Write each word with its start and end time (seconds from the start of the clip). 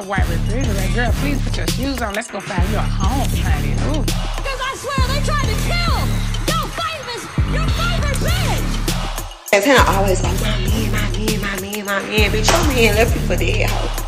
a 0.00 0.02
white 0.04 0.26
refrigerator. 0.28 0.94
Girl, 0.94 1.12
please 1.20 1.40
put 1.42 1.56
your 1.56 1.66
shoes 1.68 2.00
on. 2.00 2.14
Let's 2.14 2.30
go 2.30 2.40
find 2.40 2.66
you 2.70 2.76
a 2.76 2.80
home, 2.80 3.28
honey. 3.44 3.72
Ooh. 3.92 4.02
Because 4.02 4.60
I 4.60 4.72
swear 4.80 5.00
they 5.12 5.20
tried 5.24 5.44
to 5.44 5.56
kill 5.68 6.00
your 6.48 6.64
famous, 6.80 7.22
your 7.52 7.66
favorite 7.76 8.18
bitch. 8.24 9.52
As 9.52 9.64
Hannah 9.64 9.84
always 9.90 10.22
like, 10.22 10.40
my 10.40 10.56
man, 10.56 10.92
my 10.92 11.10
man, 11.12 11.40
my 11.40 11.60
man, 11.60 11.84
my 11.84 12.00
man. 12.08 12.30
Bitch, 12.30 12.48
your 12.48 12.74
man 12.74 12.94
left 12.96 13.14
you 13.14 13.20
for 13.26 13.36
dead, 13.36 13.68
hoe. 13.68 14.06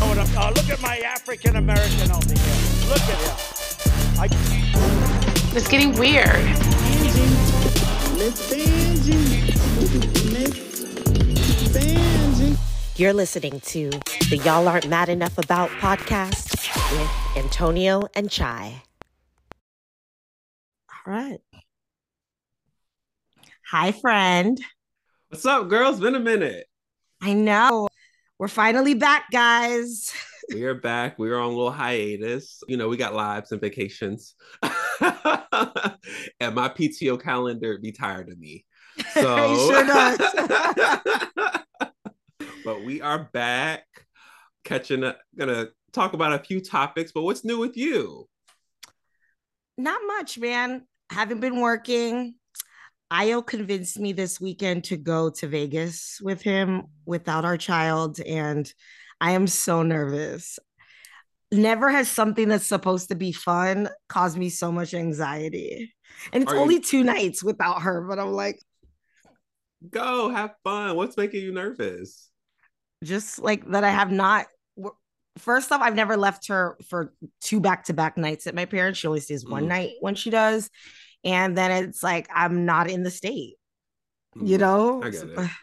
Hold 0.00 0.18
up. 0.18 0.28
Uh, 0.36 0.50
look 0.56 0.68
at 0.70 0.80
my 0.80 0.98
African 0.98 1.56
American 1.56 2.10
over 2.10 2.32
here. 2.32 2.88
Look 2.88 3.04
at 3.04 3.18
him. 3.20 3.36
I, 4.18 4.28
It's 5.56 5.68
getting 5.68 5.92
weird. 5.98 6.26
Miss 8.16 8.52
Angie. 8.52 9.52
Miss 9.92 10.34
Angie. 10.34 10.67
You're 12.98 13.12
listening 13.12 13.60
to 13.60 13.90
the 14.28 14.40
Y'all 14.44 14.66
Aren't 14.66 14.88
Mad 14.88 15.08
Enough 15.08 15.38
About 15.38 15.70
podcast 15.70 16.68
with 16.90 17.36
Antonio 17.36 18.08
and 18.16 18.28
Chy. 18.28 18.82
All 20.90 21.12
right. 21.12 21.38
Hi, 23.70 23.92
friend. 23.92 24.60
What's 25.28 25.46
up, 25.46 25.68
girls? 25.68 26.00
Been 26.00 26.16
a 26.16 26.18
minute. 26.18 26.66
I 27.22 27.34
know. 27.34 27.86
We're 28.36 28.48
finally 28.48 28.94
back, 28.94 29.30
guys. 29.30 30.12
We 30.50 30.64
are 30.64 30.72
back. 30.74 31.18
We 31.18 31.28
are 31.28 31.36
on 31.38 31.44
a 31.44 31.48
little 31.48 31.70
hiatus. 31.70 32.62
You 32.68 32.78
know, 32.78 32.88
we 32.88 32.96
got 32.96 33.14
lives 33.14 33.52
and 33.52 33.60
vacations. 33.60 34.34
and 34.62 34.72
my 36.54 36.70
PTO 36.70 37.22
calendar 37.22 37.78
be 37.78 37.92
tired 37.92 38.30
of 38.30 38.38
me. 38.38 38.64
So 39.12 39.50
He 39.50 39.56
sure 39.68 39.84
does. 39.84 41.57
But 42.68 42.84
we 42.84 43.00
are 43.00 43.30
back 43.32 43.86
catching 44.62 45.02
up. 45.02 45.18
Gonna 45.38 45.68
talk 45.94 46.12
about 46.12 46.34
a 46.34 46.44
few 46.44 46.60
topics, 46.60 47.12
but 47.12 47.22
what's 47.22 47.42
new 47.42 47.58
with 47.58 47.78
you? 47.78 48.28
Not 49.78 49.98
much, 50.06 50.38
man. 50.38 50.86
Haven't 51.08 51.40
been 51.40 51.62
working. 51.62 52.34
Io 53.10 53.40
convinced 53.40 53.98
me 53.98 54.12
this 54.12 54.38
weekend 54.38 54.84
to 54.84 54.98
go 54.98 55.30
to 55.30 55.46
Vegas 55.46 56.18
with 56.20 56.42
him 56.42 56.88
without 57.06 57.46
our 57.46 57.56
child, 57.56 58.20
and 58.20 58.70
I 59.18 59.30
am 59.30 59.46
so 59.46 59.82
nervous. 59.82 60.58
Never 61.50 61.88
has 61.90 62.10
something 62.10 62.48
that's 62.50 62.66
supposed 62.66 63.08
to 63.08 63.14
be 63.14 63.32
fun 63.32 63.88
caused 64.10 64.36
me 64.36 64.50
so 64.50 64.70
much 64.70 64.92
anxiety. 64.92 65.94
And 66.34 66.42
it's 66.42 66.52
Are 66.52 66.56
you- 66.56 66.60
only 66.60 66.80
two 66.80 67.02
nights 67.02 67.42
without 67.42 67.80
her, 67.80 68.02
but 68.06 68.18
I'm 68.18 68.32
like, 68.32 68.60
Go 69.90 70.28
have 70.28 70.54
fun. 70.64 70.96
What's 70.96 71.16
making 71.16 71.40
you 71.42 71.52
nervous? 71.52 72.27
Just 73.04 73.38
like 73.38 73.68
that 73.70 73.84
I 73.84 73.90
have 73.90 74.10
not. 74.10 74.46
First 75.38 75.70
off, 75.70 75.80
I've 75.80 75.94
never 75.94 76.16
left 76.16 76.48
her 76.48 76.76
for 76.88 77.12
two 77.40 77.60
back 77.60 77.84
to 77.84 77.94
back 77.94 78.16
nights 78.16 78.46
at 78.48 78.54
my 78.56 78.64
parents. 78.64 78.98
She 78.98 79.06
only 79.06 79.20
stays 79.20 79.46
one 79.46 79.64
Mm. 79.64 79.68
night 79.68 79.90
when 80.00 80.16
she 80.16 80.30
does. 80.30 80.68
And 81.24 81.56
then 81.56 81.70
it's 81.84 82.02
like, 82.02 82.28
I'm 82.34 82.64
not 82.64 82.90
in 82.90 83.02
the 83.04 83.10
state, 83.10 83.54
you 84.34 84.56
Mm, 84.56 84.60
know? 84.60 85.02
I 85.02 85.10
get 85.10 85.24
it. 85.28 85.50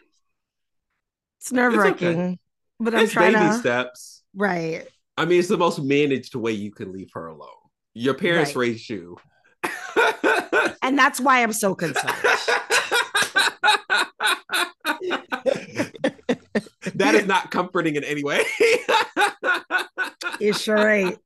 It's 1.40 1.52
nerve 1.52 1.74
wracking, 1.74 2.38
but 2.80 2.94
I'm 2.94 3.02
It's 3.02 3.12
trying 3.12 3.34
baby 3.34 3.50
to. 3.50 3.58
steps. 3.58 4.22
Right. 4.34 4.88
I 5.16 5.26
mean, 5.26 5.38
it's 5.38 5.48
the 5.48 5.56
most 5.58 5.80
managed 5.80 6.34
way 6.34 6.52
you 6.52 6.72
can 6.72 6.92
leave 6.92 7.10
her 7.14 7.26
alone. 7.26 7.50
Your 7.94 8.14
parents 8.14 8.56
Right. 8.56 8.68
raised 8.70 8.88
you. 8.88 9.16
And 10.82 10.98
that's 10.98 11.20
why 11.20 11.42
I'm 11.42 11.52
so 11.52 11.74
concerned. 11.74 12.14
is 17.16 17.26
not 17.26 17.50
comforting 17.50 17.96
in 17.96 18.04
any 18.04 18.22
way. 18.22 18.42
It 20.38 20.56
sure 20.56 20.90
ain't. 20.90 21.18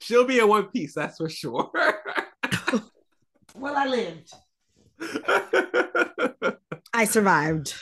She'll 0.00 0.24
be 0.24 0.38
in 0.38 0.48
one 0.48 0.66
piece, 0.68 0.94
that's 0.94 1.18
for 1.18 1.28
sure. 1.28 1.70
Well, 3.54 3.76
I 3.76 3.86
lived. 3.86 4.32
I 6.94 7.04
survived. 7.04 7.74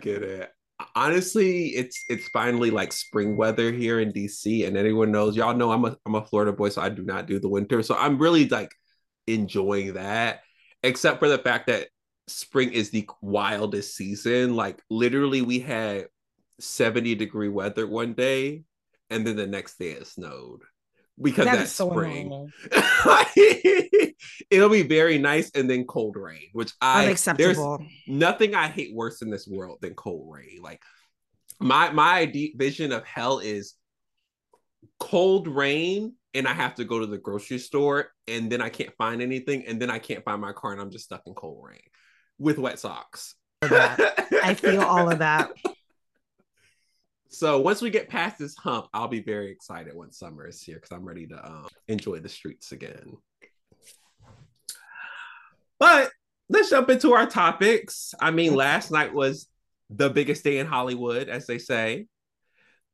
Get 0.00 0.22
it. 0.22 0.50
Honestly, 0.94 1.68
it's 1.68 2.04
it's 2.08 2.28
finally 2.28 2.70
like 2.70 2.92
spring 2.92 3.36
weather 3.36 3.72
here 3.72 4.00
in 4.00 4.12
DC, 4.12 4.66
and 4.66 4.76
anyone 4.76 5.12
knows, 5.12 5.36
y'all 5.36 5.54
know 5.54 5.70
I'm 5.70 5.84
a 5.84 5.96
I'm 6.06 6.14
a 6.14 6.24
Florida 6.24 6.52
boy, 6.52 6.70
so 6.70 6.82
I 6.82 6.88
do 6.88 7.04
not 7.04 7.26
do 7.26 7.38
the 7.38 7.48
winter. 7.48 7.82
So 7.82 7.96
I'm 7.96 8.18
really 8.18 8.48
like 8.48 8.72
enjoying 9.26 9.94
that, 9.94 10.40
except 10.82 11.18
for 11.20 11.28
the 11.28 11.38
fact 11.38 11.66
that 11.68 11.88
spring 12.28 12.72
is 12.72 12.90
the 12.90 13.08
wildest 13.20 13.96
season. 13.96 14.54
Like 14.54 14.82
literally, 14.90 15.42
we 15.42 15.58
had 15.58 16.06
70 16.60 17.14
degree 17.14 17.48
weather 17.48 17.86
one 17.86 18.14
day, 18.14 18.64
and 19.10 19.26
then 19.26 19.36
the 19.36 19.46
next 19.46 19.78
day 19.78 19.90
it 19.90 20.06
snowed 20.06 20.60
because 21.20 21.46
That 21.46 21.56
that's 21.56 21.72
so 21.72 21.90
spring. 21.90 22.52
It'll 24.50 24.68
be 24.68 24.82
very 24.82 25.18
nice 25.18 25.50
and 25.54 25.68
then 25.68 25.84
cold 25.84 26.16
rain, 26.16 26.48
which 26.52 26.72
I 26.80 27.14
there's 27.36 27.58
nothing 28.06 28.54
I 28.54 28.68
hate 28.68 28.94
worse 28.94 29.22
in 29.22 29.30
this 29.30 29.46
world 29.46 29.78
than 29.80 29.94
cold 29.94 30.32
rain. 30.32 30.60
Like 30.62 30.82
my 31.60 31.90
my 31.90 32.24
deep 32.24 32.58
vision 32.58 32.92
of 32.92 33.04
hell 33.04 33.40
is 33.40 33.74
cold 35.00 35.48
rain 35.48 36.14
and 36.34 36.46
I 36.46 36.52
have 36.52 36.76
to 36.76 36.84
go 36.84 37.00
to 37.00 37.06
the 37.06 37.18
grocery 37.18 37.58
store 37.58 38.08
and 38.28 38.50
then 38.50 38.60
I 38.60 38.68
can't 38.68 38.94
find 38.96 39.20
anything 39.22 39.66
and 39.66 39.80
then 39.80 39.90
I 39.90 39.98
can't 39.98 40.24
find 40.24 40.40
my 40.40 40.52
car 40.52 40.72
and 40.72 40.80
I'm 40.80 40.90
just 40.90 41.04
stuck 41.04 41.22
in 41.26 41.34
cold 41.34 41.64
rain 41.66 41.80
with 42.38 42.58
wet 42.58 42.78
socks. 42.78 43.34
I 43.62 44.54
feel 44.54 44.82
all 44.82 45.10
of 45.10 45.18
that. 45.18 45.50
So 47.30 47.60
once 47.60 47.82
we 47.82 47.90
get 47.90 48.08
past 48.08 48.38
this 48.38 48.56
hump, 48.56 48.86
I'll 48.94 49.06
be 49.06 49.20
very 49.20 49.50
excited 49.50 49.94
when 49.94 50.10
summer 50.10 50.46
is 50.46 50.62
here 50.62 50.76
because 50.76 50.92
I'm 50.92 51.04
ready 51.04 51.26
to 51.26 51.46
um, 51.46 51.68
enjoy 51.86 52.20
the 52.20 52.28
streets 52.28 52.72
again. 52.72 53.18
But 55.78 56.10
let's 56.48 56.70
jump 56.70 56.88
into 56.88 57.12
our 57.12 57.26
topics. 57.26 58.14
I 58.18 58.30
mean, 58.30 58.54
last 58.54 58.90
night 58.90 59.12
was 59.12 59.46
the 59.90 60.08
biggest 60.08 60.42
day 60.42 60.58
in 60.58 60.66
Hollywood, 60.66 61.28
as 61.28 61.46
they 61.46 61.58
say. 61.58 62.06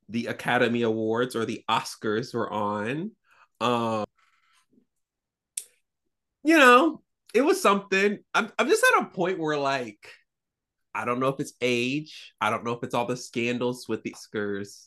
The 0.08 0.26
Academy 0.26 0.82
Awards 0.82 1.36
or 1.36 1.44
the 1.44 1.64
Oscars 1.70 2.34
were 2.34 2.52
on. 2.52 3.12
Um, 3.60 4.04
you 6.42 6.58
know, 6.58 7.00
it 7.34 7.42
was 7.42 7.60
something. 7.60 8.18
I'm, 8.32 8.50
I'm 8.58 8.68
just 8.68 8.84
at 8.94 9.02
a 9.02 9.06
point 9.06 9.38
where, 9.38 9.58
like, 9.58 10.08
I 10.94 11.04
don't 11.04 11.18
know 11.18 11.28
if 11.28 11.40
it's 11.40 11.52
age. 11.60 12.32
I 12.40 12.48
don't 12.48 12.64
know 12.64 12.72
if 12.72 12.84
it's 12.84 12.94
all 12.94 13.06
the 13.06 13.16
scandals 13.16 13.88
with 13.88 14.04
the 14.04 14.14
Oscars, 14.14 14.86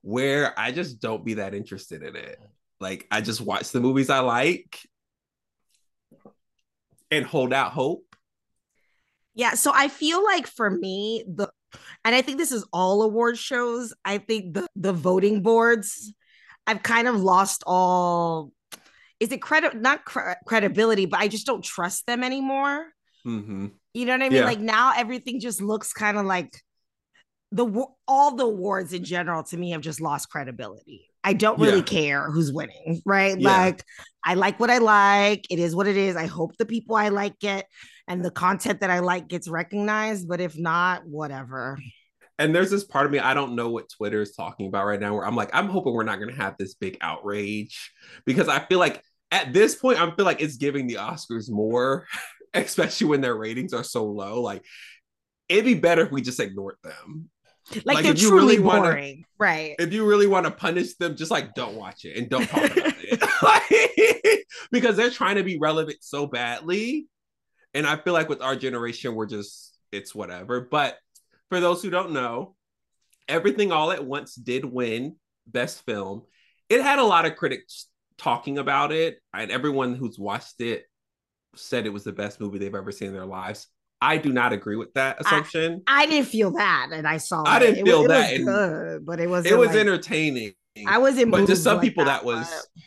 where 0.00 0.58
I 0.58 0.72
just 0.72 1.00
don't 1.00 1.24
be 1.24 1.34
that 1.34 1.54
interested 1.54 2.02
in 2.02 2.16
it. 2.16 2.40
Like, 2.80 3.06
I 3.10 3.20
just 3.20 3.42
watch 3.42 3.70
the 3.70 3.80
movies 3.80 4.08
I 4.08 4.20
like 4.20 4.80
and 7.10 7.24
hold 7.24 7.52
out 7.52 7.72
hope. 7.72 8.16
Yeah, 9.34 9.52
so 9.52 9.70
I 9.74 9.88
feel 9.88 10.24
like 10.24 10.46
for 10.46 10.70
me, 10.70 11.22
the 11.28 11.50
and 12.06 12.14
I 12.14 12.22
think 12.22 12.38
this 12.38 12.52
is 12.52 12.66
all 12.72 13.02
award 13.02 13.36
shows. 13.36 13.92
I 14.02 14.16
think 14.16 14.54
the 14.54 14.66
the 14.76 14.94
voting 14.94 15.42
boards, 15.42 16.14
I've 16.66 16.82
kind 16.82 17.06
of 17.06 17.20
lost 17.20 17.62
all. 17.66 18.50
Is 19.20 19.32
it 19.32 19.40
credit? 19.40 19.74
Not 19.74 20.04
cre- 20.04 20.32
credibility, 20.46 21.06
but 21.06 21.20
I 21.20 21.28
just 21.28 21.46
don't 21.46 21.64
trust 21.64 22.06
them 22.06 22.22
anymore. 22.22 22.86
Mm-hmm. 23.26 23.68
You 23.94 24.04
know 24.06 24.12
what 24.12 24.22
I 24.22 24.28
mean? 24.28 24.38
Yeah. 24.38 24.44
Like 24.44 24.60
now, 24.60 24.92
everything 24.96 25.40
just 25.40 25.60
looks 25.60 25.92
kind 25.92 26.18
of 26.18 26.26
like 26.26 26.52
the 27.52 27.84
all 28.06 28.34
the 28.36 28.44
awards 28.44 28.92
in 28.92 29.04
general 29.04 29.42
to 29.44 29.56
me 29.56 29.70
have 29.70 29.80
just 29.80 30.00
lost 30.00 30.28
credibility. 30.28 31.08
I 31.24 31.32
don't 31.32 31.58
really 31.58 31.78
Yeah. 31.78 31.82
care 31.84 32.30
who's 32.30 32.52
winning, 32.52 33.02
right? 33.04 33.38
Yeah. 33.38 33.48
Like 33.48 33.84
I 34.24 34.34
like 34.34 34.60
what 34.60 34.70
I 34.70 34.78
like. 34.78 35.46
It 35.50 35.58
is 35.58 35.74
what 35.74 35.88
it 35.88 35.96
is. 35.96 36.14
I 36.14 36.26
hope 36.26 36.56
the 36.56 36.66
people 36.66 36.94
I 36.94 37.08
like 37.08 37.38
get 37.38 37.66
and 38.06 38.24
the 38.24 38.30
content 38.30 38.80
that 38.80 38.90
I 38.90 38.98
like 39.00 39.26
gets 39.28 39.48
recognized. 39.48 40.28
But 40.28 40.40
if 40.40 40.56
not, 40.58 41.06
whatever. 41.06 41.78
And 42.38 42.54
there's 42.54 42.70
this 42.70 42.84
part 42.84 43.06
of 43.06 43.12
me, 43.12 43.18
I 43.18 43.32
don't 43.34 43.54
know 43.54 43.70
what 43.70 43.88
Twitter 43.88 44.20
is 44.20 44.34
talking 44.34 44.66
about 44.66 44.84
right 44.86 45.00
now, 45.00 45.14
where 45.14 45.26
I'm 45.26 45.36
like, 45.36 45.50
I'm 45.54 45.68
hoping 45.68 45.94
we're 45.94 46.04
not 46.04 46.18
going 46.20 46.34
to 46.34 46.40
have 46.40 46.56
this 46.58 46.74
big 46.74 46.98
outrage 47.00 47.92
because 48.26 48.48
I 48.48 48.58
feel 48.60 48.78
like 48.78 49.02
at 49.30 49.52
this 49.52 49.74
point, 49.74 49.98
I 50.00 50.10
feel 50.14 50.24
like 50.26 50.42
it's 50.42 50.56
giving 50.56 50.86
the 50.86 50.94
Oscars 50.96 51.50
more, 51.50 52.06
especially 52.54 53.06
when 53.08 53.20
their 53.22 53.34
ratings 53.34 53.72
are 53.72 53.82
so 53.84 54.04
low. 54.04 54.42
Like, 54.42 54.62
it'd 55.48 55.64
be 55.64 55.74
better 55.74 56.02
if 56.02 56.10
we 56.12 56.20
just 56.20 56.38
ignored 56.40 56.76
them. 56.84 57.30
Like, 57.74 57.86
Like, 57.86 58.02
they're 58.04 58.12
if 58.12 58.22
you 58.22 58.28
truly 58.28 58.54
really 58.54 58.58
wanna- 58.60 58.82
boring, 58.82 59.24
right? 59.38 59.74
If 59.78 59.92
you 59.92 60.04
really 60.06 60.26
want 60.28 60.44
to 60.46 60.52
punish 60.52 60.94
them, 60.96 61.16
just 61.16 61.30
like 61.32 61.54
don't 61.54 61.74
watch 61.74 62.04
it 62.04 62.16
and 62.16 62.28
don't 62.28 62.46
talk 62.46 62.64
about 62.64 62.94
it. 62.98 63.22
Like, 63.42 64.44
because 64.70 64.96
they're 64.96 65.10
trying 65.10 65.36
to 65.36 65.42
be 65.42 65.58
relevant 65.58 65.98
so 66.00 66.26
badly. 66.26 67.06
And 67.74 67.86
I 67.86 67.96
feel 67.96 68.12
like 68.12 68.28
with 68.28 68.40
our 68.40 68.56
generation, 68.56 69.14
we're 69.14 69.26
just, 69.26 69.76
it's 69.92 70.14
whatever. 70.14 70.60
But 70.60 70.96
for 71.48 71.60
those 71.60 71.82
who 71.82 71.90
don't 71.90 72.12
know, 72.12 72.54
Everything 73.28 73.72
All 73.72 73.90
at 73.92 74.04
Once 74.04 74.34
did 74.34 74.64
win 74.64 75.16
Best 75.46 75.84
Film. 75.84 76.22
It 76.68 76.80
had 76.82 76.98
a 76.98 77.04
lot 77.04 77.26
of 77.26 77.36
critics 77.36 77.86
talking 78.18 78.58
about 78.58 78.92
it, 78.92 79.18
and 79.34 79.50
everyone 79.50 79.94
who's 79.94 80.18
watched 80.18 80.60
it 80.60 80.84
said 81.54 81.86
it 81.86 81.92
was 81.92 82.04
the 82.04 82.12
best 82.12 82.40
movie 82.40 82.58
they've 82.58 82.74
ever 82.74 82.92
seen 82.92 83.08
in 83.08 83.14
their 83.14 83.26
lives. 83.26 83.66
I 84.00 84.18
do 84.18 84.32
not 84.32 84.52
agree 84.52 84.76
with 84.76 84.92
that 84.94 85.20
assumption. 85.20 85.82
I 85.86 86.06
didn't 86.06 86.28
feel 86.28 86.50
that, 86.52 86.90
and 86.92 87.06
I 87.06 87.16
saw. 87.16 87.42
I 87.44 87.56
it. 87.56 87.60
didn't 87.60 87.78
It 87.78 87.84
feel 87.86 88.02
was- 88.02 88.06
it 88.06 88.08
that, 88.08 88.32
was 88.38 88.44
good, 88.44 89.06
but 89.06 89.20
it 89.20 89.28
was. 89.30 89.46
it 89.46 89.56
was 89.58 89.68
like, 89.70 89.78
entertaining. 89.78 90.52
I 90.86 90.98
wasn't. 90.98 91.30
but 91.30 91.46
to 91.46 91.56
some 91.56 91.78
like 91.78 91.82
people 91.84 92.04
that 92.04 92.24
was 92.24 92.46
but- 92.48 92.82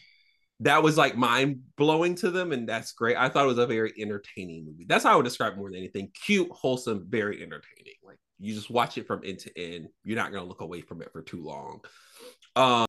that 0.61 0.83
was 0.83 0.97
like 0.97 1.15
mind 1.17 1.61
blowing 1.77 2.15
to 2.15 2.29
them, 2.31 2.51
and 2.51 2.67
that's 2.69 2.91
great. 2.91 3.17
I 3.17 3.29
thought 3.29 3.45
it 3.45 3.47
was 3.47 3.57
a 3.57 3.65
very 3.67 3.91
entertaining 3.99 4.65
movie. 4.65 4.85
That's 4.87 5.03
how 5.03 5.13
I 5.13 5.15
would 5.15 5.23
describe 5.25 5.53
it 5.53 5.57
more 5.57 5.69
than 5.69 5.77
anything. 5.79 6.11
Cute, 6.25 6.49
wholesome, 6.51 7.05
very 7.09 7.37
entertaining. 7.41 7.95
Like 8.03 8.19
you 8.39 8.53
just 8.53 8.69
watch 8.69 8.97
it 8.97 9.05
from 9.07 9.21
end 9.25 9.39
to 9.39 9.59
end. 9.59 9.89
You're 10.03 10.15
not 10.17 10.31
gonna 10.31 10.45
look 10.47 10.61
away 10.61 10.81
from 10.81 11.01
it 11.01 11.11
for 11.11 11.21
too 11.21 11.43
long. 11.43 11.81
Um, 12.55 12.85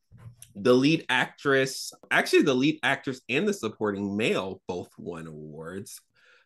the 0.54 0.72
lead 0.74 1.06
actress, 1.08 1.92
actually, 2.10 2.42
the 2.42 2.54
lead 2.54 2.78
actress 2.82 3.20
and 3.28 3.46
the 3.46 3.52
supporting 3.52 4.16
male 4.16 4.60
both 4.66 4.90
won 4.98 5.26
awards 5.26 6.00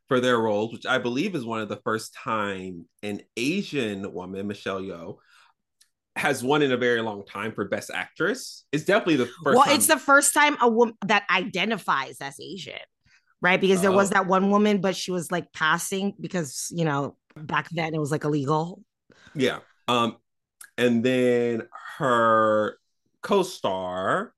for 0.09 0.21
their 0.21 0.39
roles, 0.39 0.73
which 0.73 0.87
I 0.87 0.99
believe 0.99 1.35
is 1.35 1.45
one 1.45 1.61
of 1.62 1.69
the 1.69 1.81
first 1.85 2.15
time 2.15 2.87
an 3.03 3.21
Asian 3.37 4.12
woman, 4.12 4.47
Michelle 4.47 4.81
Yeoh, 4.83 5.17
has 6.17 6.45
won 6.45 6.62
in 6.62 6.71
a 6.73 6.77
very 6.77 7.00
long 7.00 7.25
time 7.25 7.53
for 7.53 7.65
Best 7.65 7.91
Actress. 7.93 8.67
It's 8.73 8.85
definitely 8.85 9.17
the 9.17 9.27
first. 9.27 9.57
well, 9.57 9.65
time- 9.65 9.75
it's 9.77 9.87
the 9.87 9.99
first 9.99 10.33
time 10.35 10.57
a 10.61 10.69
woman 10.69 10.95
that 11.07 11.25
identifies 11.31 12.19
as 12.21 12.39
Asian, 12.41 12.79
right? 13.41 13.61
Because 13.61 13.81
there 13.81 13.91
was 13.93 14.11
Oh. 14.11 14.15
that 14.15 14.27
one 14.27 14.50
woman, 14.50 14.81
but 14.81 14.95
she 14.97 15.11
was 15.11 15.33
like 15.33 15.53
passing 15.53 16.15
because 16.21 16.69
you 16.71 16.85
know 16.85 17.17
back 17.37 17.69
then 17.71 17.95
it 17.95 17.99
was 17.99 18.11
like 18.12 18.25
illegal. 18.25 18.83
Yeah. 19.35 19.59
Um, 19.89 20.17
and 20.79 21.05
then 21.05 21.69
her 21.99 22.79
co-star, 23.23 24.33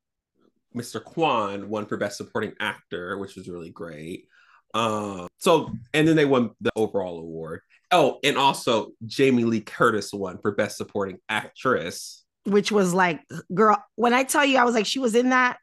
Mr. 0.74 1.02
Quan, 1.02 1.68
won 1.68 1.86
for 1.86 1.96
Best 1.96 2.16
Supporting 2.18 2.52
Actor, 2.60 3.18
which 3.18 3.36
was 3.36 3.48
really 3.48 3.70
great. 3.70 4.26
Um, 4.74 5.28
so 5.38 5.70
and 5.94 6.06
then 6.06 6.16
they 6.16 6.26
won 6.26 6.50
the 6.60 6.70
overall 6.76 7.18
award. 7.18 7.60
Oh, 7.92 8.18
and 8.24 8.36
also 8.36 8.90
Jamie 9.06 9.44
Lee 9.44 9.60
Curtis 9.60 10.12
won 10.12 10.38
for 10.38 10.52
Best 10.52 10.76
Supporting 10.76 11.18
Actress. 11.28 12.24
which 12.44 12.70
was 12.70 12.92
like, 12.92 13.22
girl, 13.54 13.82
when 13.94 14.12
I 14.12 14.24
tell 14.24 14.44
you 14.44 14.58
I 14.58 14.64
was 14.64 14.74
like, 14.74 14.86
she 14.86 14.98
was 14.98 15.14
in 15.14 15.30
that, 15.30 15.58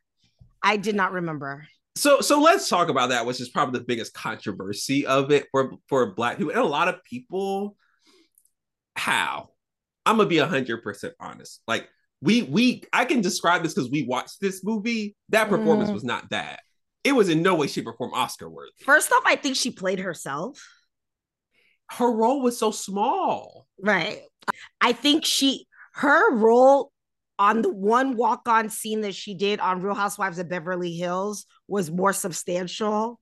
I 0.64 0.78
did 0.78 0.96
not 0.96 1.12
remember. 1.12 1.68
So 1.96 2.22
so 2.22 2.42
let's 2.42 2.70
talk 2.70 2.90
about 2.90 3.10
that, 3.10 3.26
which 3.28 3.40
is 3.40 3.50
probably 3.50 3.80
the 3.80 3.86
biggest 3.86 4.14
controversy 4.16 5.06
of 5.06 5.32
it 5.32 5.46
for 5.52 5.74
for 5.88 6.14
black 6.16 6.38
people 6.38 6.52
and 6.52 6.62
a 6.62 6.66
lot 6.66 6.88
of 6.88 7.04
people. 7.04 7.76
How? 8.96 9.50
I'm 10.06 10.18
gonna 10.18 10.30
be 10.30 10.38
hundred 10.38 10.84
percent 10.84 11.14
honest. 11.20 11.62
Like 11.68 11.88
we 12.22 12.44
we 12.44 12.84
I 12.92 13.06
can 13.06 13.22
describe 13.22 13.64
this 13.64 13.74
because 13.74 13.90
we 13.90 14.04
watched 14.04 14.40
this 14.42 14.64
movie. 14.64 15.16
That 15.30 15.50
performance 15.50 15.90
Mm. 15.90 15.94
was 15.94 16.04
not 16.04 16.30
that. 16.32 16.62
It 17.04 17.14
was 17.14 17.30
in 17.30 17.42
no 17.42 17.56
way, 17.56 17.68
shape, 17.68 17.88
or 17.88 17.94
form 17.98 18.14
Oscar 18.14 18.50
worthy. 18.50 18.72
First 18.86 19.12
off, 19.12 19.24
I 19.26 19.36
think 19.36 19.56
she 19.58 19.72
played 19.72 20.00
herself. 20.00 20.62
Her 21.90 22.12
role 22.12 22.42
was 22.42 22.58
so 22.58 22.72
small. 22.72 23.68
Right. 23.82 24.22
I 24.82 24.94
think 24.94 25.26
she 25.26 25.68
her 25.96 26.34
role 26.36 26.92
on 27.40 27.62
the 27.62 27.70
one 27.74 28.16
walk-on 28.16 28.70
scene 28.70 29.02
that 29.02 29.16
she 29.16 29.34
did 29.36 29.60
on 29.60 29.82
Real 29.82 29.96
Housewives 29.96 30.40
of 30.40 30.50
Beverly 30.50 30.94
Hills 30.94 31.46
was 31.68 31.92
more 31.92 32.14
substantial 32.14 33.20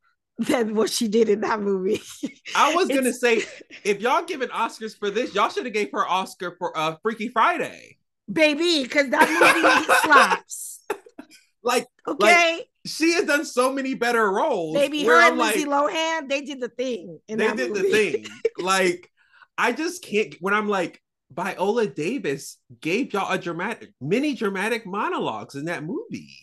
than 0.48 0.76
what 0.76 0.90
she 0.90 1.08
did 1.08 1.30
in 1.30 1.42
that 1.42 1.62
movie. 1.62 2.02
I 2.56 2.76
was 2.76 2.88
gonna 2.88 3.14
say, 3.14 3.44
if 3.84 4.02
y'all 4.02 4.24
giving 4.24 4.50
Oscars 4.50 4.98
for 4.98 5.10
this, 5.10 5.34
y'all 5.34 5.50
should 5.50 5.66
have 5.66 5.74
gave 5.74 5.90
her 5.94 6.08
Oscar 6.08 6.56
for 6.58 6.78
uh 6.78 6.96
Freaky 7.02 7.30
Friday. 7.30 7.98
baby, 8.32 8.84
because 8.84 9.10
that 9.10 9.30
movie 9.30 9.94
slaps. 10.04 10.68
Like 11.64 11.86
Okay, 12.08 12.66
she 12.88 13.14
has 13.14 13.26
done 13.26 13.46
so 13.46 13.72
many 13.72 13.94
better 13.94 14.32
roles. 14.32 14.74
baby, 14.76 15.04
her 15.04 15.22
I'm 15.22 15.34
and 15.34 15.38
Lindsay 15.38 15.66
Lohan, 15.66 16.28
they 16.28 16.42
did 16.42 16.60
the 16.60 16.70
thing. 16.70 17.20
In 17.28 17.38
they 17.38 17.54
did 17.54 17.76
the 17.76 17.84
thing. 17.84 18.26
like, 18.58 19.08
I 19.60 19.72
just 19.72 20.04
can't. 20.04 20.34
When 20.40 20.56
I'm 20.56 20.68
like, 20.68 21.00
Viola 21.32 21.86
Davis 21.86 22.58
gave 22.80 23.14
y'all 23.14 23.32
a 23.32 23.38
dramatic, 23.38 23.92
many 24.02 24.34
dramatic 24.34 24.88
monologues 24.88 25.54
in 25.54 25.66
that 25.66 25.84
movie. 25.84 26.36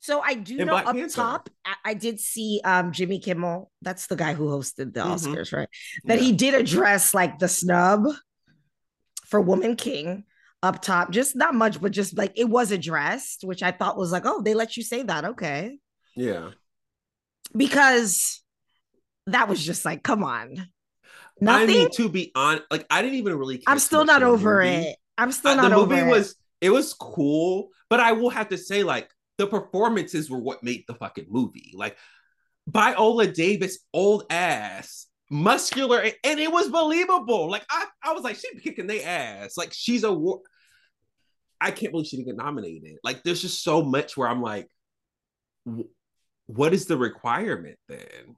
So 0.00 0.20
I 0.20 0.34
do 0.34 0.62
know 0.64 0.76
up 0.76 0.94
Panther. 0.94 1.16
top, 1.16 1.50
I, 1.84 1.94
did 1.94 2.20
see 2.20 2.60
um 2.64 2.92
Jimmy 2.92 3.18
Kimmel. 3.18 3.70
That's 3.82 4.06
the 4.06 4.16
guy 4.16 4.34
who 4.34 4.46
hosted 4.48 4.94
the 4.94 5.00
Mhm. 5.00 5.34
Oscars, 5.34 5.52
right? 5.52 5.68
That 6.06 6.18
Yeah. 6.18 6.24
he 6.24 6.32
did 6.32 6.54
address 6.54 7.14
like 7.14 7.38
the 7.38 7.48
snub 7.48 8.04
for 9.26 9.40
Woman 9.40 9.76
King 9.76 10.24
up 10.62 10.82
top. 10.82 11.10
Just 11.10 11.36
not 11.36 11.54
much, 11.54 11.80
but 11.80 11.92
just 11.92 12.16
like 12.16 12.32
it 12.36 12.48
was 12.48 12.70
addressed, 12.72 13.44
which 13.44 13.62
I 13.62 13.70
thought 13.72 13.96
was 13.96 14.12
like, 14.12 14.24
oh, 14.26 14.42
they 14.42 14.54
let 14.54 14.76
you 14.76 14.82
say 14.82 15.02
that, 15.02 15.24
okay? 15.24 15.78
Yeah, 16.16 16.50
Because 17.56 18.42
that 19.26 19.48
was 19.48 19.64
just 19.64 19.84
like, 19.84 20.02
come 20.02 20.24
on, 20.24 20.68
Nothing. 21.40 21.62
I 21.62 21.66
mean, 21.66 21.90
to 21.92 22.08
be 22.08 22.32
honest, 22.34 22.64
like 22.70 22.86
I 22.90 23.02
didn't 23.02 23.18
even 23.18 23.36
really. 23.36 23.58
care 23.58 23.72
I'm 23.72 23.78
still 23.78 24.04
not 24.04 24.22
over 24.22 24.60
movie. 24.62 24.90
it. 24.90 24.96
I'm 25.16 25.32
still 25.32 25.52
Uh, 25.52 25.56
not 25.56 25.70
the 25.70 25.76
over 25.76 25.94
movie 25.94 26.00
it. 26.00 26.06
was 26.10 26.36
it 26.60 26.70
was 26.70 26.94
cool, 26.94 27.70
but 27.88 28.00
I 28.00 28.12
will 28.12 28.30
have 28.30 28.48
to 28.48 28.58
say, 28.58 28.82
like, 28.82 29.08
the 29.38 29.46
performances 29.46 30.28
were 30.28 30.38
what 30.38 30.62
made 30.62 30.84
the 30.86 30.94
fucking 30.94 31.26
movie. 31.30 31.72
Like 31.74 31.96
Viola 32.66 33.28
Davis, 33.28 33.78
old 33.94 34.24
ass, 34.30 35.06
muscular, 35.30 36.02
and, 36.24 36.40
it 36.40 36.52
was 36.52 36.68
believable. 36.68 37.50
Like 37.50 37.64
I, 37.70 37.86
I 38.02 38.12
was 38.12 38.24
like, 38.24 38.36
she 38.36 38.48
kicking 38.58 38.86
their 38.86 39.06
ass. 39.06 39.56
Like 39.56 39.72
she's 39.72 40.04
a 40.04 40.12
war. 40.12 40.40
I 41.60 41.70
can't 41.70 41.92
believe 41.92 42.06
she 42.06 42.16
didn't 42.16 42.28
get 42.28 42.44
nominated. 42.44 42.98
Like 43.02 43.22
there's 43.22 43.42
just 43.42 43.62
so 43.62 43.82
much 43.82 44.16
where 44.16 44.28
I'm 44.28 44.42
like, 44.42 44.68
what 46.46 46.72
is 46.72 46.86
the 46.86 46.96
requirement 46.96 47.78
then? 47.88 48.36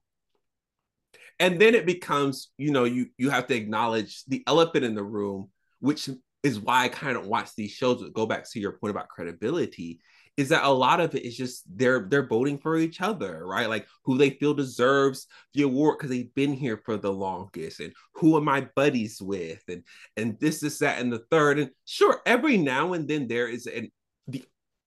And 1.38 1.58
then 1.60 1.74
it 1.74 1.86
becomes, 1.86 2.50
you 2.58 2.70
know, 2.70 2.84
you 2.84 3.06
you 3.16 3.30
have 3.30 3.46
to 3.46 3.54
acknowledge 3.54 4.24
the 4.26 4.42
elephant 4.46 4.84
in 4.84 4.94
the 4.94 5.02
room, 5.02 5.50
which 5.80 6.08
is 6.42 6.60
why 6.60 6.84
I 6.84 6.88
kind 6.88 7.16
of 7.16 7.26
watch 7.26 7.54
these 7.56 7.70
shows. 7.70 8.02
Go 8.14 8.26
back 8.26 8.50
to 8.50 8.60
your 8.60 8.72
point 8.72 8.90
about 8.90 9.08
credibility, 9.08 10.00
is 10.40 10.48
that 10.48 10.64
a 10.64 10.70
lot 10.70 11.00
of 11.00 11.14
it 11.14 11.22
is 11.22 11.36
just 11.36 11.64
they're 11.76 12.06
they're 12.08 12.26
voting 12.26 12.56
for 12.56 12.78
each 12.78 13.02
other, 13.02 13.46
right? 13.46 13.68
Like 13.68 13.86
who 14.04 14.16
they 14.16 14.30
feel 14.30 14.54
deserves 14.54 15.26
the 15.52 15.62
award 15.62 15.98
because 15.98 16.08
they've 16.08 16.34
been 16.34 16.54
here 16.54 16.80
for 16.82 16.96
the 16.96 17.12
longest, 17.12 17.80
and 17.80 17.92
who 18.14 18.38
am 18.38 18.48
I 18.48 18.62
buddies 18.74 19.20
with, 19.20 19.62
and 19.68 19.84
and 20.16 20.40
this 20.40 20.62
is 20.62 20.78
that 20.78 20.98
and 20.98 21.12
the 21.12 21.26
third, 21.30 21.58
and 21.58 21.70
sure, 21.84 22.22
every 22.24 22.56
now 22.56 22.94
and 22.94 23.06
then 23.06 23.28
there 23.28 23.48
is 23.48 23.66
an 23.66 23.90
the 24.28 24.42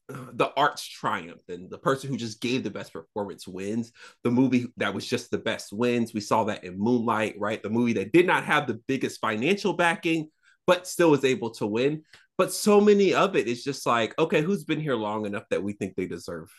the 0.08 0.52
arts 0.58 0.84
triumph 0.88 1.44
and 1.48 1.70
the 1.70 1.78
person 1.78 2.10
who 2.10 2.18
just 2.18 2.42
gave 2.42 2.64
the 2.64 2.72
best 2.72 2.92
performance 2.92 3.48
wins. 3.48 3.92
The 4.24 4.32
movie 4.32 4.74
that 4.78 4.96
was 4.96 5.06
just 5.06 5.30
the 5.30 5.38
best 5.38 5.72
wins 5.72 6.16
we 6.16 6.20
saw 6.20 6.46
that 6.46 6.64
in 6.64 6.80
moonlight 6.80 7.36
right? 7.38 7.62
The 7.62 7.70
movie 7.70 7.94
that 7.94 8.12
did 8.12 8.26
not 8.26 8.44
have 8.44 8.66
the 8.66 8.82
biggest 8.88 9.22
financial 9.22 9.74
backing 9.74 10.30
but 10.66 10.88
still 10.88 11.12
was 11.12 11.26
able 11.26 11.50
to 11.52 11.68
win 11.68 12.04
but 12.38 12.52
so 12.52 12.82
many 12.82 13.14
of 13.14 13.36
it 13.36 13.48
is 13.48 13.64
just 13.64 13.86
like 13.86 14.14
okay 14.20 14.42
who's 14.42 14.64
been 14.64 14.80
here 14.80 14.96
long 14.96 15.26
enough 15.26 15.44
that 15.50 15.64
we 15.64 15.74
think 15.74 15.96
they 15.96 16.06
deserve 16.08 16.50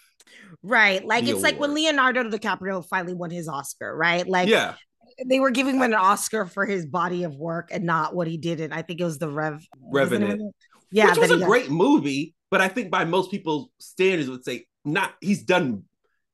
right. 0.62 1.04
Like 1.04 1.24
it's 1.26 1.42
like 1.42 1.58
when 1.60 1.70
award. 1.70 1.82
Leonardo 1.82 2.30
DiCaprio 2.30 2.84
finally 2.88 3.14
won 3.14 3.30
his 3.30 3.48
Oscar, 3.48 3.94
right? 3.96 4.26
Like 4.26 4.48
yeah 4.48 4.74
they 5.28 5.38
were 5.38 5.50
giving 5.50 5.76
him 5.76 5.82
an 5.82 5.94
Oscar 5.94 6.46
for 6.46 6.66
his 6.66 6.86
body 6.86 7.24
of 7.24 7.36
work 7.36 7.68
and 7.70 7.84
not 7.84 8.14
what 8.14 8.26
he 8.26 8.36
did. 8.36 8.60
And 8.60 8.74
I 8.74 8.82
think 8.82 9.00
it 9.00 9.04
was 9.04 9.18
the 9.18 9.28
Rev 9.28 9.64
was 9.78 10.10
Revenant. 10.10 10.54
Yeah, 10.90 11.10
which 11.10 11.18
was 11.18 11.30
a 11.30 11.44
great 11.44 11.70
movie 11.70 12.34
but 12.50 12.60
i 12.60 12.68
think 12.68 12.88
by 12.88 13.04
most 13.04 13.32
people's 13.32 13.68
standards 13.80 14.30
would 14.30 14.44
say 14.44 14.64
not 14.84 15.12
he's 15.20 15.42
done 15.42 15.82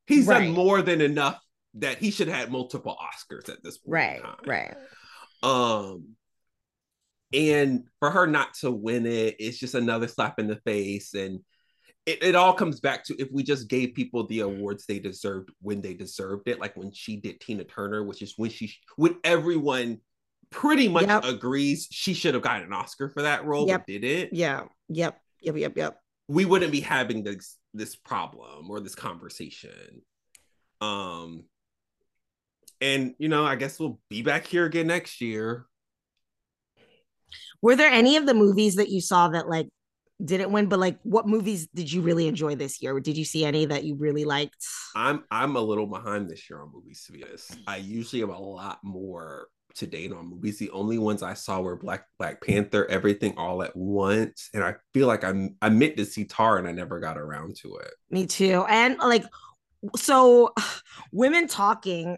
he's 0.06 0.26
Right. 0.26 0.44
done 0.44 0.52
more 0.52 0.82
than 0.82 1.00
enough 1.00 1.38
that 1.75 1.97
he 1.99 2.11
should 2.11 2.28
have 2.28 2.37
had 2.37 2.52
multiple 2.52 2.94
oscars 3.00 3.49
at 3.49 3.62
this 3.64 3.78
point 3.78 3.92
Right, 3.92 4.23
right. 4.47 4.76
Um, 5.42 6.16
and 7.32 7.84
for 7.99 8.10
her 8.10 8.26
not 8.26 8.54
to 8.54 8.70
win 8.70 9.06
it, 9.06 9.37
it's 9.38 9.58
just 9.58 9.75
another 9.75 10.08
slap 10.08 10.38
in 10.38 10.46
the 10.46 10.56
face. 10.56 11.14
And 11.14 11.40
it, 12.06 12.22
it 12.22 12.34
all 12.34 12.52
comes 12.54 12.80
back 12.80 13.04
to 13.04 13.20
if 13.20 13.28
we 13.30 13.42
just 13.42 13.68
gave 13.68 13.94
people 13.94 14.26
the 14.26 14.40
awards 14.40 14.87
they 14.87 14.99
deserved 14.99 15.50
when 15.60 15.80
they 15.80 15.94
deserved 15.94 16.49
it, 16.49 16.58
like 16.60 16.76
when 16.76 16.92
she 16.92 17.16
did 17.16 17.40
Tina 17.40 17.64
Turner, 17.64 18.02
which 18.02 18.22
is 18.22 18.34
when 18.37 18.50
she, 18.50 18.75
when 18.96 19.16
everyone 19.22 20.00
pretty 20.50 20.88
much 20.88 21.06
Yep. 21.06 21.25
agrees 21.25 21.87
she 21.90 22.14
should 22.14 22.34
have 22.34 22.42
gotten 22.42 22.64
an 22.64 22.72
Oscar 22.72 23.08
for 23.08 23.22
that 23.22 23.44
role, 23.44 23.68
Yep. 23.68 23.80
but 23.80 23.87
didn't. 23.87 24.32
Yeah, 24.34 24.64
yep, 24.88 25.20
yep, 25.40 25.56
yep, 25.56 25.76
yep. 25.76 26.00
We 26.28 26.44
wouldn't 26.44 26.72
be 26.72 26.80
having 26.80 27.22
this 27.22 27.56
this 27.72 27.94
problem 27.94 28.68
or 28.70 28.80
this 28.80 28.96
conversation. 28.96 30.02
Um, 30.80 31.44
and 32.80 33.14
you 33.18 33.28
know, 33.28 33.44
I 33.44 33.56
guess 33.56 33.78
we'll 33.78 34.00
be 34.08 34.22
back 34.22 34.46
here 34.46 34.64
again 34.64 34.87
next 34.88 35.20
year. 35.20 35.66
Were 37.62 37.76
there 37.76 37.90
any 37.90 38.17
of 38.17 38.26
the 38.26 38.35
movies 38.35 38.76
that 38.76 38.88
you 38.88 39.00
saw 39.00 39.29
that 39.29 39.49
like 39.49 39.69
didn't 40.25 40.52
win? 40.52 40.67
But 40.67 40.79
like, 40.79 40.99
what 41.02 41.26
movies 41.26 41.69
did 41.75 41.93
you 41.93 42.00
really 42.00 42.26
enjoy 42.29 42.55
this 42.55 42.83
year? 42.83 42.99
Did 43.00 43.17
you 43.17 43.25
see 43.25 43.45
any 43.45 43.67
that 43.67 43.85
you 43.85 43.97
really 43.97 44.25
liked? 44.25 44.64
I'm 44.95 45.25
I'm 45.31 45.57
a 45.57 45.61
little 45.61 45.87
behind 45.87 46.29
this 46.29 46.49
year 46.49 46.61
on 46.61 46.71
movies 46.73 47.05
to 47.07 47.12
be 47.12 47.25
honest. 47.25 47.57
I 47.67 47.76
usually 47.76 48.23
am 48.23 48.31
a 48.31 48.40
lot 48.40 48.79
more 48.83 49.49
to 49.76 49.87
date 49.87 50.12
on 50.12 50.31
movies. 50.31 50.59
The 50.59 50.71
only 50.71 50.99
ones 50.99 51.23
I 51.23 51.35
saw 51.35 51.61
were 51.61 51.76
Black 51.76 52.07
Black 52.19 52.45
Panther, 52.45 52.87
Everything 52.87 53.35
All 53.37 53.62
at 53.62 53.76
Once, 53.76 54.50
and 54.55 54.64
I 54.64 54.75
feel 54.95 55.07
like 55.07 55.25
I'm 55.25 55.57
I 55.62 55.69
meant 55.69 55.97
to 55.97 56.05
see 56.05 56.25
Tar 56.25 56.59
and 56.59 56.67
I 56.67 56.73
never 56.73 57.00
got 57.00 57.19
around 57.19 57.57
to 57.62 57.76
it. 57.76 57.93
Me 58.11 58.26
too. 58.26 58.64
And 58.69 58.99
like, 58.99 59.25
so 59.97 60.52
women 61.12 61.47
talking 61.47 62.17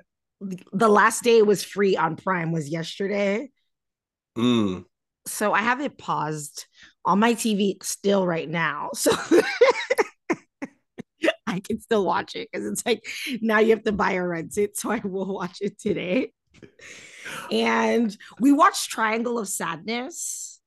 the 0.73 0.89
last 0.89 1.23
day 1.23 1.39
it 1.39 1.47
was 1.47 1.63
free 1.63 1.97
on 1.97 2.17
Prime 2.17 2.53
was 2.53 2.69
yesterday. 2.69 3.51
Mm. 4.37 4.85
So 5.27 5.53
I 5.53 5.61
have 5.61 5.81
it 5.81 5.99
paused 5.99 6.67
on 7.05 7.19
my 7.19 7.35
TV 7.35 7.83
still 7.83 8.27
right 8.27 8.49
now. 8.49 8.91
So 8.95 9.13
I 11.47 11.61
can 11.61 11.81
still 11.81 12.05
watch 12.05 12.35
it 12.35 12.49
because 12.51 12.67
it's 12.67 12.85
like 12.85 13.05
now 13.41 13.59
you 13.59 13.71
have 13.71 13.85
to 13.85 13.93
buy 13.93 14.15
or 14.15 14.29
rent 14.29 14.57
it. 14.57 14.77
So 14.77 14.91
I 14.91 15.01
will 15.05 15.35
watch 15.35 15.59
it 15.61 15.79
today. 15.79 16.33
And 17.51 18.17
we 18.41 18.53
watched 18.53 18.91
Triangle 18.91 19.39
of 19.39 19.49
Sadness. 19.49 20.61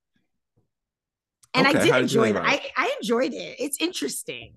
And 1.54 1.66
Okay, 1.66 1.78
I 1.78 1.82
did 1.82 1.92
did 1.92 2.02
enjoy 2.02 2.30
it. 2.30 2.36
I, 2.36 2.60
I 2.76 2.94
enjoyed 3.00 3.32
it. 3.32 3.56
It's 3.58 3.78
interesting. 3.80 4.54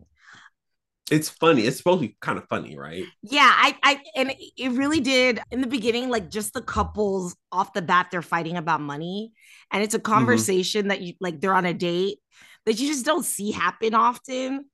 It's 1.10 1.30
funny. 1.30 1.66
It's 1.66 1.78
supposed 1.78 2.02
to 2.02 2.08
be 2.08 2.18
kind 2.22 2.38
of 2.38 2.48
funny, 2.48 2.78
right? 2.78 3.14
Yeah, 3.22 3.52
I, 3.52 3.76
I, 3.84 4.02
and 4.16 4.34
it 4.58 4.72
really 4.72 5.00
did 5.02 5.40
in 5.52 5.62
the 5.62 5.68
beginning, 5.68 6.10
like 6.10 6.30
just 6.30 6.54
the 6.54 6.62
couples 6.62 7.36
off 7.52 7.74
the 7.74 7.82
bat, 7.82 8.08
they're 8.12 8.22
fighting 8.22 8.58
about 8.58 8.82
money, 8.82 9.34
and 9.72 9.84
it's 9.84 9.94
a 9.94 10.00
conversation 10.00 10.88
that 10.88 11.02
you 11.02 11.14
like, 11.20 11.40
they're 11.42 11.54
on 11.54 11.66
a 11.66 11.74
date 11.74 12.20
that 12.66 12.80
you 12.80 12.88
just 12.88 13.06
don't 13.06 13.26
see 13.26 13.52
happen 13.52 13.94
often, 13.94 14.66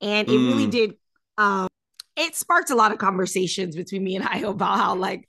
and 0.00 0.28
it 0.28 0.38
really 0.38 0.66
Mm. 0.66 0.70
did. 0.70 0.94
Um, 1.38 1.68
it 2.16 2.34
sparked 2.36 2.70
a 2.70 2.74
lot 2.76 2.92
of 2.92 2.98
conversations 2.98 3.76
between 3.76 4.04
me 4.04 4.16
and 4.16 4.24
I 4.26 4.38
about 4.40 4.78
how 4.78 4.94
like 4.96 5.28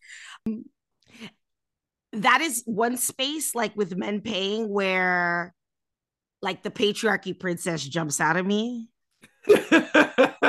that 2.13 2.41
is 2.41 2.63
one 2.65 2.97
space 2.97 3.53
like 3.53 3.75
with 3.75 3.95
men 3.95 4.21
paying 4.21 4.69
where 4.69 5.53
like 6.41 6.63
the 6.63 6.71
patriarchy 6.71 7.37
princess 7.39 7.83
jumps 7.83 8.21
out 8.21 8.37
of 8.37 8.45
me. 8.45 8.89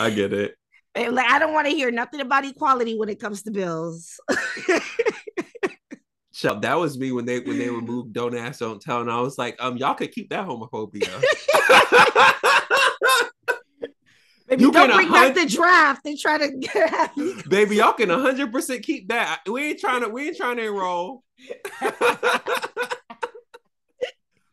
I 0.00 0.10
get 0.10 0.32
it. 0.32 0.54
Like 0.96 1.30
I 1.30 1.38
don't 1.38 1.52
want 1.52 1.68
to 1.68 1.72
hear 1.72 1.90
nothing 1.90 2.20
about 2.20 2.44
equality 2.44 2.98
when 2.98 3.08
it 3.08 3.20
comes 3.20 3.42
to 3.42 3.50
bills. 3.50 4.18
So 6.40 6.58
that 6.60 6.78
was 6.78 6.98
me 6.98 7.12
when 7.12 7.26
they 7.26 7.40
when 7.40 7.58
they 7.58 7.68
removed 7.68 8.14
"Don't 8.14 8.34
Ask, 8.34 8.60
Don't 8.60 8.80
Tell," 8.80 9.02
and 9.02 9.10
I 9.10 9.20
was 9.20 9.36
like, 9.36 9.56
um, 9.60 9.76
y'all 9.76 9.92
could 9.92 10.10
keep 10.10 10.30
that 10.30 10.46
homophobia. 10.46 11.22
Maybe 14.48 14.62
You 14.64 14.72
don't 14.72 14.90
bring 14.90 15.12
back 15.12 15.34
the 15.34 15.44
draft 15.44 16.06
and 16.06 16.18
try 16.18 16.38
to 16.38 16.50
get. 16.56 17.10
Baby, 17.50 17.76
y'all 17.76 17.92
can 17.92 18.08
100 18.08 18.50
percent 18.50 18.82
keep 18.82 19.08
that. 19.08 19.42
We 19.46 19.72
ain't 19.72 19.80
trying 19.80 20.00
to. 20.00 20.08
We 20.08 20.28
ain't 20.28 20.38
trying 20.38 20.56
to 20.56 20.66
enroll. 20.66 21.24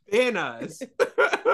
In 0.09 0.37
us, 0.37 0.81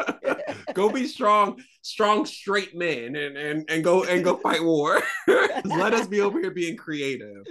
go 0.74 0.89
be 0.89 1.07
strong, 1.07 1.62
strong 1.81 2.25
straight 2.25 2.75
men, 2.75 3.15
and 3.15 3.36
and 3.36 3.69
and 3.69 3.83
go 3.83 4.03
and 4.03 4.24
go 4.24 4.38
fight 4.38 4.63
war. 4.63 5.01
Let 5.27 5.93
us 5.93 6.07
be 6.07 6.22
over 6.22 6.39
here 6.39 6.51
being 6.51 6.77
creative. 6.77 7.45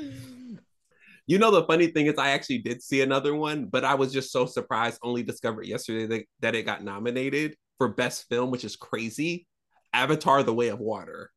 You 1.26 1.38
know, 1.38 1.50
the 1.50 1.64
funny 1.64 1.88
thing 1.88 2.06
is, 2.06 2.18
I 2.18 2.30
actually 2.30 2.58
did 2.58 2.82
see 2.82 3.00
another 3.00 3.34
one, 3.34 3.66
but 3.66 3.84
I 3.84 3.94
was 3.94 4.12
just 4.12 4.30
so 4.32 4.46
surprised. 4.46 4.98
Only 5.02 5.22
discovered 5.22 5.66
yesterday 5.66 6.06
that, 6.06 6.24
that 6.40 6.54
it 6.54 6.64
got 6.64 6.84
nominated 6.84 7.56
for 7.78 7.88
best 7.88 8.28
film, 8.28 8.50
which 8.50 8.64
is 8.64 8.76
crazy. 8.76 9.46
Avatar: 9.92 10.42
The 10.42 10.54
Way 10.54 10.68
of 10.68 10.78
Water. 10.78 11.30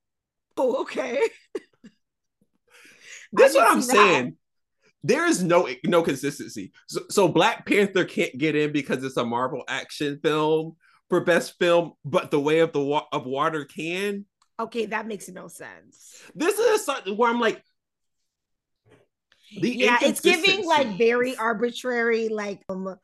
Oh, 0.58 0.82
okay. 0.82 1.20
That's 3.34 3.56
what 3.56 3.72
I'm 3.72 3.82
saying. 3.82 4.38
There 5.06 5.28
is 5.28 5.44
no 5.44 5.70
no 5.84 6.02
consistency. 6.02 6.72
So, 6.88 7.02
so 7.12 7.28
Black 7.28 7.68
Panther 7.68 8.06
can't 8.06 8.36
get 8.40 8.56
in 8.56 8.72
because 8.72 9.04
it's 9.04 9.18
a 9.18 9.24
Marvel 9.24 9.64
action 9.68 10.20
film 10.24 10.78
for 11.10 11.22
best 11.22 11.60
film, 11.60 11.94
but 12.04 12.32
The 12.32 12.40
Way 12.40 12.60
of 12.60 12.74
the 12.74 12.82
Wa- 12.82 13.06
of 13.12 13.28
Water 13.28 13.66
can. 13.66 14.26
Okay, 14.60 14.88
that 14.88 15.06
makes 15.06 15.30
no 15.30 15.48
sense. 15.48 16.20
This 16.34 16.58
is 16.58 16.90
where 17.16 17.30
I'm 17.30 17.40
like, 17.40 17.62
the 19.62 19.70
yeah, 19.70 20.00
it's 20.02 20.22
giving 20.22 20.66
like 20.66 20.98
very 20.98 21.38
arbitrary, 21.38 22.30
like 22.30 22.64
um 22.68 22.96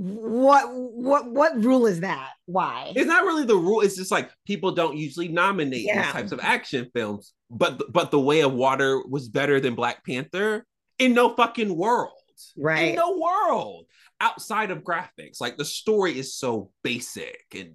what 0.00 0.68
what 0.72 1.28
what 1.30 1.64
rule 1.64 1.86
is 1.86 2.00
that? 2.00 2.30
Why? 2.46 2.92
It's 2.94 3.08
not 3.08 3.24
really 3.24 3.44
the 3.44 3.56
rule. 3.56 3.80
It's 3.80 3.96
just 3.96 4.12
like 4.12 4.30
people 4.46 4.70
don't 4.72 4.96
usually 4.96 5.26
nominate 5.26 5.82
Yeah. 5.84 6.02
these 6.04 6.12
types 6.12 6.32
of 6.32 6.38
action 6.40 6.88
films. 6.94 7.32
But 7.50 7.92
but 7.92 8.10
The 8.12 8.20
Way 8.20 8.42
of 8.42 8.52
Water 8.52 9.02
was 9.08 9.28
better 9.28 9.58
than 9.58 9.74
Black 9.74 10.04
Panther 10.06 10.64
in 10.98 11.14
no 11.14 11.34
fucking 11.34 11.74
world. 11.76 12.12
Right. 12.56 12.90
In 12.90 12.94
no 12.94 13.18
world 13.18 13.86
outside 14.20 14.70
of 14.70 14.84
graphics. 14.84 15.40
Like 15.40 15.56
the 15.56 15.64
story 15.64 16.16
is 16.16 16.36
so 16.36 16.70
basic 16.84 17.44
and 17.52 17.74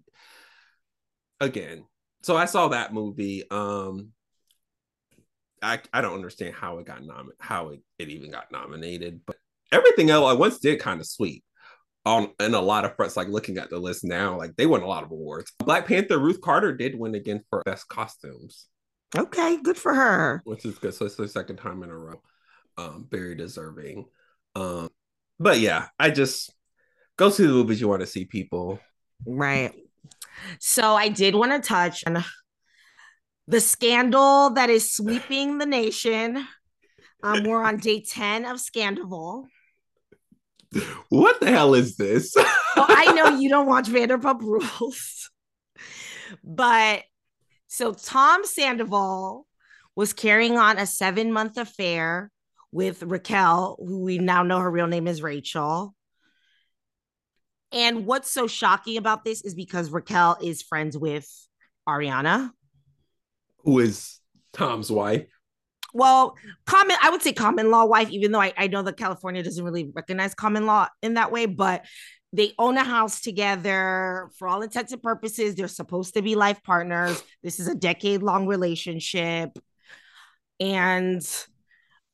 again. 1.41 1.83
So 2.21 2.37
I 2.37 2.45
saw 2.45 2.69
that 2.69 2.93
movie. 2.93 3.43
Um 3.51 4.09
I 5.61 5.79
I 5.91 5.99
don't 6.01 6.15
understand 6.15 6.55
how 6.55 6.77
it 6.79 6.85
got 6.85 7.03
nom 7.03 7.31
how 7.39 7.69
it, 7.69 7.81
it 7.99 8.07
even 8.09 8.31
got 8.31 8.51
nominated, 8.51 9.21
but 9.25 9.35
everything 9.73 10.09
else 10.09 10.29
I 10.29 10.33
once 10.33 10.59
did 10.59 10.79
kind 10.79 11.01
of 11.01 11.07
sweet. 11.07 11.43
On 12.05 12.29
in 12.41 12.53
a 12.53 12.59
lot 12.59 12.83
of 12.83 12.95
fronts, 12.97 13.15
like 13.15 13.29
looking 13.29 13.57
at 13.57 13.69
the 13.69 13.79
list 13.79 14.03
now, 14.03 14.37
like 14.37 14.55
they 14.57 14.65
won 14.65 14.81
a 14.81 14.87
lot 14.87 15.03
of 15.03 15.11
awards. 15.11 15.53
Black 15.59 15.87
Panther, 15.87 16.19
Ruth 16.19 16.41
Carter 16.41 16.75
did 16.75 16.99
win 16.99 17.15
again 17.15 17.41
for 17.49 17.61
best 17.65 17.87
costumes, 17.87 18.67
Okay, 19.15 19.57
good 19.63 19.77
for 19.77 19.93
her. 19.93 20.41
which 20.43 20.65
is 20.65 20.77
good. 20.77 20.93
So 20.93 21.05
it's 21.05 21.15
the 21.15 21.27
second 21.29 21.57
time 21.57 21.81
in 21.81 21.89
a 21.89 21.97
row. 21.97 22.21
Um, 22.77 23.07
very 23.09 23.35
deserving. 23.35 24.05
Um, 24.55 24.89
but 25.39 25.59
yeah, 25.59 25.87
I 25.97 26.09
just 26.09 26.51
go 27.15 27.29
see 27.29 27.45
the 27.45 27.53
movies 27.53 27.79
you 27.79 27.87
want 27.87 28.01
to 28.01 28.07
see, 28.07 28.25
people. 28.25 28.79
Right. 29.25 29.71
So 30.59 30.95
I 30.95 31.07
did 31.07 31.35
want 31.35 31.51
to 31.51 31.65
touch 31.65 32.03
on 32.05 32.21
the 33.47 33.61
scandal 33.61 34.49
that 34.55 34.69
is 34.69 34.93
sweeping 34.93 35.57
the 35.57 35.65
nation. 35.65 36.45
Um, 37.21 37.43
we're 37.45 37.63
on 37.63 37.77
day 37.77 38.01
10 38.01 38.43
of 38.45 38.57
Scandoval. 38.57 39.45
What 41.09 41.39
the 41.39 41.47
hell 41.47 41.73
is 41.73 41.97
this? 41.97 42.35
So 42.75 42.83
I 42.87 43.13
know 43.13 43.37
you 43.37 43.49
don't 43.49 43.67
watch 43.67 43.87
Vanderpump 43.87 44.41
Rules, 44.41 45.29
but 46.43 47.03
so 47.67 47.93
Tom 47.93 48.43
Sandoval 48.45 49.45
was 49.95 50.11
carrying 50.11 50.57
on 50.57 50.79
a 50.79 50.87
seven 50.87 51.31
month 51.31 51.57
affair 51.57 52.31
with 52.71 53.03
Raquel, 53.03 53.77
who 53.79 54.01
we 54.01 54.17
now 54.17 54.41
know 54.41 54.57
her 54.57 54.71
real 54.71 54.87
name 54.87 55.07
is 55.07 55.21
Rachel. 55.21 55.93
And 57.71 58.05
what's 58.07 58.31
so 58.31 58.47
shocking 58.47 58.97
about 58.97 59.23
this 59.23 59.41
is 59.43 59.53
because 59.53 59.91
Raquel 59.91 60.37
is 60.41 60.61
friends 60.63 60.97
with 60.97 61.27
Ariana. 61.87 62.51
Who 63.59 63.79
is 63.79 64.19
Tom's 64.53 64.91
wife? 64.91 65.27
Well, 65.93 66.35
common, 66.65 66.97
I 67.01 67.11
would 67.11 67.21
say 67.21 67.33
common 67.33 67.69
law 67.69 67.85
wife, 67.85 68.09
even 68.09 68.31
though 68.31 68.41
I, 68.41 68.51
I 68.57 68.67
know 68.67 68.81
that 68.81 68.97
California 68.97 69.43
doesn't 69.43 69.63
really 69.63 69.91
recognize 69.93 70.33
common 70.33 70.65
law 70.65 70.87
in 71.03 71.13
that 71.13 71.31
way, 71.31 71.45
but 71.45 71.85
they 72.33 72.53
own 72.57 72.77
a 72.77 72.83
house 72.83 73.21
together 73.21 74.29
for 74.39 74.47
all 74.47 74.63
intents 74.63 74.91
and 74.91 75.03
purposes. 75.03 75.53
They're 75.53 75.67
supposed 75.67 76.15
to 76.15 76.23
be 76.23 76.33
life 76.33 76.63
partners. 76.63 77.23
This 77.43 77.59
is 77.59 77.67
a 77.67 77.75
decade 77.75 78.23
long 78.23 78.47
relationship. 78.47 79.51
And 80.59 81.21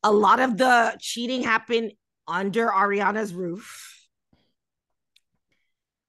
a 0.03 0.11
lot 0.11 0.41
of 0.41 0.57
the 0.57 0.97
cheating 0.99 1.43
happened 1.43 1.93
under 2.27 2.67
Ariana's 2.67 3.33
roof. 3.33 3.95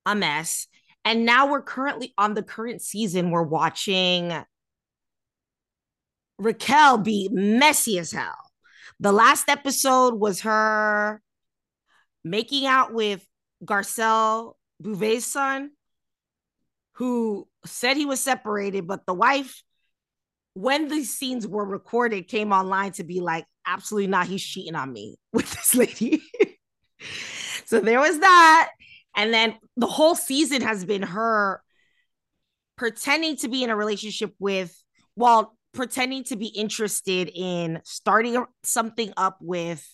A 0.07 0.17
mess. 0.17 0.67
And 1.05 1.25
now 1.25 1.49
we're 1.49 1.63
currently 1.63 2.13
on 2.19 2.35
the 2.35 2.43
current 2.43 2.83
season. 2.83 3.31
We're 3.31 3.43
watching 3.43 4.33
Raquel 6.41 6.99
be 6.99 7.29
messy 7.31 7.99
as 7.99 8.13
hell. 8.13 8.37
The 8.99 9.13
last 9.13 9.49
episode 9.49 10.15
was 10.15 10.41
her 10.41 11.21
making 12.25 12.67
out 12.67 12.93
with 12.95 13.25
Garcelle 13.65 14.55
Beauvais's 14.81 15.31
son, 15.31 15.71
who 16.95 17.47
said 17.67 17.97
he 17.97 18.07
was 18.07 18.21
separated, 18.21 18.87
but 18.87 19.05
the 19.07 19.15
wife, 19.15 19.63
when 20.55 20.89
these 20.89 21.17
scenes 21.17 21.47
were 21.47 21.65
recorded, 21.65 22.27
came 22.27 22.53
online 22.53 22.93
to 22.93 23.05
be 23.05 23.21
like, 23.21 23.45
absolutely 23.67 24.09
not, 24.09 24.27
he's 24.27 24.43
cheating 24.43 24.75
on 24.75 24.93
me 24.93 25.17
with 25.33 25.51
this 25.51 25.75
lady. 25.75 26.23
so 27.67 27.81
there 27.81 28.01
was 28.01 28.19
that. 28.19 28.71
And 29.15 29.35
then 29.35 29.57
the 29.77 29.87
whole 29.87 30.15
season 30.15 30.63
has 30.63 30.85
been 30.87 31.03
her 31.03 31.63
pretending 32.77 33.37
to 33.37 33.49
be 33.49 33.63
in 33.63 33.69
a 33.69 33.77
relationship 33.77 34.35
with, 34.39 34.75
well, 35.17 35.55
pretending 35.73 36.25
to 36.25 36.37
be 36.37 36.47
interested 36.47 37.31
in 37.35 37.81
starting 37.85 38.45
something 38.63 39.13
up 39.17 39.39
with 39.41 39.87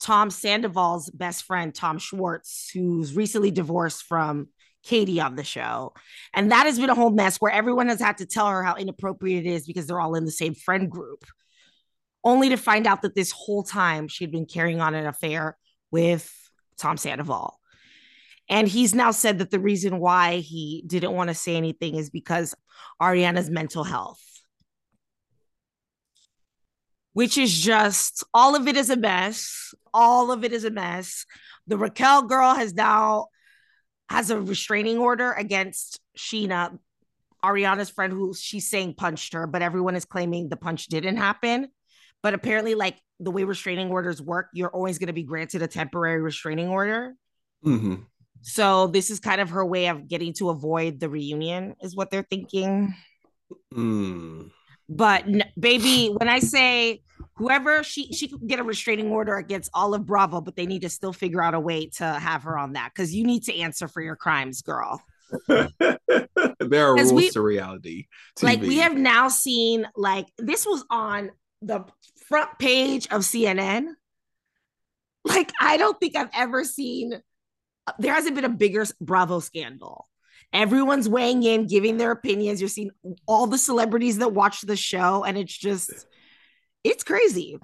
Tom 0.00 0.30
Sandoval's 0.30 1.10
best 1.10 1.44
friend, 1.44 1.74
Tom 1.74 1.98
Schwartz, 1.98 2.70
who's 2.72 3.16
recently 3.16 3.50
divorced 3.50 4.04
from 4.04 4.48
Katie 4.82 5.20
on 5.20 5.36
the 5.36 5.44
show. 5.44 5.94
And 6.34 6.52
that 6.52 6.66
has 6.66 6.78
been 6.78 6.90
a 6.90 6.94
whole 6.94 7.10
mess 7.10 7.38
where 7.38 7.52
everyone 7.52 7.88
has 7.88 8.00
had 8.00 8.18
to 8.18 8.26
tell 8.26 8.48
her 8.48 8.62
how 8.62 8.76
inappropriate 8.76 9.46
it 9.46 9.50
is 9.50 9.66
because 9.66 9.86
they're 9.86 10.00
all 10.00 10.14
in 10.14 10.24
the 10.24 10.30
same 10.30 10.54
friend 10.54 10.90
group, 10.90 11.24
only 12.24 12.50
to 12.50 12.56
find 12.56 12.86
out 12.86 13.02
that 13.02 13.14
this 13.14 13.32
whole 13.32 13.62
time 13.62 14.08
she 14.08 14.24
had 14.24 14.30
been 14.30 14.46
carrying 14.46 14.80
on 14.80 14.94
an 14.94 15.06
affair 15.06 15.56
with 15.90 16.32
Tom 16.78 16.96
Sandoval. 16.96 17.58
And 18.48 18.68
he's 18.68 18.94
now 18.94 19.10
said 19.10 19.38
that 19.38 19.50
the 19.50 19.58
reason 19.58 19.98
why 19.98 20.36
he 20.36 20.84
didn't 20.86 21.12
want 21.12 21.28
to 21.28 21.34
say 21.34 21.56
anything 21.56 21.96
is 21.96 22.10
because 22.10 22.54
Ariana's 23.02 23.50
mental 23.50 23.82
health. 23.82 24.22
Which 27.16 27.38
is 27.38 27.50
just 27.58 28.24
all 28.34 28.54
of 28.54 28.68
it 28.68 28.76
is 28.76 28.90
a 28.90 28.96
mess. 28.96 29.72
All 29.94 30.30
of 30.30 30.44
it 30.44 30.52
is 30.52 30.64
a 30.64 30.70
mess. 30.70 31.24
The 31.66 31.78
Raquel 31.78 32.24
girl 32.24 32.54
has 32.54 32.74
now 32.74 33.28
has 34.10 34.28
a 34.28 34.38
restraining 34.38 34.98
order 34.98 35.32
against 35.32 35.98
Scheana, 36.18 36.78
Ariana's 37.42 37.88
friend, 37.88 38.12
who 38.12 38.34
she's 38.34 38.68
saying 38.68 38.96
punched 38.98 39.32
her, 39.32 39.46
but 39.46 39.62
everyone 39.62 39.96
is 39.96 40.04
claiming 40.04 40.50
the 40.50 40.58
punch 40.58 40.88
didn't 40.88 41.16
happen. 41.16 41.68
But 42.22 42.34
apparently, 42.34 42.74
like 42.74 42.98
the 43.18 43.30
way 43.30 43.44
restraining 43.44 43.90
orders 43.90 44.20
work, 44.20 44.48
you're 44.52 44.68
always 44.68 44.98
going 44.98 45.06
to 45.06 45.14
be 45.14 45.22
granted 45.22 45.62
a 45.62 45.68
temporary 45.68 46.20
restraining 46.20 46.68
order. 46.68 47.14
hmm 47.62 47.94
So 48.42 48.88
this 48.88 49.08
is 49.08 49.20
kind 49.20 49.40
of 49.40 49.48
her 49.48 49.64
way 49.64 49.88
of 49.88 50.06
getting 50.06 50.34
to 50.34 50.50
avoid 50.50 51.00
the 51.00 51.08
reunion, 51.08 51.76
is 51.80 51.96
what 51.96 52.10
they're 52.10 52.26
thinking. 52.28 52.94
Mm. 53.72 54.50
But 54.88 55.24
baby, 55.58 56.08
when 56.08 56.28
I 56.28 56.38
say 56.38 57.02
whoever 57.36 57.82
she 57.82 58.12
she 58.12 58.28
could 58.28 58.46
get 58.46 58.58
a 58.58 58.62
restraining 58.62 59.10
order 59.10 59.36
against 59.36 59.70
Olive 59.74 60.06
Bravo, 60.06 60.40
but 60.40 60.56
they 60.56 60.66
need 60.66 60.82
to 60.82 60.88
still 60.88 61.12
figure 61.12 61.42
out 61.42 61.54
a 61.54 61.60
way 61.60 61.86
to 61.96 62.04
have 62.04 62.44
her 62.44 62.58
on 62.58 62.74
that 62.74 62.92
because 62.94 63.14
you 63.14 63.24
need 63.24 63.44
to 63.44 63.56
answer 63.56 63.88
for 63.88 64.00
your 64.00 64.16
crimes, 64.16 64.62
girl. 64.62 65.02
there 65.48 66.86
are 66.86 66.94
rules 66.94 67.12
we- 67.12 67.30
to 67.30 67.40
reality. 67.40 68.06
Like 68.42 68.60
we 68.60 68.78
have 68.78 68.96
now 68.96 69.28
seen 69.28 69.86
like 69.96 70.26
this 70.38 70.66
was 70.66 70.84
on 70.90 71.30
the 71.62 71.84
front 72.28 72.58
page 72.58 73.06
of 73.08 73.22
CNN. 73.22 73.88
Like 75.24 75.50
I 75.60 75.76
don't 75.76 75.98
think 75.98 76.16
I've 76.16 76.30
ever 76.32 76.64
seen 76.64 77.20
uh, 77.86 77.92
there 77.98 78.14
hasn't 78.14 78.34
been 78.34 78.44
a 78.44 78.50
bigger 78.50 78.84
Bravo 79.00 79.40
scandal. 79.40 80.06
Everyone's 80.52 81.08
weighing 81.08 81.42
in, 81.42 81.66
giving 81.66 81.96
their 81.96 82.10
opinions. 82.10 82.60
You're 82.60 82.68
seeing 82.68 82.90
all 83.26 83.46
the 83.46 83.58
celebrities 83.58 84.18
that 84.18 84.32
watch 84.32 84.62
the 84.62 84.76
show, 84.76 85.24
and 85.24 85.36
it's 85.36 85.56
just 85.56 86.06
it's 86.84 87.04
crazy. 87.04 87.58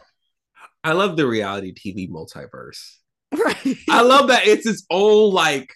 I 0.85 0.93
love 0.93 1.17
the 1.17 1.27
reality 1.27 1.73
TV 1.73 2.11
multiverse. 2.11 2.97
Right. 3.33 3.79
I 3.89 4.03
love 4.03 4.29
that 4.29 4.47
it's 4.47 4.67
its 4.67 4.85
own 4.91 5.33
like 5.33 5.73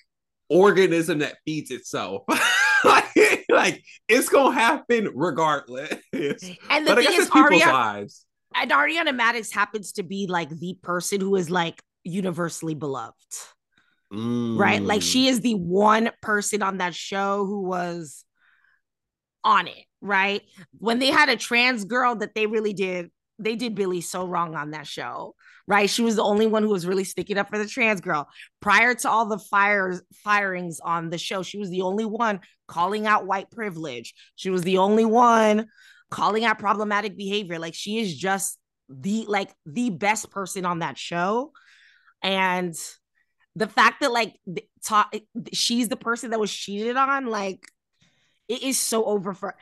organism 0.51 1.21
that 1.21 1.37
feeds 1.45 1.71
itself. 1.71 2.25
like, 2.85 3.45
like, 3.49 3.85
it's 4.09 4.29
gonna 4.29 4.55
happen 4.55 5.11
regardless. 5.15 5.91
And 6.13 6.87
the 6.87 6.95
but 6.95 7.05
thing 7.05 7.21
is, 7.21 7.31
people's 7.31 7.63
lives. 7.63 8.27
and 8.55 8.71
Ariana 8.71 9.19
Madix 9.19 9.53
happens 9.53 9.93
to 9.93 10.03
be 10.03 10.27
like 10.27 10.51
the 10.51 10.77
person 10.83 11.21
who 11.21 11.37
is 11.37 11.51
like 11.51 11.81
universally 12.05 12.75
beloved, 12.75 13.15
right? 14.11 14.83
Like 14.83 15.01
Mm. 15.01 15.13
she 15.13 15.29
is 15.29 15.41
the 15.41 15.55
one 15.55 16.11
person 16.23 16.63
on 16.63 16.79
that 16.79 16.95
show 16.95 17.45
who 17.45 17.63
was 17.63 18.25
on 19.45 19.69
it, 19.69 19.85
right? 20.01 20.43
When 20.79 20.99
they 20.99 21.11
had 21.11 21.29
a 21.29 21.37
trans 21.37 21.85
girl 21.85 22.17
that 22.17 22.35
they 22.35 22.47
really 22.47 22.73
did, 22.73 23.11
they 23.39 23.57
did 23.57 23.75
Billy 23.75 24.01
so 24.01 24.27
wrong 24.27 24.55
on 24.55 24.71
that 24.71 24.87
show, 24.87 25.35
right? 25.67 25.91
She 25.91 26.03
was 26.03 26.17
the 26.17 26.25
only 26.25 26.47
one 26.47 26.63
who 26.63 26.71
was 26.71 26.87
really 26.87 27.05
sticking 27.05 27.39
up 27.39 27.49
for 27.51 27.59
the 27.59 27.67
trans 27.67 28.01
girl. 28.01 28.29
Prior 28.61 28.95
to 28.95 29.11
all 29.11 29.27
the 29.27 29.39
fires 29.39 30.03
firings 30.25 30.81
on 30.81 31.11
the 31.11 31.19
show, 31.19 31.43
she 31.43 31.59
was 31.59 31.71
the 31.71 31.83
only 31.83 32.05
one 32.05 32.41
calling 32.67 33.07
out 33.07 33.27
white 33.27 33.51
privilege. 33.51 34.15
She 34.37 34.51
was 34.51 34.63
the 34.63 34.79
only 34.79 35.05
one 35.05 35.67
calling 36.11 36.45
out 36.45 36.59
problematic 36.59 37.17
behavior. 37.17 37.59
Like 37.59 37.75
she 37.75 37.99
is 37.99 38.17
just 38.17 38.59
the 38.89 39.27
like 39.29 39.53
the 39.67 39.91
best 39.91 40.31
person 40.31 40.65
on 40.65 40.79
that 40.79 40.97
show. 40.97 41.53
And 42.23 42.75
the 43.57 43.67
fact 43.67 44.01
that 44.03 44.13
like 44.13 44.35
ta- 44.85 45.09
eh, 45.13 45.21
she's 45.53 45.89
the 45.89 45.97
person 45.97 46.31
that 46.31 46.39
was 46.39 46.53
cheated 46.53 46.97
on, 46.97 47.27
like 47.27 47.67
it 48.49 48.63
is 48.63 48.79
so 48.79 49.05
over 49.05 49.35
for 49.35 49.57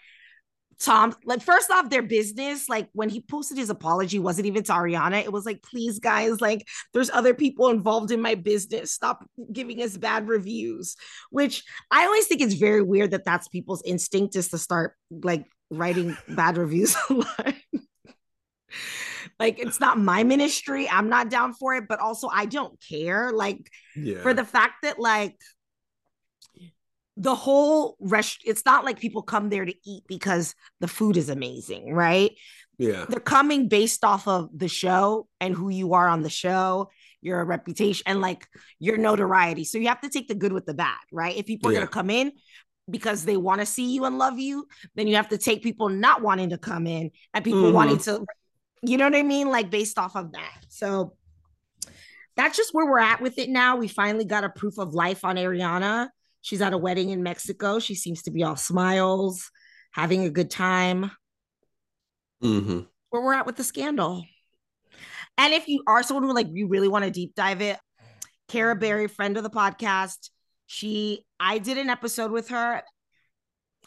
Tom. 0.80 1.14
Like, 1.24 1.40
first 1.42 1.70
off, 1.70 1.88
their 1.88 2.02
business, 2.02 2.68
like 2.68 2.88
when 2.92 3.08
he 3.08 3.20
posted 3.20 3.56
his 3.56 3.70
apology, 3.70 4.18
wasn't 4.18 4.46
even 4.46 4.64
to 4.64 4.72
Ariana. 4.72 5.22
It 5.22 5.32
was 5.32 5.46
like, 5.46 5.62
please, 5.62 6.00
guys, 6.00 6.40
like 6.40 6.66
there's 6.92 7.10
other 7.10 7.34
people 7.34 7.68
involved 7.68 8.10
in 8.10 8.20
my 8.20 8.34
business. 8.34 8.92
Stop 8.92 9.24
giving 9.52 9.80
us 9.80 9.96
bad 9.96 10.28
reviews. 10.28 10.96
Which 11.30 11.62
I 11.90 12.04
always 12.04 12.26
think 12.26 12.40
it's 12.40 12.54
very 12.54 12.82
weird 12.82 13.12
that 13.12 13.24
that's 13.24 13.48
people's 13.48 13.82
instinct 13.84 14.36
is 14.36 14.48
to 14.48 14.58
start 14.58 14.96
like 15.10 15.46
writing 15.70 16.16
bad 16.28 16.56
reviews 16.56 16.96
online. 17.10 17.62
Like 19.38 19.58
it's 19.58 19.80
not 19.80 19.98
my 19.98 20.22
ministry. 20.24 20.88
I'm 20.88 21.08
not 21.08 21.30
down 21.30 21.54
for 21.54 21.74
it, 21.74 21.84
but 21.88 22.00
also 22.00 22.28
I 22.32 22.46
don't 22.46 22.78
care. 22.80 23.32
Like 23.32 23.70
yeah. 23.96 24.22
for 24.22 24.34
the 24.34 24.44
fact 24.44 24.74
that 24.82 24.98
like 24.98 25.36
the 27.16 27.34
whole 27.34 27.96
rest 28.00 28.40
it's 28.44 28.64
not 28.64 28.84
like 28.84 28.98
people 28.98 29.22
come 29.22 29.48
there 29.48 29.64
to 29.64 29.74
eat 29.86 30.02
because 30.08 30.54
the 30.80 30.88
food 30.88 31.16
is 31.16 31.28
amazing 31.28 31.94
right 31.94 32.32
yeah. 32.76 33.06
they're 33.08 33.20
coming 33.20 33.68
based 33.68 34.04
off 34.04 34.26
of 34.26 34.48
the 34.52 34.66
show 34.66 35.28
and 35.40 35.54
who 35.54 35.68
you 35.68 35.94
are 35.94 36.08
on 36.08 36.22
the 36.22 36.30
show 36.30 36.90
your 37.20 37.44
reputation 37.44 38.02
and 38.06 38.20
like 38.20 38.46
your 38.80 38.96
notoriety 38.96 39.64
so 39.64 39.78
you 39.78 39.86
have 39.86 40.00
to 40.00 40.08
take 40.08 40.26
the 40.26 40.34
good 40.34 40.52
with 40.52 40.66
the 40.66 40.74
bad 40.74 40.98
right 41.12 41.36
if 41.36 41.46
people 41.46 41.70
are 41.70 41.72
Yeah. 41.72 41.78
going 41.80 41.88
to 41.88 41.92
come 41.92 42.10
in 42.10 42.32
because 42.90 43.24
they 43.24 43.36
want 43.36 43.60
to 43.60 43.66
see 43.66 43.94
you 43.94 44.04
and 44.06 44.18
love 44.18 44.40
you 44.40 44.66
then 44.96 45.06
you 45.06 45.14
have 45.14 45.28
to 45.28 45.38
take 45.38 45.62
people 45.62 45.88
not 45.88 46.20
wanting 46.20 46.50
to 46.50 46.58
come 46.58 46.86
in 46.88 47.12
and 47.32 47.44
people 47.44 47.62
Mhm. 47.62 47.72
wanting 47.74 47.98
to 47.98 48.26
you 48.88 48.96
know 48.96 49.04
what 49.04 49.16
i 49.16 49.22
mean? 49.22 49.48
Like 49.50 49.70
based 49.70 49.98
off 49.98 50.16
of 50.16 50.32
that. 50.32 50.58
So 50.68 51.16
that's 52.36 52.56
just 52.56 52.74
where 52.74 52.86
we're 52.86 52.98
at 52.98 53.20
with 53.20 53.38
it 53.38 53.48
now. 53.48 53.76
We 53.76 53.88
finally 53.88 54.24
got 54.24 54.44
a 54.44 54.48
proof 54.48 54.78
of 54.78 54.94
life 54.94 55.24
on 55.24 55.36
ariana. 55.36 56.08
She's 56.40 56.60
at 56.60 56.72
a 56.72 56.78
wedding 56.78 57.10
in 57.10 57.22
mexico. 57.22 57.78
She 57.78 57.94
seems 57.94 58.22
to 58.22 58.30
be 58.30 58.42
all 58.42 58.56
smiles 58.56 59.50
having 59.92 60.24
a 60.24 60.30
good 60.30 60.50
time. 60.50 61.10
Hmm 62.40 62.80
where 63.14 63.22
we're 63.22 63.34
at 63.34 63.46
with 63.46 63.54
the 63.54 63.62
scandal. 63.62 64.24
And 65.38 65.54
if 65.54 65.68
you 65.68 65.84
are 65.86 66.02
someone 66.02 66.24
who 66.24 66.34
like 66.34 66.48
you 66.50 66.66
really 66.66 66.88
want 66.88 67.04
to 67.04 67.12
deep 67.12 67.36
dive 67.36 67.60
it, 67.60 67.78
Cara 68.48 68.74
Berry, 68.74 69.06
friend 69.06 69.36
of 69.36 69.44
the 69.44 69.50
podcast, 69.50 70.30
she 70.66 71.24
I 71.38 71.58
did 71.58 71.78
an 71.78 71.90
episode 71.90 72.32
with 72.32 72.48
her 72.48 72.82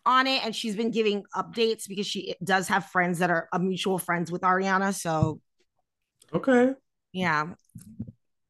on 0.08 0.26
it, 0.28 0.44
and 0.44 0.56
she's 0.56 0.76
been 0.76 0.92
giving 0.92 1.24
updates 1.36 1.88
because 1.88 2.08
she 2.08 2.36
does 2.44 2.68
have 2.70 2.86
friends 2.86 3.20
that 3.20 3.30
are 3.30 3.48
a 3.54 3.60
mutual 3.60 4.00
friends 4.00 4.32
with 4.32 4.42
Ariana. 4.42 4.96
So 4.96 5.42
Okay. 6.34 6.74
yeah, 7.14 7.48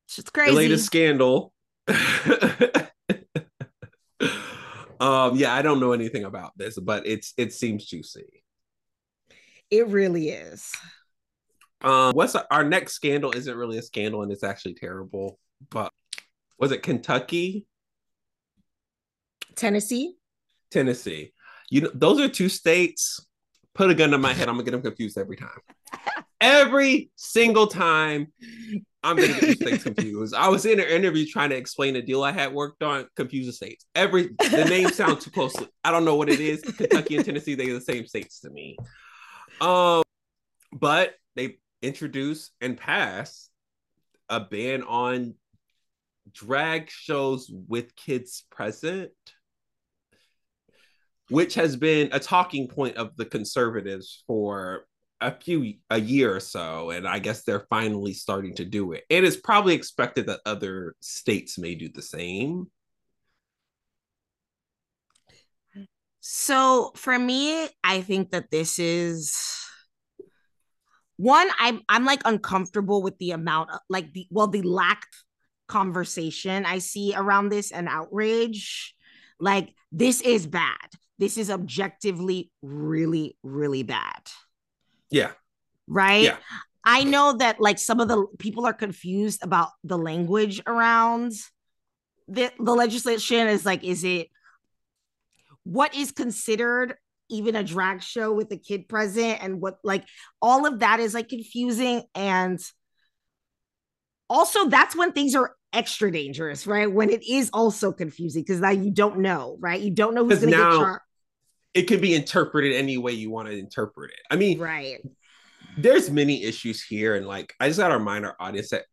it's 0.05 0.15
just 0.15 0.27
The 0.27 0.31
crazy. 0.31 0.55
latest 0.55 0.85
scandal. 0.85 1.53
um, 4.99 5.35
yeah, 5.35 5.53
I 5.53 5.61
don't 5.61 5.79
know 5.79 5.91
anything 5.93 6.23
about 6.23 6.57
this, 6.57 6.77
but 6.79 7.05
it's 7.05 7.33
it 7.37 7.53
seems 7.53 7.85
juicy. 7.85 8.43
It 9.69 9.87
really 9.87 10.29
is. 10.29 10.71
Um, 11.81 12.13
what's 12.13 12.35
our, 12.35 12.45
our 12.49 12.63
next 12.63 12.93
scandal? 12.93 13.31
Isn't 13.31 13.55
really 13.55 13.77
a 13.77 13.81
scandal, 13.83 14.23
and 14.23 14.31
it's 14.31 14.43
actually 14.43 14.73
terrible. 14.75 15.39
But 15.69 15.91
was 16.57 16.71
it 16.71 16.83
Kentucky, 16.83 17.65
Tennessee. 19.55 20.15
Tennessee? 20.71 21.33
You 21.69 21.81
know, 21.81 21.91
those 21.93 22.19
are 22.19 22.29
two 22.29 22.49
states. 22.49 23.25
Put 23.73 23.89
a 23.89 23.95
gun 23.95 24.11
to 24.11 24.17
my 24.17 24.33
head. 24.33 24.49
I'm 24.49 24.55
gonna 24.55 24.63
get 24.63 24.71
them 24.71 24.81
confused 24.81 25.17
every 25.17 25.35
time. 25.35 25.49
Every 26.41 27.11
single 27.15 27.67
time, 27.67 28.27
I'm 29.03 29.15
gonna 29.15 29.27
get 29.27 29.41
these 29.41 29.55
states 29.57 29.83
confused. 29.83 30.33
I 30.33 30.47
was 30.49 30.65
in 30.65 30.79
an 30.79 30.87
interview 30.87 31.25
trying 31.25 31.51
to 31.51 31.55
explain 31.55 31.95
a 31.95 32.01
deal 32.01 32.23
I 32.23 32.31
had 32.31 32.53
worked 32.53 32.81
on. 32.83 33.07
Confuse 33.15 33.45
the 33.45 33.53
states. 33.53 33.85
Every 33.93 34.29
the 34.39 34.65
names 34.69 34.95
sound 34.95 35.21
too 35.21 35.29
closely. 35.29 35.67
I 35.83 35.91
don't 35.91 36.05
know 36.05 36.15
what 36.15 36.29
it 36.29 36.39
is. 36.39 36.61
Kentucky 36.61 37.17
and 37.17 37.25
Tennessee, 37.25 37.55
they're 37.55 37.73
the 37.73 37.81
same 37.81 38.07
states 38.07 38.39
to 38.41 38.49
me. 38.49 38.77
Um, 39.61 40.03
but 40.71 41.13
they 41.35 41.57
introduced 41.81 42.51
and 42.61 42.77
passed 42.77 43.49
a 44.29 44.39
ban 44.39 44.83
on 44.83 45.35
drag 46.31 46.89
shows 46.89 47.51
with 47.67 47.95
kids 47.95 48.43
present, 48.51 49.11
which 51.29 51.55
has 51.55 51.75
been 51.75 52.09
a 52.11 52.19
talking 52.19 52.67
point 52.67 52.95
of 52.97 53.15
the 53.17 53.25
conservatives 53.25 54.23
for 54.27 54.85
a 55.19 55.31
few 55.31 55.73
a 55.89 55.99
year 55.99 56.35
or 56.35 56.39
so 56.39 56.91
and 56.91 57.07
i 57.07 57.17
guess 57.17 57.43
they're 57.43 57.65
finally 57.69 58.13
starting 58.13 58.53
to 58.53 58.63
do 58.63 58.91
it 58.93 59.03
it 59.09 59.23
is 59.23 59.35
probably 59.35 59.73
expected 59.73 60.27
that 60.27 60.39
other 60.45 60.95
states 60.99 61.57
may 61.57 61.73
do 61.73 61.89
the 61.89 62.01
same 62.01 62.67
So 66.29 66.91
for 66.97 67.17
me, 67.17 67.69
I 67.85 68.01
think 68.01 68.31
that 68.31 68.51
this 68.51 68.79
is 68.79 69.33
one. 71.15 71.47
I'm 71.57 71.79
I'm 71.87 72.03
like 72.03 72.21
uncomfortable 72.25 73.01
with 73.01 73.17
the 73.17 73.31
amount, 73.31 73.71
of, 73.71 73.79
like 73.89 74.11
the 74.11 74.27
well, 74.29 74.47
the 74.47 74.61
lack 74.61 75.03
conversation 75.69 76.65
I 76.65 76.79
see 76.79 77.13
around 77.15 77.47
this 77.47 77.71
and 77.71 77.87
outrage. 77.87 78.93
Like 79.39 79.73
this 79.93 80.19
is 80.19 80.45
bad. 80.45 80.89
This 81.19 81.37
is 81.37 81.49
objectively 81.49 82.51
really, 82.61 83.37
really 83.43 83.83
bad. 83.83 84.21
yeah 85.09 85.31
Right. 85.87 86.23
Yeah. 86.23 86.37
I 86.83 87.03
know 87.05 87.37
that 87.37 87.61
like 87.61 87.79
some 87.79 87.99
of 88.01 88.07
the 88.09 88.25
people 88.39 88.65
are 88.65 88.73
confused 88.73 89.41
about 89.41 89.69
the 89.83 89.97
language 89.97 90.61
around 90.67 91.31
the 92.27 92.51
the 92.59 92.73
legislation 92.75 93.47
is 93.47 93.65
like, 93.65 93.83
is 93.85 94.03
it 94.03 94.27
what 95.63 95.95
is 95.95 96.11
considered 96.11 96.95
even 97.29 97.55
a 97.55 97.63
drag 97.63 98.01
show 98.01 98.33
with 98.33 98.51
a 98.51 98.57
kid 98.57 98.87
present 98.87 99.41
and 99.43 99.59
what 99.61 99.77
like 99.83 100.05
all 100.41 100.65
of 100.65 100.79
that 100.79 100.99
is 100.99 101.13
like 101.13 101.27
confusing 101.29 102.03
and 102.15 102.59
also 104.29 104.67
that's 104.69 104.95
when 104.95 105.11
things 105.11 105.35
are 105.35 105.55
extra 105.73 106.09
dangerous 106.11 106.65
right 106.65 106.91
when 106.91 107.09
it 107.09 107.21
is 107.29 107.49
also 107.51 107.91
confusing 107.91 108.43
because 108.43 108.61
now 108.61 108.69
you 108.69 108.91
don't 108.91 109.19
know 109.19 109.57
right 109.59 109.81
you 109.81 109.91
don't 109.91 110.13
know 110.13 110.23
who's 110.25 110.39
gonna 110.39 110.51
now- 110.51 110.71
get 110.71 110.77
charged 110.79 111.01
It 111.73 111.83
can 111.83 112.01
be 112.01 112.15
interpreted 112.15 112.73
any 112.73 112.97
way 112.97 113.11
you 113.11 113.29
want 113.29 113.47
to 113.47 113.57
interpret 113.57 114.11
it. 114.11 114.19
I 114.31 114.35
mean, 114.35 114.59
right 114.59 114.99
there's 115.77 116.09
many 116.09 116.43
issues 116.43 116.83
here, 116.83 117.15
and 117.15 117.27
like 117.27 117.53
I 117.59 117.67
just 117.67 117.79
gotta 117.79 117.97
remind 117.97 118.25
our 118.25 118.35
audience 118.39 118.71
that 118.71 118.85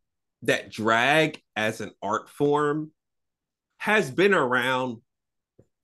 that 0.43 0.71
drag 0.71 1.41
as 1.55 1.81
an 1.81 1.91
art 2.01 2.29
form 2.29 2.91
has 3.77 4.11
been 4.11 4.33
around 4.33 4.97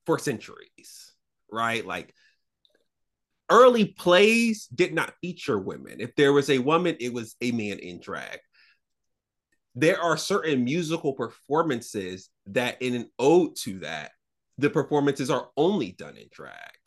for 0.05 0.19
centuries, 0.19 1.13
right? 1.51 1.85
Like 1.85 2.13
early 3.49 3.85
plays 3.85 4.67
did 4.67 4.93
not 4.93 5.13
feature 5.21 5.57
women. 5.57 5.99
If 5.99 6.15
there 6.15 6.33
was 6.33 6.49
a 6.49 6.59
woman, 6.59 6.95
it 6.99 7.13
was 7.13 7.35
a 7.41 7.51
man 7.51 7.79
in 7.79 7.99
drag. 7.99 8.39
There 9.73 9.99
are 9.99 10.17
certain 10.17 10.63
musical 10.63 11.13
performances 11.13 12.29
that, 12.47 12.81
in 12.81 12.93
an 12.93 13.09
ode 13.17 13.55
to 13.61 13.79
that, 13.79 14.11
the 14.57 14.69
performances 14.69 15.29
are 15.29 15.49
only 15.55 15.93
done 15.93 16.17
in 16.17 16.27
drag. 16.31 16.80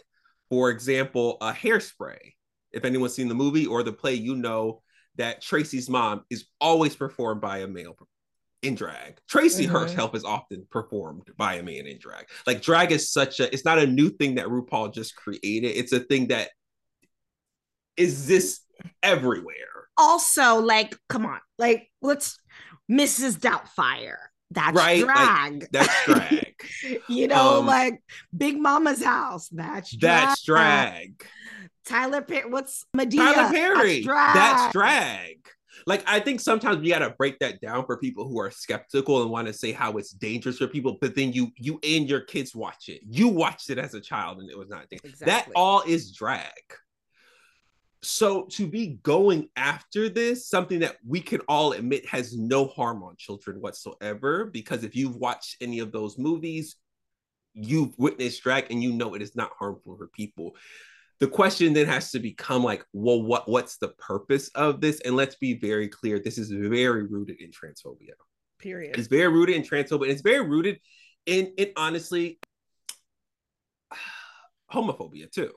For 0.51 0.71
example, 0.71 1.39
a 1.41 1.53
hairspray. 1.53 2.33
If 2.73 2.85
anyone's 2.85 3.15
seen 3.15 3.29
the 3.29 3.35
movie 3.35 3.67
or 3.67 3.83
the 3.83 3.93
play, 3.93 4.15
you 4.15 4.35
know 4.35 4.83
that 5.17 5.41
Tracy's 5.41 5.89
mom 5.89 6.25
is 6.31 6.47
always 6.61 6.97
performed 6.97 7.41
by 7.41 7.59
a 7.59 7.67
male 7.69 7.97
in 8.63 8.75
drag. 8.75 9.21
Tracy 9.29 9.67
Mhm. 9.67 9.71
herself 9.71 10.15
is 10.15 10.25
often 10.25 10.67
performed 10.71 11.31
by 11.37 11.55
a 11.55 11.63
man 11.63 11.87
in 11.87 11.99
drag. 11.99 12.27
Like 12.47 12.63
drag 12.63 12.93
is 12.93 13.11
such 13.11 13.39
a 13.41 13.53
it's 13.53 13.65
not 13.65 13.79
a 13.79 13.87
new 13.87 14.11
thing 14.11 14.37
that 14.37 14.47
RuPaul 14.47 14.93
just 14.93 15.15
created. 15.15 15.77
It's 15.77 15.93
a 15.93 16.01
thing 16.01 16.29
that 16.29 16.51
is 17.97 18.27
this 18.27 18.61
everywhere. 19.03 19.89
also 19.97 20.61
like 20.61 20.97
come 21.09 21.25
on 21.25 21.39
like 21.57 21.89
let's 22.03 22.41
mrs 22.91 23.39
doubtfire 23.39 24.17
that's 24.51 24.77
Right, 24.77 25.05
like, 25.05 25.15
drag 25.15 25.69
That's 25.73 26.05
drag. 26.05 26.55
you 27.09 27.29
know 27.29 27.61
Um, 27.61 27.67
like 27.67 28.03
big 28.37 28.59
mama's 28.59 29.03
house 29.03 29.49
that's 29.49 29.95
drag. 29.97 30.29
That's 30.29 30.43
drag. 30.43 31.25
tyler 31.85 32.23
perry 32.23 32.49
what's 32.51 32.85
Madea 32.97 33.17
Tyler 33.17 33.51
Perry. 33.53 33.95
that's 33.95 34.05
drag, 34.07 34.35
That's 34.35 34.73
drag. 34.73 35.37
Like 35.87 36.03
I 36.07 36.21
think 36.21 36.41
sometimes 36.41 36.79
we 36.79 36.89
gotta 36.89 37.11
break 37.11 37.39
that 37.41 37.61
down 37.61 37.85
for 37.85 37.99
people 37.99 38.27
who 38.29 38.39
are 38.41 38.51
skeptical 38.51 39.23
and 39.23 39.31
want 39.31 39.49
to 39.49 39.53
say 39.53 39.73
how 39.73 39.93
it's 39.99 40.13
dangerous 40.13 40.59
for 40.59 40.67
people, 40.67 40.97
but 41.01 41.15
then 41.15 41.33
you 41.33 41.51
you 41.57 41.79
and 41.83 42.09
your 42.09 42.21
kids 42.21 42.55
watch 42.55 42.89
it. 42.89 43.01
You 43.09 43.29
watched 43.29 43.71
it 43.71 43.79
as 43.79 43.95
a 43.95 44.01
child 44.01 44.39
and 44.39 44.49
it 44.51 44.57
was 44.57 44.69
not 44.69 44.89
dangerous. 44.89 45.19
That 45.21 45.49
all 45.55 45.83
is 45.83 46.13
drag. 46.13 46.53
So 48.05 48.45
to 48.51 48.67
be 48.67 48.99
going 49.03 49.49
after 49.57 50.09
this, 50.09 50.47
something 50.47 50.81
that 50.81 50.97
we 51.07 51.21
can 51.21 51.41
all 51.49 51.73
admit 51.73 52.07
has 52.07 52.37
no 52.37 52.67
harm 52.67 53.03
on 53.03 53.17
children 53.17 53.61
whatsoever, 53.61 54.45
because 54.47 54.85
if 54.85 54.95
you've 54.95 55.17
watched 55.17 55.57
any 55.61 55.79
of 55.79 55.91
those 55.91 56.19
movies, 56.19 56.77
you've 57.55 57.99
witnessed 57.99 58.43
drag 58.43 58.71
and 58.71 58.83
you 58.83 58.93
know 58.93 59.15
it 59.15 59.23
is 59.23 59.35
not 59.35 59.53
harmful 59.59 59.97
for 59.97 60.09
people. 60.09 60.55
The 61.21 61.29
question 61.29 61.73
then 61.73 61.87
has 61.87 62.11
to 62.11 62.19
become 62.19 62.63
like 62.63 62.85
well 62.93 63.23
what 63.23 63.49
what's 63.49 63.79
the 63.79 63.89
purpose 63.89 64.49
of 64.55 64.81
this? 64.81 65.01
And 65.01 65.17
let's 65.17 65.37
be 65.37 65.55
very 65.55 65.89
clear 65.89 66.19
this 66.19 66.39
is 66.39 66.51
very 66.51 67.07
rooted 67.07 67.41
in 67.41 67.51
transphobia. 67.51 68.13
Period. 68.59 68.99
It's 68.99 69.09
very 69.09 69.29
rooted 69.29 69.57
in 69.57 69.63
transphobia 69.63 70.03
and 70.03 70.11
it's 70.11 70.23
very 70.23 70.47
rooted 70.47 70.81
in 71.25 71.55
in 71.57 71.71
honestly 71.77 72.39
homophobia 74.73 75.31
too 75.31 75.53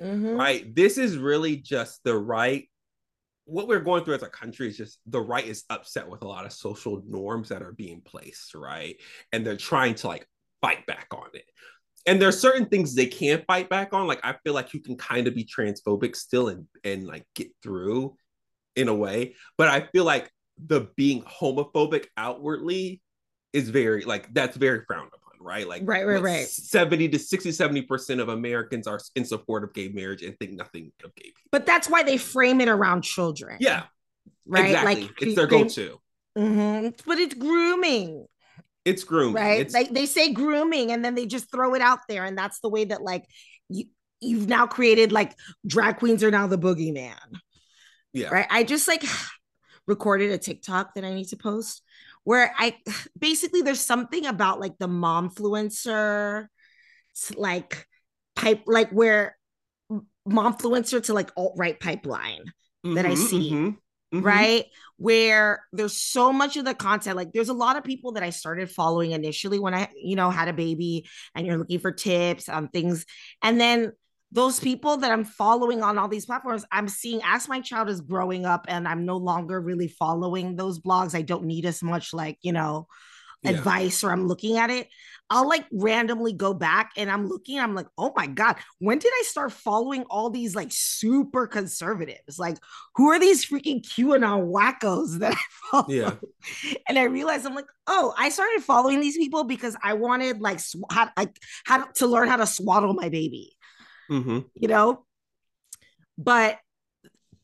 Mhm. 0.00 0.38
right? 0.38 0.74
This 0.74 0.98
is 0.98 1.16
really 1.18 1.56
just 1.56 2.02
the 2.04 2.16
right 2.16 2.68
what 3.44 3.66
we're 3.66 3.80
going 3.80 4.04
through 4.04 4.14
as 4.14 4.22
a 4.22 4.28
country 4.28 4.68
is 4.68 4.76
just 4.76 5.00
the 5.06 5.20
right 5.20 5.46
is 5.46 5.64
upset 5.70 6.06
with 6.08 6.22
a 6.22 6.28
lot 6.28 6.44
of 6.44 6.52
social 6.52 7.02
norms 7.08 7.48
that 7.48 7.62
are 7.62 7.72
being 7.72 8.02
placed 8.02 8.54
right? 8.54 8.96
And 9.32 9.46
they're 9.46 9.56
trying 9.56 9.94
to 9.96 10.08
like 10.08 10.28
fight 10.60 10.86
back 10.86 11.08
on 11.12 11.28
it. 11.34 11.44
And 12.06 12.20
there 12.20 12.28
are 12.28 12.32
certain 12.32 12.66
things 12.66 12.94
they 12.94 13.06
can't 13.06 13.44
fight 13.46 13.68
back 13.68 13.92
on 13.92 14.06
like 14.06 14.20
i 14.24 14.34
feel 14.44 14.54
like 14.54 14.74
you 14.74 14.80
can 14.80 14.96
kind 14.96 15.26
of 15.26 15.34
be 15.34 15.44
transphobic 15.44 16.16
still 16.16 16.48
and 16.48 16.66
and 16.84 17.06
like 17.06 17.26
get 17.34 17.50
through 17.62 18.16
in 18.76 18.88
a 18.88 18.94
way. 18.94 19.34
But 19.56 19.68
i 19.68 19.80
feel 19.92 20.04
like 20.04 20.30
the 20.58 20.88
being 20.96 21.22
homophobic 21.22 22.06
outwardly 22.16 23.02
is 23.52 23.70
very 23.70 24.02
like 24.04 24.32
that's 24.34 24.56
very 24.56 24.82
frowned 24.86 25.10
upon 25.14 25.27
right? 25.40 25.66
Like 25.68 25.82
Right, 25.84 26.06
right, 26.06 26.14
what, 26.14 26.22
right. 26.22 26.46
70 26.46 27.08
to 27.10 27.18
60 27.18 27.52
70 27.52 27.82
percent 27.82 28.20
of 28.20 28.28
americans 28.28 28.86
are 28.86 29.00
in 29.14 29.24
support 29.24 29.64
of 29.64 29.72
gay 29.74 29.88
marriage 29.88 30.22
and 30.22 30.38
think 30.38 30.52
nothing 30.52 30.92
of 31.04 31.14
gay 31.14 31.24
people. 31.24 31.42
But 31.50 31.66
that's 31.66 31.88
why 31.88 32.02
they 32.02 32.16
frame 32.16 32.60
it 32.60 32.68
around 32.68 33.02
children. 33.02 33.58
Yeah 33.60 33.84
right? 34.48 34.66
Exactly. 34.66 35.02
Like 35.02 35.22
it's 35.22 35.34
their 35.36 35.46
they- 35.46 35.62
go-to. 35.62 36.00
Mhm. 36.36 37.00
but 37.04 37.18
it's 37.18 37.34
grooming. 37.34 38.26
It's 38.84 39.04
grooming. 39.04 39.34
Right? 39.34 39.60
It's, 39.60 39.74
like 39.74 39.90
they 39.90 40.06
say 40.06 40.32
grooming 40.32 40.92
and 40.92 41.04
then 41.04 41.14
they 41.14 41.26
just 41.26 41.50
throw 41.50 41.74
it 41.74 41.82
out 41.82 42.00
there 42.08 42.24
and 42.24 42.38
that's 42.38 42.60
the 42.60 42.68
way 42.68 42.84
that 42.86 43.02
like 43.02 43.24
you 43.68 43.86
you've 44.20 44.48
now 44.48 44.66
created 44.66 45.12
like 45.12 45.34
drag 45.66 45.98
queens 45.98 46.24
are 46.24 46.30
now 46.30 46.46
the 46.46 46.58
boogeyman. 46.58 47.16
Yeah. 48.12 48.28
Right? 48.28 48.46
I 48.50 48.64
just 48.64 48.88
like 48.88 49.04
recorded 49.86 50.30
a 50.30 50.36
tiktok 50.36 50.92
that 50.94 51.02
i 51.02 51.14
need 51.14 51.24
to 51.24 51.36
post 51.36 51.82
where 52.24 52.52
i 52.58 52.76
basically 53.18 53.62
there's 53.62 53.80
something 53.80 54.26
about 54.26 54.60
like 54.60 54.76
the 54.78 54.88
mom 54.88 55.30
influencer 55.30 56.46
like 57.36 57.86
pipe 58.36 58.62
like 58.66 58.90
where 58.90 59.36
momfluencer 60.28 61.02
to 61.04 61.14
like 61.14 61.30
alt-right 61.36 61.80
pipeline 61.80 62.52
that 62.92 63.06
I 63.06 63.14
Mhm, 63.14 63.28
see, 63.28 63.64
mhm, 64.12 64.20
mhm. 64.20 64.22
right? 64.24 64.66
Where 64.96 65.62
there's 65.72 65.96
so 65.96 66.32
much 66.32 66.56
of 66.56 66.64
the 66.64 66.74
content. 66.74 67.16
Like 67.16 67.32
there's 67.32 67.48
a 67.48 67.54
lot 67.54 67.76
of 67.76 67.84
people 67.84 68.12
that 68.12 68.22
I 68.22 68.30
started 68.30 68.70
following 68.70 69.12
initially 69.12 69.58
when 69.58 69.74
I, 69.74 69.88
you 69.96 70.16
know, 70.16 70.30
had 70.30 70.48
a 70.48 70.52
baby 70.52 71.06
and 71.34 71.46
you're 71.46 71.58
looking 71.58 71.78
for 71.78 71.92
tips 71.92 72.48
on 72.48 72.68
things. 72.68 73.06
And 73.42 73.60
then 73.60 73.92
those 74.30 74.60
people 74.60 74.98
that 74.98 75.10
I'm 75.10 75.24
following 75.24 75.82
on 75.82 75.96
all 75.98 76.08
these 76.08 76.26
platforms, 76.26 76.64
I'm 76.70 76.88
seeing 76.88 77.20
as 77.24 77.48
my 77.48 77.60
child 77.60 77.88
is 77.88 78.00
growing 78.00 78.44
up 78.44 78.66
and 78.68 78.86
I'm 78.86 79.04
no 79.06 79.16
longer 79.16 79.60
really 79.60 79.88
following 79.88 80.56
those 80.56 80.78
blogs. 80.80 81.14
I 81.14 81.22
don't 81.22 81.44
need 81.44 81.64
as 81.64 81.82
much 81.82 82.12
like, 82.12 82.38
you 82.42 82.52
know, 82.52 82.88
Yeah. 83.42 83.52
advice 83.52 84.02
or 84.04 84.10
I'm 84.10 84.26
looking 84.26 84.58
at 84.58 84.68
it. 84.68 84.88
I'll 85.30 85.46
like 85.48 85.64
randomly 85.70 86.32
go 86.32 86.54
back 86.54 86.92
and 86.96 87.10
I'm 87.10 87.28
looking, 87.28 87.58
I'm 87.60 87.74
like, 87.74 87.86
oh 87.96 88.12
my 88.16 88.26
God, 88.26 88.56
when 88.78 88.98
did 88.98 89.12
I 89.14 89.22
start 89.26 89.52
following 89.52 90.04
all 90.10 90.30
these 90.30 90.54
like 90.56 90.68
super 90.72 91.46
conservatives? 91.46 92.38
Like, 92.38 92.56
who 92.96 93.10
are 93.10 93.18
these 93.20 93.46
freaking 93.46 93.82
QAnon 93.82 94.50
wackos 94.50 95.18
that 95.20 95.34
I 95.34 95.42
follow? 95.70 95.86
Yeah. 95.88 96.14
And 96.88 96.98
I 96.98 97.04
realized 97.04 97.46
I'm 97.46 97.54
like, 97.54 97.66
oh, 97.86 98.14
I 98.18 98.30
started 98.30 98.62
following 98.62 99.00
these 99.00 99.16
people 99.18 99.44
because 99.44 99.76
I 99.82 99.94
wanted 99.94 100.40
like 100.40 100.60
sw- 100.60 100.76
how, 100.90 101.10
like 101.16 101.36
how 101.64 101.84
to 101.84 102.06
learn 102.06 102.28
how 102.28 102.36
to 102.36 102.46
swaddle 102.46 102.94
my 102.94 103.08
baby, 103.10 103.54
Mhm. 104.10 104.50
you 104.54 104.68
know? 104.68 105.04
But 106.16 106.58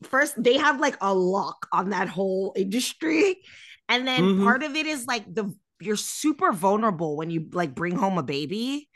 first, 0.03 0.41
they 0.41 0.57
have 0.57 0.79
like 0.79 0.97
a 1.01 1.13
lock 1.13 1.67
on 1.71 1.89
that 1.89 2.09
whole 2.09 2.53
industry. 2.55 3.37
And 3.89 4.07
then 4.07 4.23
Mhm. 4.23 4.43
part 4.43 4.63
of 4.63 4.75
it 4.75 4.85
is 4.85 5.05
like 5.05 5.25
the 5.33 5.53
you're 5.79 5.95
super 5.97 6.51
vulnerable 6.53 7.17
when 7.17 7.29
you 7.29 7.47
like 7.51 7.75
bring 7.75 7.95
home 7.95 8.17
a 8.17 8.23
baby 8.23 8.89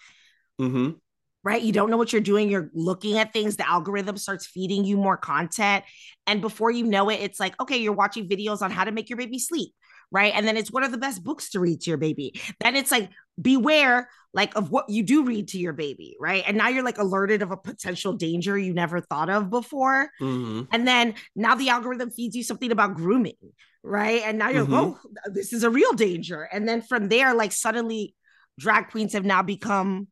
Mm-hmm 0.60 1.00
right? 1.44 1.62
You 1.62 1.72
don't 1.72 1.90
know 1.90 1.98
what 1.98 2.12
you're 2.12 2.22
doing. 2.22 2.50
You're 2.50 2.70
looking 2.74 3.18
at 3.18 3.32
things. 3.32 3.56
The 3.56 3.68
algorithm 3.68 4.18
starts 4.18 4.46
feeding 4.46 4.84
you 4.84 4.98
more 4.98 5.16
content. 5.16 5.86
And 6.28 6.42
before 6.42 6.70
you 6.70 6.86
know 6.86 7.10
it, 7.10 7.22
it's 7.22 7.40
like, 7.40 7.60
okay, 7.62 7.78
you're 7.78 7.94
watching 7.94 8.28
videos 8.28 8.62
on 8.62 8.72
how 8.72 8.84
to 8.84 8.92
make 8.92 9.10
your 9.10 9.18
baby 9.18 9.40
sleep, 9.40 9.72
right? 10.12 10.34
And 10.36 10.48
then 10.48 10.58
it's 10.58 10.72
what 10.72 10.84
are 10.84 10.90
the 10.90 10.98
best 10.98 11.24
books 11.24 11.52
to 11.52 11.60
read 11.60 11.82
to 11.82 11.90
your 11.92 11.98
baby? 11.98 12.40
Then 12.60 12.76
it's 12.76 12.92
like, 12.92 13.10
beware 13.40 14.10
like 14.34 14.56
of 14.56 14.70
what 14.70 14.90
you 14.90 15.02
do 15.02 15.24
read 15.24 15.48
to 15.50 15.58
your 15.58 15.74
baby, 15.74 16.16
right? 16.20 16.44
And 16.46 16.58
now 16.58 16.68
you're 16.68 16.84
like 16.84 16.98
alerted 16.98 17.42
of 17.42 17.52
a 17.52 17.58
potential 17.58 18.14
danger 18.14 18.58
you 18.58 18.74
never 18.74 19.02
thought 19.02 19.30
of 19.30 19.50
before. 19.50 20.12
Mhm. 20.22 20.68
And 20.72 20.88
then 20.88 21.16
now 21.36 21.56
the 21.56 21.70
algorithm 21.70 22.12
feeds 22.12 22.36
you 22.36 22.44
something 22.44 22.72
about 22.72 22.96
grooming, 22.96 23.38
right? 23.82 24.22
And 24.24 24.38
now 24.38 24.50
you're 24.50 24.66
Mhm. 24.66 24.72
like, 24.72 24.84
oh, 24.84 25.32
this 25.32 25.54
is 25.54 25.64
a 25.64 25.70
real 25.70 25.94
danger. 25.94 26.44
And 26.44 26.68
then 26.68 26.82
from 26.82 27.08
there, 27.08 27.34
like 27.34 27.52
suddenly 27.52 28.14
drag 28.60 28.90
queens 28.90 29.14
have 29.14 29.26
now 29.26 29.42
become 29.42 30.10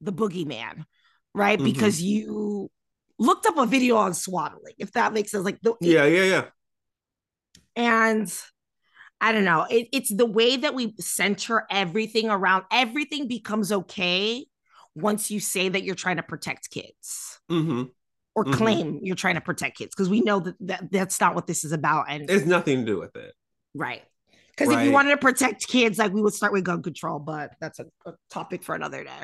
the 0.00 0.12
boogeyman, 0.12 0.84
right? 1.34 1.58
Mhm. 1.58 1.64
Because 1.64 2.00
you 2.00 2.70
looked 3.18 3.46
up 3.46 3.56
a 3.58 3.66
video 3.66 3.96
on 3.96 4.14
swaddling, 4.14 4.74
if 4.78 4.92
that 4.92 5.12
makes 5.12 5.30
sense. 5.30 5.44
Like 5.44 5.60
the 5.60 5.74
Yeah, 5.80 6.04
yeah, 6.04 6.24
yeah. 6.24 6.44
and 7.74 8.32
I 9.20 9.32
don't 9.32 9.44
know. 9.44 9.66
It, 9.70 9.88
it's 9.92 10.14
the 10.14 10.26
way 10.26 10.56
that 10.56 10.74
we 10.74 10.94
center 10.98 11.66
everything 11.70 12.30
around 12.30 12.64
everything 12.72 13.28
becomes 13.28 13.70
okay 13.70 14.46
once 14.94 15.30
you 15.30 15.40
say 15.40 15.68
that 15.68 15.82
you're 15.82 15.94
trying 15.94 16.16
to 16.16 16.22
protect 16.22 16.70
kids 16.70 17.38
hmm 17.48 17.84
or 18.34 18.44
Mhm. 18.44 18.52
claim 18.52 19.00
you're 19.02 19.16
trying 19.16 19.34
to 19.34 19.40
protect 19.40 19.76
kids 19.76 19.94
because 19.94 20.08
we 20.08 20.20
know 20.20 20.40
that, 20.40 20.54
that 20.60 20.92
that's 20.92 21.20
not 21.20 21.34
what 21.34 21.46
this 21.46 21.64
is 21.64 21.72
about. 21.72 22.06
And 22.08 22.30
It's 22.30 22.46
nothing 22.46 22.80
to 22.80 22.92
do 22.92 22.98
with 22.98 23.14
it. 23.16 23.34
right. 23.74 24.02
Because 24.50 24.72
if 24.74 24.84
you 24.84 24.92
wanted 24.92 25.10
to 25.10 25.16
protect 25.16 25.66
kids, 25.68 25.98
like 25.98 26.12
we 26.12 26.20
would 26.22 26.34
start 26.34 26.52
with 26.52 26.64
gun 26.64 26.82
control, 26.82 27.18
but 27.18 27.52
that's 27.60 27.78
a, 27.78 27.86
a 28.06 28.12
topic 28.30 28.62
for 28.62 28.74
another 28.74 29.04
day. 29.04 29.20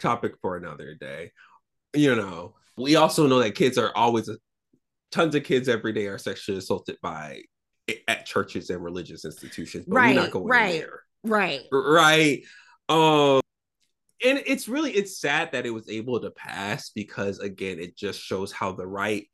Topic 0.00 0.34
for 0.42 0.56
another 0.56 0.94
day. 0.94 1.30
you 1.94 2.14
know, 2.14 2.54
we 2.76 2.96
also 2.96 3.26
know 3.26 3.38
that 3.38 3.54
kids 3.54 3.78
are 3.78 3.92
always 3.96 4.28
tons 5.10 5.34
of 5.34 5.44
kids 5.44 5.68
every 5.68 5.92
day 5.92 6.06
are 6.08 6.18
sexually 6.18 6.58
assaulted 6.58 6.96
by 7.02 7.42
at 8.08 8.26
churches 8.26 8.70
and 8.70 8.82
religious 8.82 9.24
institutions, 9.24 9.84
but 9.86 9.96
Right, 9.96 10.14
we're 10.14 10.22
not 10.22 10.30
going 10.30 10.46
right. 10.46 10.80
there. 10.80 11.02
Right. 11.24 11.62
Right. 11.72 12.42
Um 12.88 13.40
and 14.24 14.42
it's 14.46 14.68
really 14.68 14.92
it's 14.92 15.20
sad 15.20 15.52
that 15.52 15.66
it 15.66 15.70
was 15.70 15.88
able 15.88 16.20
to 16.20 16.30
pass 16.30 16.90
because 16.90 17.38
again, 17.38 17.78
it 17.78 17.96
just 17.96 18.20
shows 18.20 18.52
how 18.52 18.72
the 18.72 18.86
right 18.86 19.26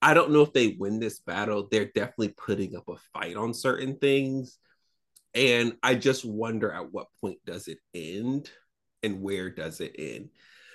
I 0.00 0.14
don't 0.14 0.32
know 0.32 0.42
if 0.42 0.52
they 0.52 0.76
win 0.78 0.98
this 0.98 1.20
battle. 1.20 1.68
They're 1.70 1.90
definitely 1.94 2.34
putting 2.36 2.74
up 2.74 2.88
a 2.88 2.96
fight 3.14 3.36
on 3.36 3.54
certain 3.54 3.96
things. 3.98 4.58
And 5.32 5.76
I 5.82 5.94
just 5.94 6.24
wonder 6.24 6.72
at 6.72 6.92
what 6.92 7.06
point 7.20 7.38
does 7.46 7.68
it 7.68 7.78
end 7.94 8.50
and 9.04 9.22
where 9.22 9.48
does 9.48 9.80
it 9.80 9.94
end? 9.96 10.30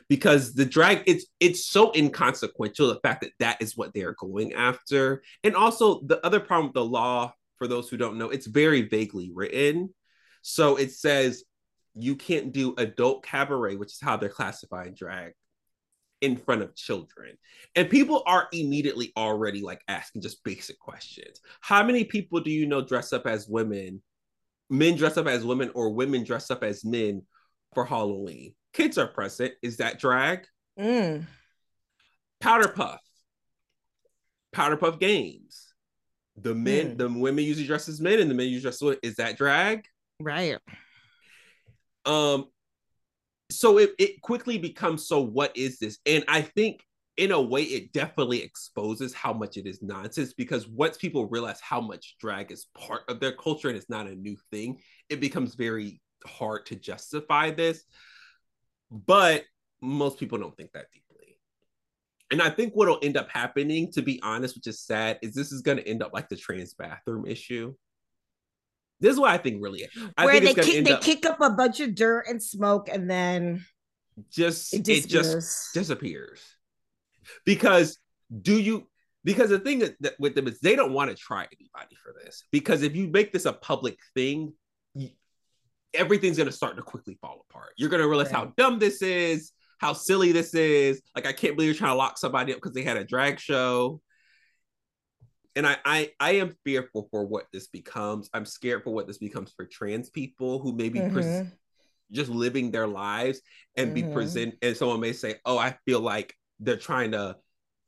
Because 0.10 0.54
the 0.54 0.66
drag 0.66 1.04
it's 1.06 1.26
it's 1.40 1.66
so 1.66 1.92
inconsequential 1.94 2.88
the 2.88 3.00
fact 3.02 3.22
that 3.22 3.34
that 3.40 3.62
is 3.62 3.76
what 3.76 3.94
they're 3.94 4.16
going 4.18 4.54
after. 4.54 5.22
And 5.44 5.56
also 5.56 6.02
the 6.02 6.26
other 6.26 6.40
problem 6.40 6.68
with 6.68 6.76
the 6.76 6.86
law 6.86 7.34
for 7.58 7.68
those 7.68 7.90
who 7.90 7.98
don't 7.98 8.18
know, 8.18 8.30
it's 8.30 8.48
very 8.48 8.84
vaguely 8.84 9.32
written. 9.34 9.94
So 10.42 10.78
it 10.78 10.92
says 10.92 11.44
you 11.94 12.16
can't 12.16 12.54
do 12.54 12.76
adult 12.78 13.24
cabaret, 13.24 13.76
which 13.76 13.92
is 13.92 14.00
how 14.02 14.18
they're 14.18 14.30
classifying 14.30 14.94
drag 14.94 15.34
in 16.22 16.38
front 16.38 16.62
of 16.62 16.76
children. 16.76 17.38
And 17.76 17.90
people 17.90 18.24
are 18.26 18.48
immediately 18.52 19.12
already 19.18 19.62
like 19.62 19.82
asking 19.88 20.22
just 20.22 20.44
basic 20.44 20.80
questions. 20.80 21.42
How 21.62 21.84
many 21.84 22.04
people 22.04 22.40
do 22.40 22.52
you 22.52 22.66
know 22.66 22.82
dress 22.82 23.14
up 23.14 23.28
as 23.28 23.48
women, 23.48 24.02
men 24.70 24.96
dress 24.96 25.18
up 25.18 25.28
as 25.28 25.44
women, 25.46 25.72
or 25.74 25.92
women 25.92 26.24
dress 26.24 26.50
up 26.50 26.64
as 26.64 26.86
men 26.86 27.24
for 27.74 27.86
Halloween? 27.86 28.54
Kids 28.78 29.00
are 29.00 29.08
present. 29.08 29.54
Is 29.64 29.78
that 29.78 30.00
drag? 30.00 30.46
Mm. 30.80 31.26
Powder 32.40 32.68
Puff. 32.68 33.02
Powder 34.54 34.78
Puff 34.78 35.00
Games. 35.00 35.74
The 36.36 36.54
men, 36.54 36.92
Hmm. 36.92 36.98
the 36.98 37.10
women 37.10 37.44
usually 37.44 37.66
dress 37.66 37.90
as 37.90 38.00
men, 38.00 38.20
and 38.20 38.30
the 38.30 38.36
men 38.36 38.46
usually 38.46 38.62
dress 38.62 38.76
as 38.76 38.82
women. 38.84 39.00
Is 39.02 39.16
that 39.16 39.36
drag? 39.36 39.86
Right. 40.20 40.58
um 42.06 42.46
so 43.52 43.78
it, 43.80 43.92
it 44.00 44.22
quickly 44.22 44.58
becomes 44.58 45.08
so 45.08 45.20
what 45.22 45.56
is 45.58 45.78
this 45.80 45.98
and 46.06 46.24
i 46.28 46.42
think 46.42 46.84
in 47.18 47.32
a 47.32 47.42
way 47.42 47.64
it 47.64 47.92
definitely 47.94 48.42
exposes 48.42 49.14
how 49.14 49.32
much 49.34 49.58
it 49.58 49.66
is 49.68 49.82
nonsense 49.84 50.34
because 50.34 50.68
once 50.68 50.98
people 50.98 51.28
realize 51.28 51.60
how 51.62 51.80
much 51.82 52.16
drag 52.20 52.52
is 52.52 52.68
part 52.78 53.02
of 53.10 53.20
their 53.20 53.32
culture 53.34 53.68
and 53.68 53.78
it's 53.78 53.90
not 53.90 54.08
a 54.08 54.16
new 54.16 54.36
thing 54.52 54.80
it 55.10 55.20
becomes 55.20 55.56
very 55.56 56.02
hard 56.26 56.66
to 56.66 56.76
justify 56.76 57.52
this 57.52 57.84
but 58.92 59.44
most 59.82 60.20
people 60.20 60.38
don't 60.38 60.56
think 60.56 60.72
that 60.74 60.86
deeply. 60.94 61.38
And 62.32 62.42
i 62.42 62.50
think 62.50 62.74
what'll 62.74 63.00
end 63.02 63.18
up 63.18 63.30
happening 63.30 63.92
to 63.94 64.02
be 64.02 64.20
honest 64.22 64.56
which 64.56 64.68
is 64.68 64.82
sad 64.82 65.20
is 65.22 65.34
this 65.34 65.52
is 65.52 65.62
going 65.62 65.78
to 65.78 65.88
end 65.88 66.04
up 66.04 66.12
like 66.14 66.30
the 66.30 66.36
trans 66.36 66.74
bathroom 66.74 67.26
issue. 67.26 67.74
This 69.00 69.14
is 69.14 69.20
what 69.20 69.32
i 69.32 69.38
think 69.38 69.62
really 69.62 69.88
I 70.18 70.26
Where 70.26 70.40
think 70.40 70.58
they 70.58 70.64
kick, 70.64 70.86
they 70.86 70.92
up- 70.94 71.02
kick 71.02 71.26
up 71.26 71.40
a 71.42 71.52
bunch 71.52 71.80
of 71.80 71.96
dirt 71.96 72.26
and 72.28 72.42
smoke 72.42 72.90
and 72.92 73.10
then 73.10 73.66
just 74.32 74.74
it 74.74 74.88
it, 74.90 75.08
just 75.08 75.74
disappears. 75.74 76.42
because 77.46 77.98
do 78.42 78.60
you 78.60 78.88
because 79.24 79.50
the 79.50 79.60
thing 79.60 79.80
that, 79.80 79.96
that 80.00 80.20
with 80.20 80.36
them 80.36 80.48
is 80.48 80.60
they 80.62 80.76
don't 80.76 80.94
want 80.94 81.10
to 81.10 81.16
try 81.16 81.42
anybody 81.42 81.98
for 82.02 82.16
this. 82.24 82.46
Because 82.50 82.82
if 82.82 82.96
you 82.96 83.10
make 83.10 83.34
this 83.34 83.44
a 83.44 83.52
public 83.52 83.98
thing 84.14 84.54
everything's 85.98 86.38
going 86.38 86.48
to 86.48 86.56
start 86.56 86.76
to 86.78 86.82
quickly 86.82 87.18
fall 87.20 87.46
apart. 87.50 87.74
You're 87.78 87.90
going 87.90 88.02
to 88.02 88.08
realize 88.08 88.32
how 88.32 88.54
dumb 88.58 88.80
this 88.80 89.02
is 89.02 89.52
how 89.80 89.94
silly 89.94 90.32
this 90.32 90.54
is. 90.56 91.02
Like 91.16 91.28
i 91.28 91.34
can't 91.34 91.56
believe 91.56 91.68
you're 91.68 91.76
trying 91.78 91.92
to 91.92 91.98
lock 91.98 92.18
somebody 92.18 92.52
up 92.52 92.58
because 92.58 92.74
they 92.74 92.84
had 92.84 92.98
a 92.98 93.04
drag 93.04 93.40
show. 93.40 94.02
And 95.56 95.66
I, 95.68 95.78
I 95.86 96.12
i 96.20 96.32
am 96.34 96.56
fearful 96.64 97.08
for 97.12 97.26
what 97.26 97.46
this 97.52 97.68
becomes. 97.68 98.30
I'm 98.34 98.46
scared 98.46 98.84
for 98.84 98.92
what 98.92 99.08
this 99.08 99.18
becomes 99.18 99.52
for 99.56 99.66
trans 99.66 100.10
people 100.10 100.60
who 100.60 100.74
maybe 100.74 101.02
pres- 101.02 101.26
Mhm. 101.26 101.52
just 102.12 102.30
living 102.30 102.72
their 102.72 102.88
lives 102.88 103.42
and 103.76 103.94
be 103.94 104.04
Mhm. 104.04 104.14
present 104.14 104.56
and 104.62 104.78
someone 104.78 105.00
may 105.00 105.14
say 105.14 105.36
oh 105.46 105.58
i 105.58 105.78
feel 105.86 106.00
like 106.00 106.34
they're 106.60 106.78
trying 106.78 107.12
to 107.12 107.36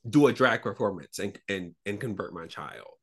do 0.10 0.28
a 0.28 0.34
drag 0.34 0.62
performance 0.62 1.20
and 1.20 1.40
and 1.48 1.74
and 1.86 2.00
convert 2.00 2.34
my 2.34 2.48
child. 2.48 3.00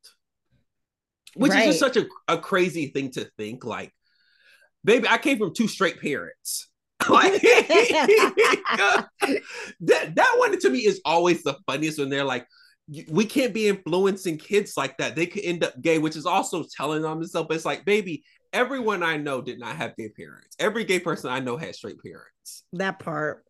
Which 1.35 1.53
is 1.53 1.65
just 1.65 1.79
such 1.79 1.97
a, 1.97 2.07
a 2.27 2.37
crazy 2.37 2.87
thing 2.87 3.11
to 3.11 3.25
think 3.37 3.65
like 3.65 3.93
baby 4.83 5.07
i 5.09 5.17
came 5.17 5.37
from 5.37 5.53
two 5.53 5.67
straight 5.67 5.99
parents 6.01 6.69
like 7.09 7.41
that 7.41 9.07
that 10.15 10.35
one 10.37 10.57
to 10.59 10.69
me 10.69 10.79
is 10.79 10.99
always 11.05 11.43
the 11.43 11.55
funniest 11.67 11.99
when 11.99 12.09
they're 12.09 12.23
like 12.23 12.47
we 13.09 13.25
can't 13.25 13.53
be 13.53 13.67
influencing 13.67 14.37
kids 14.37 14.75
like 14.77 14.97
that 14.97 15.15
they 15.15 15.25
could 15.25 15.43
end 15.43 15.63
up 15.63 15.79
gay 15.81 15.99
which 15.99 16.15
is 16.15 16.25
also 16.25 16.63
telling 16.75 17.05
on 17.05 17.19
themselves 17.19 17.47
it's 17.51 17.65
like 17.65 17.85
baby 17.85 18.23
everyone 18.53 19.03
i 19.03 19.15
know 19.17 19.41
did 19.41 19.59
not 19.59 19.75
have 19.75 19.95
gay 19.95 20.09
parents 20.09 20.55
every 20.59 20.83
gay 20.83 20.99
person 20.99 21.29
i 21.29 21.39
know 21.39 21.57
had 21.57 21.75
straight 21.75 22.01
parents 22.01 22.63
that 22.73 22.97
part. 22.97 23.43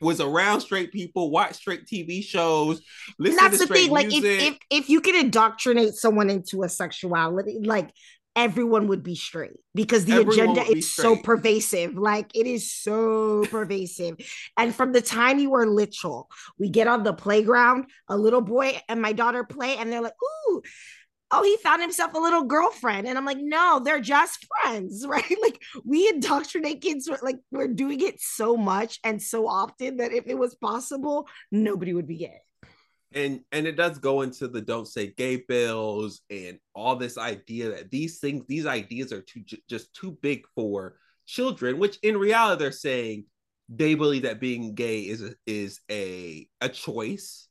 was 0.00 0.20
around 0.20 0.60
straight 0.60 0.90
people 0.90 1.30
watched 1.30 1.56
straight 1.56 1.86
tv 1.86 2.24
shows 2.24 2.82
listen 3.18 3.36
that's 3.36 3.52
to 3.52 3.58
the 3.58 3.64
straight 3.66 3.82
thing. 3.82 3.90
Like 3.90 4.06
if, 4.06 4.22
music. 4.22 4.58
if 4.70 4.82
if 4.82 4.88
you 4.90 5.00
can 5.00 5.14
indoctrinate 5.14 5.94
someone 5.94 6.30
into 6.30 6.62
a 6.62 6.68
sexuality, 6.68 7.60
like 7.62 7.90
everyone 8.36 8.88
would 8.88 9.02
be 9.02 9.14
straight 9.14 9.58
because 9.74 10.04
the 10.04 10.12
Everyone 10.12 10.32
agenda 10.32 10.64
be 10.72 10.78
is 10.78 10.92
so 10.92 11.16
pervasive. 11.16 11.94
Like 11.94 12.30
it 12.34 12.46
is 12.46 12.72
so 12.72 13.44
pervasive. 13.50 14.16
And 14.56 14.74
from 14.74 14.92
the 14.92 15.02
time 15.02 15.38
you 15.38 15.50
were 15.50 15.66
little, 15.66 16.28
we 16.58 16.70
get 16.70 16.86
on 16.88 17.02
the 17.02 17.12
playground, 17.12 17.86
a 18.08 18.16
little 18.16 18.40
boy 18.40 18.80
and 18.88 19.02
my 19.02 19.12
daughter 19.12 19.44
play, 19.44 19.76
and 19.76 19.92
they're 19.92 20.02
like, 20.02 20.16
ooh. 20.48 20.62
Oh, 21.34 21.42
he 21.42 21.56
found 21.56 21.80
himself 21.80 22.12
a 22.12 22.18
little 22.18 22.44
girlfriend. 22.44 23.06
And 23.06 23.16
I'm 23.16 23.24
like, 23.24 23.38
no, 23.40 23.80
they're 23.82 24.02
just 24.02 24.46
friends, 24.60 25.06
right? 25.08 25.34
Like, 25.40 25.62
we 25.82 26.06
indoctrinate 26.06 26.82
kids, 26.82 27.08
like, 27.22 27.38
we're 27.50 27.68
doing 27.68 28.02
it 28.02 28.20
so 28.20 28.54
much 28.54 29.00
and 29.02 29.22
so 29.22 29.48
often 29.48 29.96
that 29.96 30.12
if 30.12 30.26
it 30.26 30.36
was 30.36 30.54
possible, 30.54 31.26
nobody 31.50 31.94
would 31.94 32.06
be 32.06 32.18
gay. 32.18 32.42
And 33.14 33.40
and 33.52 33.66
it 33.66 33.76
does 33.76 33.98
go 33.98 34.22
into 34.22 34.48
the 34.48 34.60
don't 34.60 34.88
say 34.88 35.12
gay 35.16 35.36
bills 35.36 36.20
and 36.30 36.58
all 36.74 36.96
this 36.96 37.18
idea 37.18 37.70
that 37.70 37.90
these 37.90 38.18
things 38.18 38.44
these 38.48 38.66
ideas 38.66 39.12
are 39.12 39.22
too 39.22 39.40
ju- 39.40 39.56
just 39.68 39.92
too 39.94 40.16
big 40.22 40.44
for 40.54 40.96
children 41.26 41.78
which 41.78 41.98
in 42.02 42.16
reality 42.16 42.58
they're 42.62 42.72
saying 42.72 43.24
they 43.68 43.94
believe 43.94 44.22
that 44.22 44.40
being 44.40 44.74
gay 44.74 45.00
is 45.00 45.22
a, 45.22 45.34
is 45.46 45.80
a 45.90 46.48
a 46.60 46.68
choice 46.68 47.48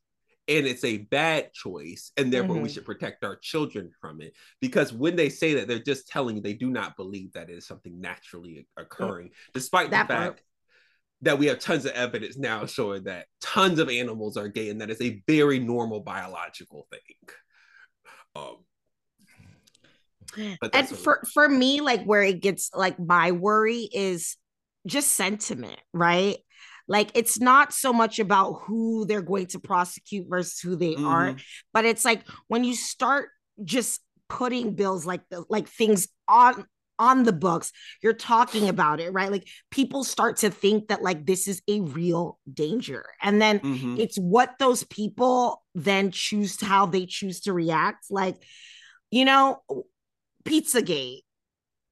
and 0.48 0.66
it's 0.66 0.84
a 0.84 0.98
bad 0.98 1.52
choice 1.52 2.12
and 2.16 2.32
therefore 2.32 2.56
we 2.60 2.68
Mhm. 2.68 2.74
should 2.74 2.84
protect 2.84 3.24
our 3.24 3.36
children 3.36 3.90
from 4.00 4.20
it 4.20 4.34
because 4.60 4.92
when 4.92 5.16
they 5.16 5.28
say 5.28 5.54
that 5.54 5.68
they're 5.68 5.78
just 5.78 6.08
telling 6.08 6.36
you 6.36 6.42
they 6.42 6.52
do 6.54 6.70
not 6.70 6.96
believe 6.96 7.32
that 7.32 7.48
it 7.48 7.56
is 7.56 7.66
something 7.66 8.00
naturally 8.00 8.66
occurring 8.76 9.30
despite 9.54 9.90
That 9.90 10.08
the 10.08 10.14
part. 10.14 10.40
That 11.22 11.38
we 11.38 11.46
have 11.46 11.58
tons 11.58 11.84
of 11.84 11.92
evidence 11.92 12.36
now 12.36 12.66
showing 12.66 13.04
that 13.04 13.26
tons 13.40 13.78
of 13.78 13.88
animals 13.88 14.36
are 14.36 14.48
gay 14.48 14.70
and 14.70 14.80
that 14.80 14.90
is 14.90 15.00
a 15.00 15.22
very 15.26 15.58
normal 15.58 16.00
biological 16.00 16.86
thing. 16.90 17.00
Um, 18.34 18.56
but 20.60 20.74
and 20.74 20.88
for 20.88 21.22
for 21.32 21.48
me 21.48 21.80
like 21.80 22.04
where 22.04 22.22
it 22.22 22.40
gets 22.40 22.70
like 22.74 22.98
my 22.98 23.32
worry 23.32 23.88
is 23.92 24.36
just 24.86 25.10
sentiment 25.10 25.78
right 25.92 26.38
like 26.88 27.10
it's 27.14 27.38
not 27.38 27.72
so 27.74 27.92
much 27.92 28.18
about 28.18 28.62
who 28.62 29.04
they're 29.04 29.20
going 29.20 29.46
to 29.46 29.60
prosecute 29.60 30.26
versus 30.28 30.58
who 30.58 30.74
they 30.74 30.94
aren't 30.96 31.36
Mhm. 31.38 31.42
but 31.74 31.84
it's 31.84 32.04
like 32.04 32.22
when 32.48 32.64
you 32.64 32.74
start 32.74 33.28
just 33.62 34.00
putting 34.30 34.74
bills 34.74 35.04
like 35.04 35.20
the 35.28 35.44
like 35.50 35.68
things 35.68 36.08
on 36.26 36.64
on 37.08 37.24
the 37.24 37.32
books 37.32 37.72
you're 38.02 38.12
talking 38.32 38.68
about 38.68 39.00
it 39.00 39.12
right? 39.12 39.32
Like 39.32 39.48
people 39.70 40.04
start 40.04 40.36
to 40.38 40.50
think 40.50 40.88
that 40.88 41.02
like 41.02 41.26
this 41.26 41.48
is 41.48 41.60
a 41.68 41.80
real 41.80 42.38
danger. 42.52 43.04
And 43.20 43.42
then 43.42 43.60
Mhm. 43.60 43.98
it's 43.98 44.16
what 44.16 44.50
those 44.58 44.84
people 44.84 45.62
then 45.74 46.10
choose 46.12 46.56
to 46.58 46.66
how 46.66 46.86
they 46.86 47.06
choose 47.06 47.40
to 47.42 47.52
react. 47.52 48.06
Like 48.10 48.36
you 49.10 49.24
know 49.24 49.62
pizzagate 50.44 51.22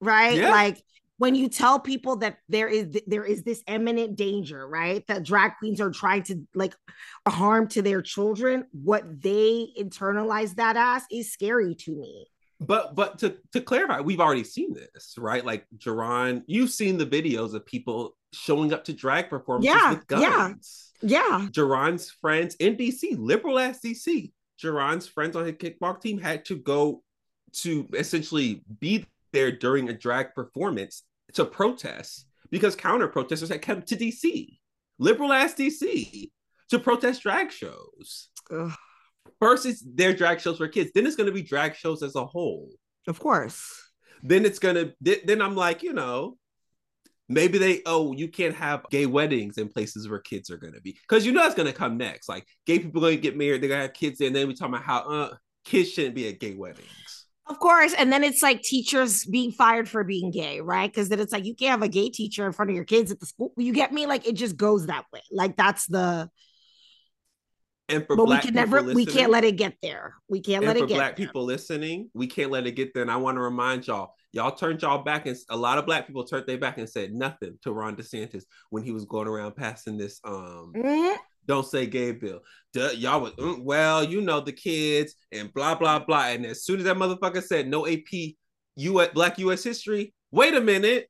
right? 0.00 0.38
Yeah. 0.38 0.50
like 0.50 0.82
when 1.18 1.34
you 1.34 1.48
tell 1.50 1.78
people 1.78 2.16
that 2.16 2.38
there 2.48 2.68
is 2.68 2.86
there 3.06 3.24
is 3.24 3.42
this 3.42 3.62
imminent 3.66 4.16
danger 4.16 4.66
right? 4.66 5.06
That 5.08 5.22
drag 5.22 5.52
queens 5.58 5.80
are 5.80 5.90
trying 5.90 6.22
to 6.24 6.46
like 6.54 6.74
harm 7.28 7.68
to 7.68 7.82
their 7.82 8.00
children 8.00 8.64
what 8.72 9.04
they 9.20 9.68
internalize 9.78 10.54
that 10.54 10.76
as 10.78 11.02
is 11.10 11.32
scary 11.32 11.74
to 11.84 11.92
me 11.94 12.26
But 12.60 12.94
but 12.94 13.18
to 13.20 13.36
to 13.52 13.60
clarify, 13.60 14.00
we've 14.00 14.20
already 14.20 14.44
seen 14.44 14.74
this, 14.74 15.14
right? 15.18 15.44
Like 15.44 15.66
Jerron, 15.78 16.42
you've 16.46 16.70
seen 16.70 16.98
the 16.98 17.06
videos 17.06 17.54
of 17.54 17.64
people 17.64 18.16
showing 18.32 18.72
up 18.72 18.84
to 18.84 18.92
drag 18.92 19.30
performances 19.30 19.74
Yeah, 19.74 19.90
with 19.94 20.06
guns. 20.06 20.92
yeah 21.02 21.08
yeah 21.40 21.48
Jerron's 21.50 22.10
friends 22.10 22.54
in 22.56 22.76
DC, 22.76 23.16
liberal 23.18 23.58
ass 23.58 23.80
DC, 23.84 24.30
Jerron's 24.62 25.08
friends 25.08 25.36
on 25.36 25.46
his 25.46 25.54
kickball 25.54 26.00
team 26.00 26.18
had 26.20 26.44
to 26.46 26.56
go 26.56 27.02
to 27.54 27.88
essentially 27.94 28.62
be 28.78 29.06
there 29.32 29.50
during 29.50 29.88
a 29.88 29.92
drag 29.94 30.34
performance 30.34 31.02
to 31.32 31.44
protest 31.46 32.26
because 32.50 32.76
counter 32.76 33.08
protesters 33.08 33.48
had 33.48 33.62
come 33.62 33.80
to 33.82 33.96
DC. 33.96 34.58
Liberal 34.98 35.32
ass 35.32 35.54
DC. 35.54 36.30
to 36.68 36.78
protest 36.78 37.22
drag 37.22 37.50
shows 37.50 38.28
Ugh, 38.52 38.72
versus 39.40 39.84
their 39.94 40.12
drag 40.12 40.40
shows 40.40 40.58
for 40.58 40.68
kids. 40.68 40.90
Then 40.94 41.06
it's 41.06 41.16
going 41.16 41.28
to 41.28 41.32
be 41.32 41.42
drag 41.42 41.74
shows 41.74 42.02
as 42.02 42.14
a 42.14 42.24
whole. 42.24 42.70
of 43.06 43.18
course. 43.18 43.62
Then 44.22 44.44
it's 44.44 44.58
going 44.58 44.76
to, 44.76 45.20
then 45.24 45.40
I'm 45.40 45.56
like, 45.56 45.82
you 45.82 45.94
know, 45.94 46.36
maybe 47.28 47.56
they, 47.56 47.80
oh, 47.86 48.12
you 48.12 48.28
can't 48.28 48.54
have 48.54 48.84
gay 48.90 49.06
weddings 49.06 49.56
in 49.56 49.68
places 49.68 50.08
where 50.08 50.18
kids 50.18 50.50
are 50.50 50.58
going 50.58 50.74
to 50.74 50.80
be. 50.82 50.98
Because 51.08 51.24
you 51.24 51.32
know 51.32 51.42
that's 51.42 51.54
going 51.54 51.68
to 51.68 51.72
come 51.72 51.96
next. 51.96 52.28
Like 52.28 52.46
gay 52.66 52.78
people 52.80 53.00
going 53.00 53.16
to 53.16 53.22
get 53.22 53.38
married, 53.38 53.62
they're 53.62 53.68
going 53.68 53.78
to 53.78 53.86
have 53.86 53.94
kids, 53.94 54.20
and 54.20 54.36
then 54.36 54.46
we 54.46 54.54
talking 54.54 54.74
about 54.74 54.84
how 54.84 54.98
uh, 55.08 55.34
kids 55.64 55.90
shouldn't 55.90 56.14
be 56.14 56.28
at 56.28 56.38
gay 56.38 56.54
weddings. 56.54 57.26
Of 57.46 57.58
course. 57.58 57.94
And 57.94 58.12
then 58.12 58.22
it's 58.22 58.42
like 58.42 58.62
teachers 58.62 59.24
being 59.24 59.50
fired 59.50 59.88
for 59.88 60.04
being 60.04 60.30
gay, 60.30 60.60
right? 60.60 60.90
Because 60.90 61.08
then 61.08 61.18
it's 61.18 61.32
like 61.32 61.44
you 61.44 61.54
can't 61.54 61.70
have 61.70 61.82
a 61.82 61.88
gay 61.88 62.08
teacher 62.08 62.46
in 62.46 62.52
front 62.52 62.70
of 62.70 62.76
your 62.76 62.84
kids 62.84 63.10
at 63.10 63.18
the 63.18 63.26
school. 63.26 63.52
You 63.56 63.72
get 63.72 63.92
me? 63.92 64.06
Like 64.06 64.26
it 64.26 64.36
just 64.36 64.56
goes 64.56 64.86
that 64.86 65.06
way. 65.12 65.22
Like 65.32 65.56
that's 65.56 65.86
the 65.86 66.30
And 67.90 68.06
for 68.06 68.16
but 68.16 68.28
we 68.28 68.38
can 68.38 68.54
never 68.54 68.82
we 68.82 69.04
can't 69.04 69.30
let 69.30 69.44
it 69.44 69.56
get 69.56 69.74
there. 69.82 70.14
We 70.28 70.40
can't 70.40 70.64
let 70.64 70.76
it 70.76 70.80
get 70.80 70.88
there. 70.88 70.96
black 70.98 71.16
there. 71.16 71.26
people 71.26 71.44
listening, 71.44 72.10
we 72.14 72.26
can't 72.26 72.50
let 72.50 72.66
it 72.66 72.72
get 72.72 72.94
there. 72.94 73.02
And 73.02 73.10
I 73.10 73.16
want 73.16 73.36
to 73.36 73.42
remind 73.42 73.86
y'all, 73.86 74.14
y'all 74.32 74.52
turned 74.52 74.82
y'all 74.82 75.02
back, 75.02 75.26
and 75.26 75.36
a 75.50 75.56
lot 75.56 75.78
of 75.78 75.86
black 75.86 76.06
people 76.06 76.24
turned 76.24 76.46
their 76.46 76.58
back 76.58 76.78
and 76.78 76.88
said 76.88 77.12
nothing 77.12 77.58
to 77.62 77.72
Ron 77.72 77.96
DeSantis 77.96 78.44
when 78.70 78.82
he 78.82 78.92
was 78.92 79.04
going 79.04 79.28
around 79.28 79.56
passing 79.56 79.98
this 79.98 80.20
um 80.24 80.72
Mhm. 80.76 81.16
"Don't 81.46 81.66
Say 81.66 81.86
Gay" 81.86 82.12
bill. 82.12 82.40
Duh, 82.72 82.92
y'all 82.92 83.20
was 83.20 83.32
"Mm, 83.32 83.64
well, 83.64 84.04
you 84.04 84.20
know 84.20 84.40
the 84.40 84.52
kids 84.52 85.14
and 85.32 85.52
blah 85.52 85.74
blah 85.74 85.98
blah. 85.98 86.26
And 86.28 86.46
as 86.46 86.64
soon 86.64 86.78
as 86.78 86.84
that 86.84 86.96
motherfucker 86.96 87.42
said 87.42 87.68
no 87.68 87.86
AP 87.86 88.36
U 88.76 89.06
Black 89.14 89.38
U.S. 89.38 89.64
history, 89.64 90.14
wait 90.30 90.54
a 90.54 90.60
minute, 90.60 91.08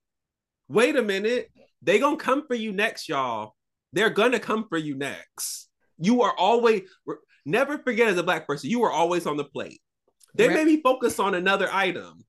wait 0.68 0.96
a 0.96 1.02
minute, 1.02 1.50
they 1.82 1.98
gonna 1.98 2.16
come 2.16 2.46
for 2.46 2.54
you 2.54 2.72
next, 2.72 3.08
y'all. 3.08 3.54
They're 3.92 4.10
gonna 4.10 4.40
come 4.40 4.66
for 4.68 4.78
you 4.78 4.96
next. 4.96 5.69
You 6.00 6.22
are 6.22 6.34
always 6.36 6.82
never 7.44 7.78
forget 7.78 8.08
as 8.08 8.18
a 8.18 8.22
black 8.22 8.46
person, 8.46 8.70
you 8.70 8.82
are 8.82 8.90
always 8.90 9.26
on 9.26 9.36
the 9.36 9.44
plate. 9.44 9.80
They 10.34 10.48
Right. 10.48 10.54
may 10.54 10.64
be 10.64 10.82
focused 10.82 11.20
on 11.20 11.34
another 11.34 11.68
item. 11.72 12.24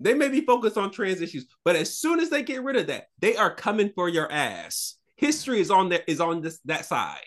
They 0.00 0.14
may 0.14 0.28
be 0.28 0.42
focused 0.42 0.78
on 0.78 0.92
trans 0.92 1.20
issues, 1.20 1.46
but 1.64 1.74
as 1.74 1.98
soon 1.98 2.20
as 2.20 2.30
they 2.30 2.42
get 2.42 2.62
rid 2.62 2.76
of 2.76 2.86
that, 2.86 3.08
they 3.18 3.36
are 3.36 3.52
coming 3.52 3.90
for 3.94 4.08
your 4.08 4.30
ass. 4.30 4.94
History 5.16 5.60
is 5.60 5.70
on 5.70 5.88
that 5.88 6.08
is 6.08 6.20
on 6.20 6.40
this 6.40 6.60
that 6.66 6.84
side. 6.84 7.18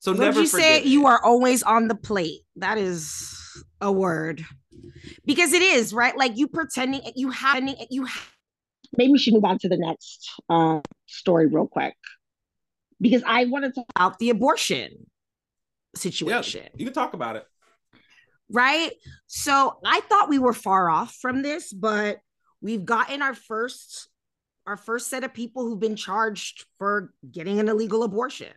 So 0.00 0.12
Would 0.12 0.20
never 0.20 0.40
you 0.40 0.46
say 0.46 0.76
forget 0.78 0.86
you 0.86 1.06
are 1.06 1.22
always 1.24 1.62
on 1.62 1.88
the 1.88 1.94
plate? 1.94 2.40
That 2.56 2.76
is 2.76 3.64
a 3.80 3.90
word. 3.90 4.44
Because 5.24 5.52
it 5.54 5.62
is, 5.62 5.94
right? 5.94 6.16
Like 6.16 6.36
you 6.36 6.48
pretending 6.48 7.00
you 7.16 7.30
have 7.30 7.62
you 7.88 8.04
ha- 8.04 8.28
maybe 8.98 9.12
we 9.12 9.18
should 9.18 9.32
move 9.32 9.44
on 9.44 9.58
to 9.60 9.68
the 9.68 9.78
next 9.78 10.28
uh 10.50 10.80
story 11.06 11.46
real 11.46 11.66
quick. 11.66 11.94
Because 13.00 13.22
I 13.26 13.46
wanted 13.46 13.74
to 13.74 13.80
talk 13.80 13.86
about 13.96 14.18
the 14.18 14.28
abortion 14.30 15.06
yeah, 15.94 16.00
situation. 16.00 16.68
you 16.76 16.84
can 16.84 16.94
talk 16.94 17.14
about 17.14 17.36
it. 17.36 17.46
right? 18.50 18.92
So 19.26 19.78
I 19.84 20.00
thought 20.00 20.28
we 20.28 20.38
were 20.38 20.52
far 20.52 20.88
off 20.90 21.14
from 21.14 21.42
this, 21.42 21.72
but 21.72 22.18
we've 22.60 22.84
gotten 22.84 23.22
our 23.22 23.34
first 23.34 24.08
our 24.64 24.76
first 24.76 25.08
set 25.08 25.24
of 25.24 25.34
people 25.34 25.64
who've 25.64 25.80
been 25.80 25.96
charged 25.96 26.66
for 26.78 27.12
getting 27.28 27.58
an 27.58 27.68
illegal 27.68 28.04
abortion. 28.04 28.52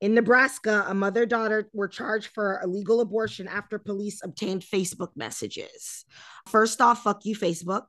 In 0.00 0.14
Nebraska, 0.14 0.84
a 0.86 0.94
mother 0.94 1.26
daughter 1.26 1.68
were 1.72 1.88
charged 1.88 2.28
for 2.28 2.60
illegal 2.62 3.00
abortion 3.00 3.48
after 3.48 3.78
police 3.78 4.22
obtained 4.22 4.62
Facebook 4.62 5.08
messages. 5.16 6.04
First 6.48 6.80
off, 6.80 7.02
fuck 7.02 7.24
you, 7.24 7.34
Facebook. 7.34 7.86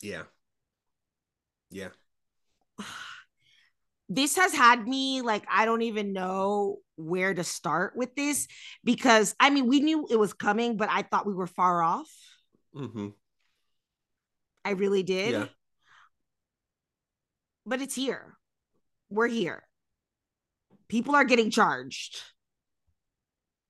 Yeah. 0.00 0.22
Yeah. 1.70 1.88
This 4.14 4.36
has 4.36 4.52
had 4.52 4.86
me 4.86 5.22
like 5.22 5.44
I 5.50 5.64
don't 5.64 5.82
even 5.82 6.12
know 6.12 6.78
where 6.96 7.32
to 7.32 7.42
start 7.44 7.94
with 7.96 8.14
this 8.14 8.46
because 8.84 9.34
I 9.40 9.50
mean 9.50 9.66
we 9.68 9.80
knew 9.80 10.06
it 10.10 10.18
was 10.18 10.32
coming, 10.32 10.76
but 10.76 10.88
I 10.90 11.02
thought 11.02 11.26
we 11.26 11.34
were 11.34 11.46
far 11.46 11.82
off. 11.82 12.10
hmm 12.74 13.08
I 14.64 14.70
really 14.70 15.02
did. 15.02 15.32
Yeah. 15.32 15.46
But 17.66 17.80
it's 17.80 17.94
here. 17.94 18.36
We're 19.10 19.28
here. 19.28 19.62
People 20.88 21.16
are 21.16 21.24
getting 21.24 21.50
charged. 21.50 22.20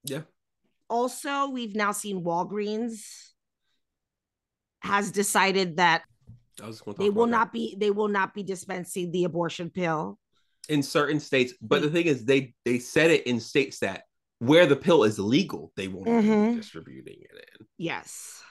Yeah. 0.05 0.22
Also, 0.90 1.48
we've 1.48 1.74
now 1.74 1.92
seen 1.92 2.22
Walgreens 2.22 3.00
has 4.81 5.11
decided 5.11 5.76
that 5.76 6.02
I 6.62 6.66
was 6.66 6.81
going 6.81 6.96
to 6.96 7.02
they 7.02 7.11
will 7.11 7.26
not 7.26 7.52
be 7.52 7.76
they 7.78 7.90
will 7.90 8.09
not 8.09 8.35
be 8.35 8.42
dispensing 8.42 9.12
the 9.12 9.24
abortion 9.24 9.70
pill. 9.70 10.18
In 10.68 10.83
certain 10.83 11.20
states, 11.20 11.55
but 11.61 11.83
the 11.83 11.90
thing 11.90 12.07
is, 12.07 12.25
they 12.25 12.55
they 12.64 12.79
said 12.79 13.11
it 13.11 13.27
in 13.27 13.40
states 13.40 13.81
that 13.81 14.05
where 14.38 14.66
the 14.66 14.77
pill 14.77 15.05
is 15.05 15.18
legal, 15.18 15.72
they 15.77 15.88
won't 15.88 16.09
Mhm. 16.09 16.51
be 16.53 16.57
distributing 16.57 17.18
it 17.20 17.48
in. 17.61 17.66
Yes. 17.79 18.42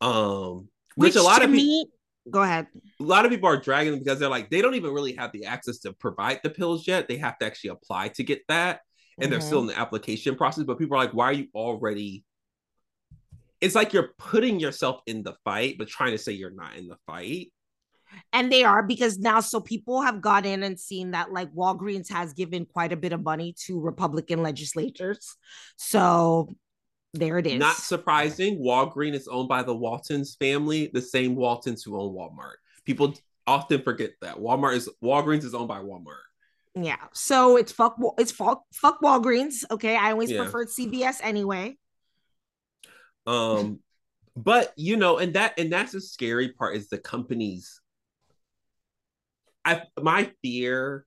Um, 0.00 0.68
which, 0.96 1.16
a 1.16 1.22
lot 1.22 1.42
of 1.42 1.50
people, 1.50 1.64
me, 1.64 1.86
go 2.30 2.42
ahead. 2.42 2.68
a 3.00 3.02
lot 3.02 3.24
of 3.24 3.30
people 3.30 3.48
are 3.48 3.56
dragging 3.56 3.92
them 3.92 4.00
because 4.02 4.18
they're 4.18 4.28
like 4.28 4.50
they 4.50 4.60
don't 4.62 4.74
even 4.74 4.92
really 4.92 5.14
have 5.14 5.32
the 5.32 5.44
access 5.46 5.78
to 5.80 5.92
provide 5.92 6.40
the 6.42 6.50
pills 6.50 6.86
yet. 6.86 7.08
They 7.08 7.16
have 7.18 7.38
to 7.38 7.46
actually 7.46 7.70
apply 7.70 8.08
to 8.08 8.24
get 8.24 8.42
that, 8.48 8.80
and 9.18 9.30
they're 9.32 9.40
still 9.40 9.60
in 9.60 9.66
the 9.66 9.78
application 9.78 10.36
process. 10.36 10.64
But 10.64 10.78
people 10.78 10.96
are 10.96 11.04
like, 11.04 11.14
why 11.14 11.26
are 11.26 11.32
you 11.32 11.48
already? 11.54 12.24
It's 13.60 13.74
like 13.74 13.92
you're 13.94 14.10
putting 14.18 14.60
yourself 14.60 15.00
in 15.06 15.22
the 15.22 15.34
fight, 15.44 15.76
but 15.78 15.88
trying 15.88 16.12
to 16.12 16.18
say 16.18 16.32
you're 16.32 16.50
not 16.50 16.76
in 16.76 16.88
the 16.88 16.98
fight. 17.06 17.52
And 18.32 18.50
they 18.52 18.64
are 18.64 18.82
because 18.82 19.18
now, 19.18 19.40
so 19.40 19.60
people 19.60 20.00
have 20.02 20.20
gone 20.20 20.44
in 20.44 20.62
and 20.62 20.78
seen 20.78 21.12
that 21.12 21.32
like 21.32 21.52
Walgreens 21.52 22.10
has 22.10 22.32
given 22.32 22.64
quite 22.66 22.92
a 22.92 22.96
bit 22.96 23.12
of 23.12 23.22
money 23.22 23.54
to 23.64 23.80
Republican 23.80 24.42
legislators. 24.42 25.36
So 25.76 26.54
there 27.14 27.38
it 27.38 27.46
is. 27.46 27.58
Not 27.58 27.76
surprising. 27.76 28.58
Walgreens 28.58 29.14
is 29.14 29.28
owned 29.28 29.48
by 29.48 29.62
the 29.62 29.74
Waltons 29.74 30.36
family, 30.36 30.90
the 30.92 31.00
same 31.02 31.34
Waltons 31.34 31.82
who 31.82 31.98
own 32.00 32.14
Walmart. 32.14 32.56
People 32.84 33.14
often 33.46 33.82
forget 33.82 34.12
that 34.20 34.36
Walmart 34.36 34.74
is 34.76 34.88
Walgreens 35.02 35.44
is 35.44 35.54
owned 35.54 35.68
by 35.68 35.78
Walmart. 35.80 36.24
yeah. 36.74 36.96
So 37.14 37.56
it's 37.56 37.72
fuck. 37.72 37.96
It's 38.18 38.32
fuck. 38.32 38.64
Fuck 38.74 39.00
Walgreens. 39.00 39.64
Okay. 39.70 39.96
I 39.96 40.10
always 40.12 40.30
Yeah. 40.30 40.42
preferred 40.42 40.68
CVS 40.68 41.20
anyway. 41.22 41.78
Um, 43.26 43.80
but 44.36 44.72
you 44.76 44.96
know, 44.96 45.18
and 45.18 45.34
that 45.34 45.58
and 45.58 45.72
that's 45.72 45.92
the 45.92 46.00
scary 46.00 46.52
part 46.52 46.76
is 46.76 46.88
the 46.88 46.98
companies. 46.98 47.80
I 49.66 49.82
my 50.00 50.32
fear 50.42 51.04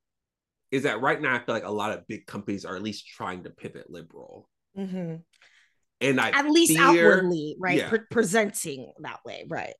is 0.71 0.83
that 0.83 1.01
right 1.01 1.19
now 1.19 1.33
I 1.35 1.39
feel 1.39 1.55
like 1.55 1.63
a 1.65 1.71
lot 1.71 1.91
of 1.97 2.05
big 2.07 2.27
companies 2.27 2.65
are 2.65 2.75
at 2.75 2.83
least 2.83 3.07
trying 3.07 3.43
to 3.45 3.49
pivot 3.49 3.89
liberal, 3.89 4.47
Mhm. 4.77 5.23
and 6.01 6.21
I 6.21 6.29
At 6.29 6.45
least 6.51 6.73
fear- 6.73 6.81
outwardly, 6.83 7.55
right? 7.59 7.77
yeah. 7.79 7.89
Pre- 7.89 8.05
presenting 8.11 8.91
that 8.99 9.21
way, 9.25 9.45
right? 9.49 9.73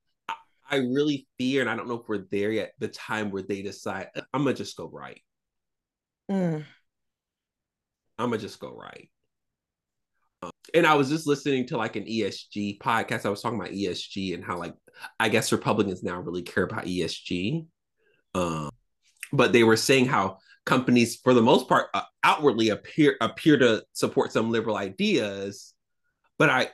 I 0.72 0.76
really 0.76 1.26
fear, 1.36 1.60
and 1.62 1.68
I 1.70 1.74
don't 1.76 1.88
know 1.88 2.00
if 2.00 2.08
we're 2.08 2.26
there 2.30 2.50
yet. 2.52 2.72
The 2.78 2.88
time 2.88 3.30
where 3.30 3.42
they 3.42 3.60
decide 3.62 4.08
I'm 4.32 4.44
gonna 4.44 4.54
just 4.54 4.76
go 4.76 4.86
right. 4.88 5.20
Mm. 6.30 6.64
I'm 8.18 8.30
gonna 8.30 8.38
just 8.38 8.60
go 8.60 8.70
right. 8.72 9.10
Um, 10.42 10.50
and 10.74 10.86
I 10.86 10.94
was 10.94 11.08
just 11.08 11.26
listening 11.26 11.66
to 11.68 11.76
like 11.76 11.96
an 11.96 12.04
ESG 12.06 12.78
podcast. 12.78 13.26
I 13.26 13.30
was 13.30 13.42
talking 13.42 13.58
about 13.60 13.72
ESG 13.72 14.32
and 14.34 14.44
how 14.44 14.58
like 14.58 14.74
I 15.18 15.28
guess 15.28 15.52
Republicans 15.52 16.02
now 16.02 16.20
really 16.20 16.42
care 16.42 16.64
about 16.64 16.86
ESG. 16.86 17.66
Um, 18.34 18.70
but 19.32 19.52
they 19.52 19.64
were 19.64 19.76
saying 19.76 20.06
how 20.06 20.38
companies, 20.66 21.16
for 21.16 21.34
the 21.34 21.42
most 21.42 21.68
part, 21.68 21.88
uh, 21.94 22.02
outwardly 22.22 22.68
appear 22.70 23.16
appear 23.20 23.58
to 23.58 23.84
support 23.92 24.32
some 24.32 24.50
liberal 24.50 24.76
ideas, 24.76 25.74
but 26.38 26.50
I 26.50 26.68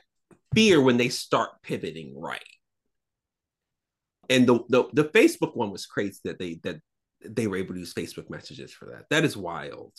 fear 0.53 0.81
when 0.81 0.97
they 0.97 1.09
start 1.09 1.61
pivoting 1.63 2.19
right. 2.19 2.41
And 4.29 4.47
the 4.47 4.59
the, 4.69 4.85
the 4.93 5.05
Facebook 5.05 5.55
one 5.55 5.71
was 5.71 5.85
crazy 5.85 6.19
that 6.25 6.39
they 6.39 6.59
that 6.63 6.81
they 7.25 7.47
were 7.47 7.57
able 7.57 7.73
to 7.73 7.79
use 7.79 7.93
Facebook 7.93 8.29
messages 8.29 8.71
for 8.71 8.85
that. 8.87 9.05
That 9.09 9.23
is 9.23 9.37
wild. 9.37 9.93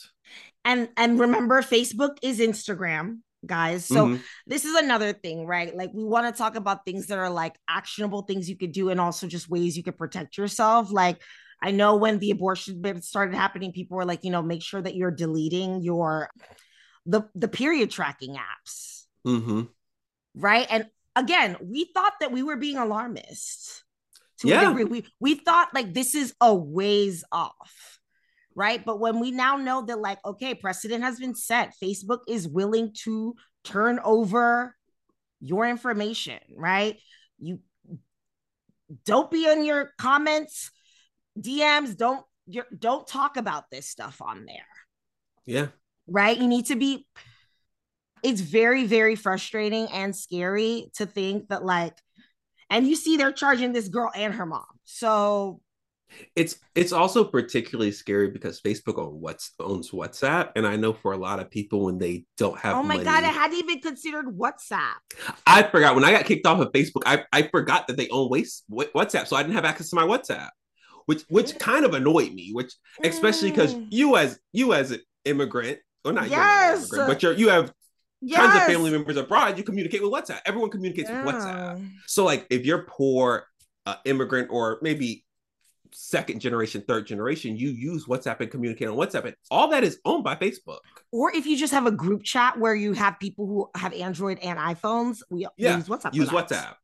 And 0.63 0.89
and 0.97 1.19
remember, 1.19 1.61
Facebook 1.61 2.17
is 2.21 2.39
Instagram, 2.39 3.19
guys. 3.45 3.85
So 3.85 4.07
Mhm. 4.07 4.21
this 4.47 4.65
is 4.65 4.75
another 4.75 5.13
thing, 5.13 5.45
right? 5.45 5.75
Like 5.75 5.91
we 5.93 6.03
want 6.03 6.33
to 6.33 6.37
talk 6.37 6.55
about 6.55 6.85
things 6.85 7.07
that 7.07 7.17
are 7.17 7.29
like 7.29 7.57
actionable 7.67 8.21
things 8.21 8.49
you 8.49 8.57
could 8.57 8.71
do 8.71 8.89
and 8.89 8.99
also 8.99 9.27
just 9.27 9.49
ways 9.49 9.75
you 9.75 9.83
could 9.83 9.97
protect 9.97 10.37
yourself. 10.37 10.91
Like 10.91 11.21
I 11.61 11.71
know 11.71 11.95
when 11.97 12.19
the 12.19 12.31
abortion 12.31 13.01
started 13.01 13.35
happening, 13.35 13.71
people 13.71 13.97
were 13.97 14.05
like, 14.05 14.23
you 14.23 14.31
know, 14.31 14.41
make 14.41 14.63
sure 14.63 14.81
that 14.81 14.95
you're 14.95 15.11
deleting 15.11 15.81
your 15.81 16.29
the 17.05 17.23
the 17.35 17.47
period 17.47 17.91
tracking 17.91 18.35
apps, 18.35 19.05
Mhm. 19.25 19.69
right? 20.35 20.67
And 20.69 20.89
again, 21.15 21.57
we 21.61 21.85
thought 21.93 22.13
that 22.21 22.31
we 22.31 22.43
were 22.43 22.57
being 22.57 22.77
alarmist. 22.77 23.83
To 24.39 24.47
a 24.47 24.51
Yeah. 24.51 24.67
degree. 24.69 24.85
We 24.85 25.05
we 25.19 25.35
thought 25.35 25.73
like 25.73 25.93
this 25.93 26.15
is 26.15 26.33
a 26.39 26.55
ways 26.55 27.25
off. 27.31 27.99
Right. 28.55 28.83
But 28.83 28.99
when 28.99 29.19
we 29.19 29.31
now 29.31 29.57
know 29.57 29.85
that, 29.85 29.99
like, 29.99 30.19
okay, 30.25 30.53
precedent 30.55 31.03
has 31.03 31.19
been 31.19 31.35
set, 31.35 31.73
Facebook 31.81 32.19
is 32.27 32.47
willing 32.47 32.93
to 33.03 33.35
turn 33.63 33.99
over 33.99 34.75
your 35.39 35.65
information, 35.67 36.39
right? 36.55 36.99
You 37.37 37.59
don't 39.05 39.29
be 39.29 39.45
in 39.45 39.63
your 39.65 39.93
comments, 39.97 40.71
DMs, 41.37 41.97
don't 41.97 42.25
you're, 42.47 42.65
don't 42.77 43.05
talk 43.07 43.37
about 43.37 43.65
this 43.71 43.87
stuff 43.87 44.21
on 44.21 44.45
there 44.45 44.65
Yeah. 45.45 45.67
right? 46.07 46.37
You 46.37 46.47
need 46.47 46.65
to 46.67 46.75
be. 46.75 47.05
It's 48.23 48.41
very, 48.41 48.85
very 48.85 49.15
frustrating 49.15 49.87
and 49.93 50.15
scary 50.15 50.91
to 50.95 51.05
think 51.05 51.47
that, 51.49 51.63
like, 51.63 51.93
and 52.69 52.85
you 52.87 52.95
see 52.95 53.15
they're 53.17 53.31
charging 53.31 53.71
this 53.71 53.87
girl 53.87 54.11
and 54.13 54.33
her 54.33 54.45
mom. 54.45 54.65
So, 54.83 55.61
It's 56.35 56.57
it's 56.75 56.91
also 56.91 57.23
particularly 57.23 57.91
scary 57.91 58.31
because 58.31 58.59
Facebook 58.61 58.97
own 58.97 59.21
what's 59.21 59.51
owns 59.59 59.91
WhatsApp, 59.91 60.51
and 60.55 60.65
I 60.67 60.75
know 60.75 60.91
for 60.91 61.13
a 61.13 61.17
lot 61.17 61.39
of 61.39 61.49
people 61.51 61.85
when 61.85 61.97
they 61.99 62.25
don't 62.35 62.59
have 62.59 62.75
oh 62.75 62.83
my 62.83 62.95
money, 62.95 63.05
God, 63.05 63.23
I 63.23 63.27
hadn't 63.27 63.57
even 63.59 63.79
considered 63.79 64.25
WhatsApp. 64.25 64.99
I 65.45 65.63
forgot 65.63 65.93
when 65.95 66.03
I 66.03 66.11
got 66.11 66.25
kicked 66.25 66.45
off 66.47 66.59
of 66.59 66.71
Facebook. 66.71 67.03
I, 67.05 67.23
I 67.31 67.43
forgot 67.43 67.87
that 67.87 67.95
they 67.95 68.09
own 68.09 68.27
waste, 68.29 68.65
WhatsApp, 68.71 69.27
so 69.27 69.35
I 69.35 69.43
didn't 69.43 69.55
have 69.55 69.65
access 69.65 69.91
to 69.91 69.95
my 69.95 70.03
WhatsApp, 70.03 70.49
which 71.09 71.23
which 71.29 71.57
kind 71.57 71.85
of 71.85 71.95
annoyed 71.95 72.31
me. 72.33 72.51
Which 72.53 72.71
especially 73.03 73.49
because 73.49 73.73
Mm. 73.73 73.87
you 73.89 74.15
as 74.15 74.39
you 74.53 74.73
as 74.73 74.91
an 74.91 75.01
immigrant, 75.25 75.79
or 76.05 76.13
not 76.13 76.29
you 76.29 76.35
as 76.35 76.53
an 76.53 76.59
Yes. 76.59 76.77
immigrant, 76.77 77.07
but 77.07 77.23
you're, 77.23 77.33
you 77.33 77.49
have 77.49 77.73
Yes. 78.21 78.39
tons 78.41 78.55
of 78.57 78.63
family 78.65 78.91
members 78.91 79.17
abroad. 79.17 79.57
You 79.57 79.63
communicate 79.63 80.03
with 80.03 80.11
WhatsApp. 80.11 80.41
Everyone 80.45 80.69
communicates 80.69 81.09
with 81.09 81.21
WhatsApp. 81.21 81.89
So 82.05 82.25
like 82.25 82.45
if 82.51 82.63
you're 82.63 82.83
poor, 82.87 83.47
uh, 83.87 83.95
immigrant, 84.05 84.49
or 84.51 84.77
maybe 84.83 85.25
second 85.91 86.39
generation, 86.41 86.83
third 86.87 87.07
generation, 87.07 87.57
you 87.57 87.69
use 87.69 88.05
WhatsApp 88.05 88.39
and 88.41 88.51
communicate 88.51 88.87
on 88.87 88.95
WhatsApp, 88.95 89.25
and 89.25 89.35
all 89.49 89.69
that 89.69 89.83
is 89.83 89.99
owned 90.05 90.23
by 90.23 90.35
Facebook. 90.35 90.79
Or 91.11 91.35
if 91.35 91.47
you 91.47 91.57
just 91.57 91.73
have 91.73 91.87
a 91.87 91.91
group 91.91 92.21
chat 92.23 92.59
where 92.59 92.75
you 92.75 92.93
have 92.93 93.17
people 93.19 93.47
who 93.47 93.69
have 93.75 93.93
Android 93.93 94.37
and 94.43 94.59
iPhones, 94.59 95.23
we 95.31 95.47
Yeah, 95.57 95.77
use 95.77 95.87
WhatsApp. 95.87 96.13
use. 96.13 96.29
WhatsApp. 96.29 96.75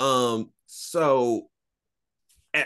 Um, 0.00 0.50
so 0.66 1.48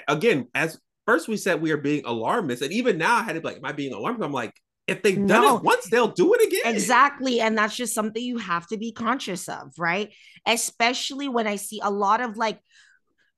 again, 0.07 0.49
as 0.55 0.79
first 1.07 1.29
we 1.29 1.37
said 1.37 1.61
we 1.61 1.73
are 1.73 1.77
being 1.79 2.05
alarmist, 2.05 2.63
and 2.63 2.73
even 2.73 2.99
now 2.99 3.17
I 3.17 3.23
had 3.23 3.35
to 3.35 3.41
be 3.41 3.47
like, 3.49 3.57
Am 3.57 3.65
I 3.65 3.73
being 3.73 3.93
alarmist? 3.93 4.25
I'm 4.25 4.33
like, 4.33 4.55
if 4.87 5.03
they've 5.03 5.17
done 5.17 5.43
No. 5.43 5.57
it 5.59 5.63
once, 5.63 5.89
they'll 5.91 6.09
do 6.13 6.35
it 6.35 6.47
again. 6.47 6.75
Exactly. 6.75 7.41
And 7.41 7.57
that's 7.57 7.77
just 7.77 7.95
something 7.95 8.23
you 8.23 8.39
have 8.39 8.67
to 8.69 8.79
be 8.79 8.93
conscious 8.93 9.49
of, 9.49 9.73
right? 9.79 10.13
Especially 10.47 11.29
when 11.29 11.47
I 11.47 11.57
see 11.57 11.81
a 11.83 11.91
lot 11.91 12.21
of 12.21 12.37
like 12.37 12.59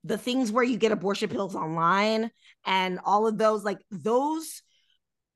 the 0.03 0.17
things 0.17 0.51
where 0.51 0.63
you 0.63 0.77
get 0.77 0.91
abortion 0.91 1.29
pills 1.29 1.55
online 1.55 2.31
and 2.65 2.99
all 3.03 3.27
of 3.27 3.37
those, 3.37 3.63
like 3.63 3.79
those, 3.91 4.61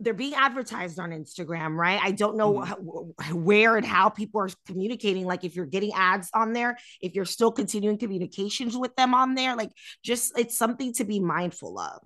they're 0.02 0.14
being 0.14 0.34
advertised 0.34 1.00
on 1.00 1.12
Instagram, 1.12 1.76
right? 1.78 2.00
I 2.04 2.12
don't 2.12 2.36
know 2.36 2.56
Mhm. 2.56 2.66
how, 3.20 3.34
where 3.34 3.78
and 3.78 3.86
how 3.86 4.10
people 4.10 4.42
are 4.42 4.50
communicating. 4.68 5.26
Like 5.26 5.44
if 5.46 5.56
you're 5.56 5.66
getting 5.66 5.94
ads 5.94 6.30
on 6.34 6.52
there, 6.54 6.78
if 7.02 7.16
you're 7.16 7.24
still 7.26 7.52
continuing 7.52 7.98
communications 7.98 8.76
with 8.76 8.94
them 8.98 9.14
on 9.14 9.36
there, 9.36 9.56
like 9.56 9.72
just 10.04 10.38
it's 10.38 10.58
something 10.58 10.94
to 10.96 11.06
be 11.06 11.20
mindful 11.22 11.80
of. 11.80 12.02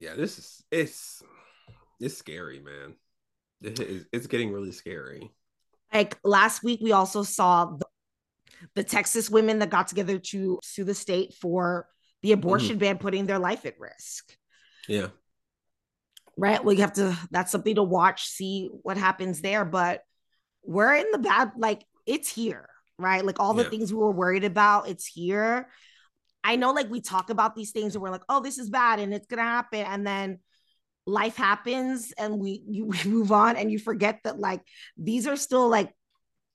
Yeah, 0.00 0.14
this 0.14 0.38
is 0.38 0.64
it's 0.70 1.22
it's 2.00 2.16
scary, 2.16 2.60
man. 2.60 2.96
It 3.62 3.78
is, 3.80 4.06
it's 4.12 4.26
getting 4.26 4.52
really 4.52 4.72
scary. 4.72 5.30
like 5.92 6.18
last 6.24 6.62
week 6.64 6.80
we 6.82 6.90
also 6.92 7.22
saw 7.22 7.66
the, 7.66 7.86
the 8.74 8.82
texas 8.84 9.30
women 9.30 9.60
that 9.60 9.70
got 9.70 9.86
together 9.88 10.18
to 10.18 10.58
sue 10.62 10.82
the 10.84 10.94
state 10.94 11.32
for 11.40 11.86
the 12.22 12.32
abortion 12.32 12.78
ban 12.78 12.98
putting 12.98 13.26
their 13.26 13.38
life 13.38 13.64
at 13.64 13.78
risk 13.78 14.36
Yeah. 14.88 15.08
Right 16.36 16.64
well 16.64 16.74
you 16.74 16.80
have 16.80 16.92
to 16.94 17.16
that's 17.30 17.52
something 17.52 17.74
to 17.76 17.82
watch 17.82 18.26
see 18.26 18.68
what 18.82 18.96
happens 18.96 19.40
there 19.40 19.64
but 19.64 20.02
we're 20.64 20.94
in 20.94 21.06
the 21.12 21.18
bad 21.18 21.52
like 21.56 21.84
it's 22.06 22.28
here 22.28 22.68
right 22.98 23.24
like 23.24 23.38
all 23.40 23.54
the 23.54 23.62
Yeah. 23.64 23.70
things 23.70 23.92
we 23.92 23.98
were 23.98 24.10
worried 24.10 24.44
about 24.44 24.88
it's 24.88 25.06
here 25.06 25.68
i 26.42 26.56
know 26.56 26.72
like 26.72 26.90
we 26.90 27.00
talk 27.00 27.30
about 27.30 27.54
these 27.54 27.70
things 27.70 27.94
and 27.94 28.02
we're 28.02 28.10
like 28.10 28.24
oh 28.28 28.40
this 28.40 28.58
is 28.58 28.70
bad 28.70 28.98
and 28.98 29.12
it's 29.14 29.26
gonna 29.26 29.42
happen 29.42 29.80
and 29.80 30.06
then 30.06 30.38
life 31.06 31.36
happens 31.36 32.12
and 32.18 32.38
we 32.38 32.62
you 32.68 32.86
we 32.86 32.98
move 33.04 33.30
on 33.30 33.56
and 33.56 33.70
you 33.70 33.78
forget 33.78 34.20
that 34.24 34.38
like 34.38 34.60
these 34.96 35.26
are 35.26 35.36
still 35.36 35.68
like 35.68 35.92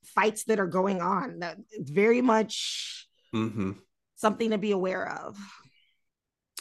fights 0.05 0.45
that 0.45 0.59
are 0.59 0.67
going 0.67 1.01
on 1.01 1.39
that 1.39 1.57
very 1.77 2.21
much 2.21 3.05
Mm-hmm. 3.35 3.73
something 4.15 4.49
to 4.49 4.57
be 4.57 4.71
aware 4.71 5.07
of 5.07 5.37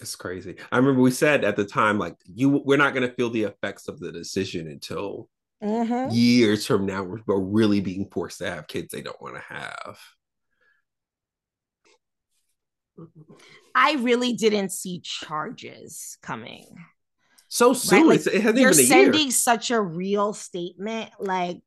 It's 0.00 0.14
crazy. 0.14 0.56
I 0.70 0.76
remember 0.76 1.00
we 1.00 1.10
said 1.10 1.44
at 1.44 1.56
the 1.56 1.64
time, 1.64 1.98
like, 1.98 2.14
you 2.24 2.48
we're 2.64 2.76
not 2.78 2.94
gonna 2.94 3.12
feel 3.12 3.30
the 3.30 3.44
effects 3.44 3.88
of 3.88 3.98
the 3.98 4.12
decision 4.12 4.68
until 4.68 5.28
Mhm. 5.62 6.10
years 6.14 6.64
from 6.66 6.86
now. 6.86 7.02
We're, 7.02 7.18
we're 7.26 7.40
really 7.40 7.80
being 7.80 8.08
forced 8.10 8.38
to 8.38 8.48
have 8.50 8.68
kids 8.68 8.88
they 8.92 9.02
don't 9.02 9.20
want 9.20 9.34
to 9.34 9.42
have. 9.42 9.98
i 13.74 13.92
really 14.00 14.32
didn't 14.32 14.70
see 14.72 15.00
charges 15.00 16.18
coming 16.22 16.66
So 17.48 17.72
soon, 17.72 18.08
like, 18.08 18.16
it's, 18.18 18.26
it 18.26 18.42
hasn't 18.42 18.58
you're 18.58 18.70
even 18.70 18.84
a 18.84 18.86
sending 18.88 19.22
year. 19.28 19.30
such 19.30 19.70
a 19.70 19.80
real 19.80 20.32
statement 20.34 21.10
like 21.20 21.62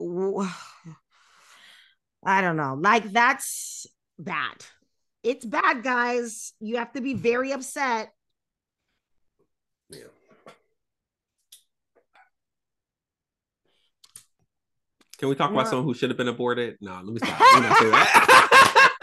w- 0.00 0.44
i 2.24 2.40
don't 2.40 2.56
know 2.56 2.74
like 2.80 3.12
that's 3.12 3.86
bad 4.18 4.56
it's 5.22 5.44
bad 5.44 5.82
guys 5.82 6.52
you 6.60 6.76
have 6.76 6.92
to 6.92 7.00
be 7.00 7.14
very 7.14 7.52
upset 7.52 8.12
Yeah. 9.90 10.04
Can 15.18 15.28
we 15.28 15.34
talk 15.36 15.52
about 15.52 15.68
someone 15.68 15.84
who 15.84 15.94
should 15.94 16.10
have 16.10 16.16
been 16.16 16.26
aborted? 16.26 16.78
No, 16.80 16.94
let 16.94 17.04
me 17.04 17.18
stop. 17.18 17.38
Let 17.38 17.62
me 17.62 17.68
not 17.68 17.78
say 17.78 17.90
that. 17.90 18.98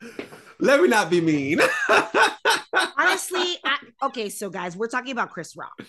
let 0.58 0.80
me 0.80 0.88
not 0.88 1.10
be 1.10 1.20
mean. 1.20 1.60
honestly 2.98 3.58
I, 3.64 3.78
okay 4.04 4.28
so 4.30 4.50
guys 4.50 4.76
we're 4.76 4.88
talking 4.88 5.12
about 5.12 5.30
chris 5.30 5.56
rock 5.56 5.80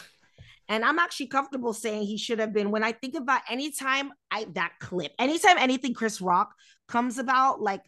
and 0.70 0.84
i'm 0.84 1.00
actually 1.00 1.28
comfortable 1.28 1.74
saying 1.74 2.04
he 2.04 2.18
should 2.18 2.40
have 2.40 2.54
been 2.54 2.72
when 2.72 2.84
i 2.84 2.92
think 2.92 3.16
about 3.16 3.42
anytime 3.50 4.12
i 4.32 4.46
that 4.54 4.74
clip 4.80 5.12
anytime 5.20 5.58
anything 5.58 5.94
chris 5.94 6.22
rock 6.22 6.54
comes 6.88 7.18
about 7.18 7.62
like 7.62 7.82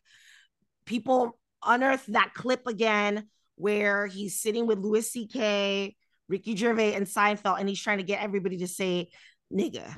people 0.86 1.40
unearth 1.66 2.06
that 2.08 2.34
clip 2.34 2.68
again 2.68 3.28
where 3.56 4.08
he's 4.08 4.42
sitting 4.42 4.68
with 4.68 4.80
louis 4.80 5.10
ck 5.12 5.96
ricky 6.28 6.56
gervais 6.56 6.94
and 6.94 7.06
seinfeld 7.06 7.60
and 7.60 7.70
he's 7.70 7.82
trying 7.82 7.98
to 7.98 8.04
get 8.04 8.22
everybody 8.22 8.58
to 8.58 8.68
say 8.68 9.10
nigga 9.54 9.96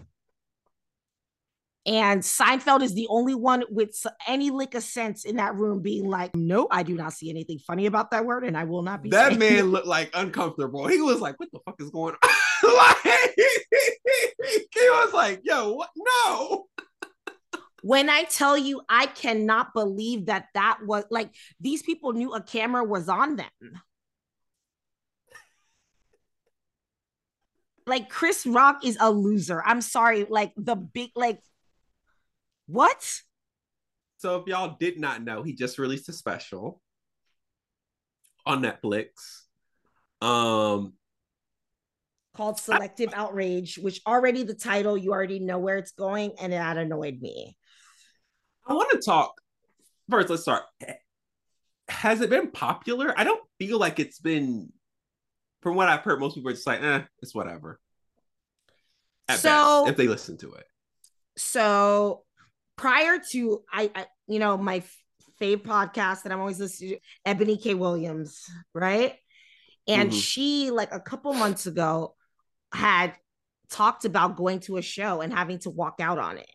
and 1.88 2.22
Seinfeld 2.22 2.82
is 2.82 2.94
the 2.94 3.08
only 3.10 3.34
one 3.34 3.64
with 3.70 3.96
any 4.28 4.52
lick 4.52 4.76
of 4.76 4.84
sense 4.84 5.24
in 5.24 5.38
that 5.38 5.56
room 5.56 5.82
being 5.82 6.06
like, 6.06 6.36
no, 6.36 6.68
I 6.70 6.84
do 6.84 6.96
not 6.96 7.14
see 7.14 7.30
anything 7.30 7.60
funny 7.60 7.86
about 7.86 8.12
that 8.12 8.26
word, 8.26 8.44
and 8.44 8.58
I 8.58 8.66
will 8.66 8.82
not 8.82 9.02
be 9.02 9.10
that 9.12 9.40
man 9.40 9.60
it." 9.60 9.64
looked 9.64 9.88
like 9.88 10.12
uncomfortable. 10.14 10.86
He 10.88 11.02
was 11.02 11.22
like, 11.22 11.40
"What 11.40 11.50
the 11.54 11.60
fuck 11.66 11.76
is 11.80 11.90
going 11.90 12.16
on?" 12.22 12.30
like, 12.76 12.97
he 14.74 14.89
was 14.89 15.14
like, 15.14 15.41
"Yo, 15.43 15.74
what? 15.74 15.89
No." 15.95 16.68
when 17.88 18.10
I 18.10 18.24
tell 18.24 18.58
you, 18.58 18.82
I 18.89 19.05
cannot 19.05 19.74
believe 19.74 20.26
that 20.26 20.47
that 20.55 20.80
was 20.84 21.05
like 21.10 21.30
these 21.62 21.82
people 21.82 22.12
knew 22.12 22.34
a 22.34 22.41
camera 22.41 22.84
was 22.84 23.08
on 23.08 23.38
them. 23.38 23.82
Like 27.86 28.10
Chris 28.10 28.45
Rock 28.45 28.84
is 28.84 28.97
a 28.99 29.10
loser. 29.10 29.64
I'm 29.66 29.80
sorry. 29.80 30.26
Like 30.30 30.51
the 30.58 30.76
big, 30.76 31.12
like, 31.16 31.39
what? 32.66 33.22
So 34.18 34.36
if 34.41 34.47
y'all 34.47 34.76
did 34.78 34.99
not 34.99 35.24
know, 35.24 35.43
he 35.43 35.53
just 35.53 35.80
released 35.80 36.10
a 36.10 36.14
special 36.14 36.82
on 38.45 38.62
Netflix. 38.62 39.43
Um, 40.22 40.93
Called 42.38 42.60
Selective 42.60 43.10
Outrage, 43.16 43.80
which 43.80 44.00
already 44.06 44.44
the 44.44 44.54
title, 44.54 44.96
you 44.96 45.12
already 45.12 45.40
know 45.40 45.58
where 45.58 45.78
it's 45.78 45.92
going, 45.92 46.34
and 46.40 46.54
that 46.54 46.78
annoyed 46.78 47.20
me. 47.20 47.58
I 48.68 48.74
want 48.74 48.92
to 48.92 49.00
talk 49.00 49.34
first. 50.08 50.30
Let's 50.30 50.44
start. 50.44 50.64
Has 51.90 52.22
it 52.22 52.30
been 52.30 52.52
popular? 52.52 53.12
I 53.18 53.24
don't 53.24 53.42
feel 53.58 53.80
like 53.80 54.00
it's 54.00 54.20
been. 54.20 54.72
From 55.64 55.76
what 55.76 55.90
I've 55.90 56.02
heard, 56.02 56.20
most 56.20 56.36
people 56.36 56.52
are 56.52 56.54
just 56.54 56.68
like, 56.68 56.84
"Eh, 56.84 57.02
it's 57.24 57.34
whatever." 57.34 57.80
At 59.28 59.40
So- 59.40 59.86
best, 59.86 59.92
if 59.92 59.98
they 59.98 60.08
listen 60.08 60.38
to 60.38 60.54
it. 60.54 60.66
so 61.36 62.24
prior 62.76 63.20
to 63.32 63.64
I, 63.72 63.92
I 63.96 64.06
you 64.28 64.38
know 64.40 64.58
my 64.58 64.84
fave 65.42 65.64
podcast 65.64 66.24
that 66.24 66.32
I'm 66.32 66.40
always 66.40 66.60
listening 66.60 66.98
to 67.00 67.00
Eboni 67.34 67.62
K 67.62 67.74
Williams 67.74 68.46
right 68.74 69.16
and 69.88 70.12
Mhm. 70.12 70.22
she 70.22 70.72
like 70.72 70.92
a 70.94 71.00
couple 71.00 71.34
months 71.34 71.66
ago 71.68 72.16
had 72.74 73.13
talked 73.70 74.05
about 74.05 74.36
going 74.38 74.59
to 74.61 74.78
a 74.78 74.82
show 74.82 75.22
and 75.22 75.34
having 75.34 75.59
to 75.59 75.70
walk 75.70 75.95
out 75.99 76.18
on 76.18 76.38
it 76.38 76.49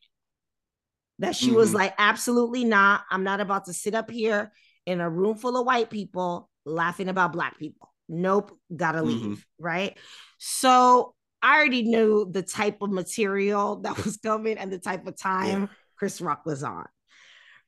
that 1.18 1.36
she 1.36 1.50
was 1.52 1.70
Mhm. 1.70 1.74
like 1.74 1.94
absolutely 1.98 2.64
not 2.64 3.04
I'm 3.10 3.22
not 3.22 3.40
about 3.40 3.66
to 3.66 3.72
sit 3.72 3.94
up 3.94 4.10
here 4.10 4.52
in 4.86 5.00
a 5.00 5.08
room 5.10 5.36
full 5.36 5.56
of 5.58 5.66
white 5.66 5.90
people 5.90 6.48
laughing 6.64 7.08
about 7.08 7.32
black 7.32 7.58
people 7.58 7.92
nope 8.08 8.58
gotta 8.74 9.02
leave 9.02 9.38
Mhm. 9.38 9.44
right 9.58 9.98
so 10.38 11.14
I 11.42 11.56
already 11.56 11.82
knew 11.82 12.28
the 12.30 12.42
type 12.42 12.82
of 12.82 12.90
material 12.90 13.76
that 13.82 14.04
was 14.04 14.16
coming 14.18 14.58
and 14.58 14.72
the 14.72 14.78
type 14.78 15.06
of 15.06 15.16
time 15.16 15.68
Chris 15.96 16.20
Rock 16.20 16.46
was 16.46 16.62
on. 16.62 16.86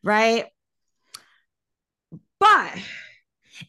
Right. 0.02 0.46
But 2.40 2.72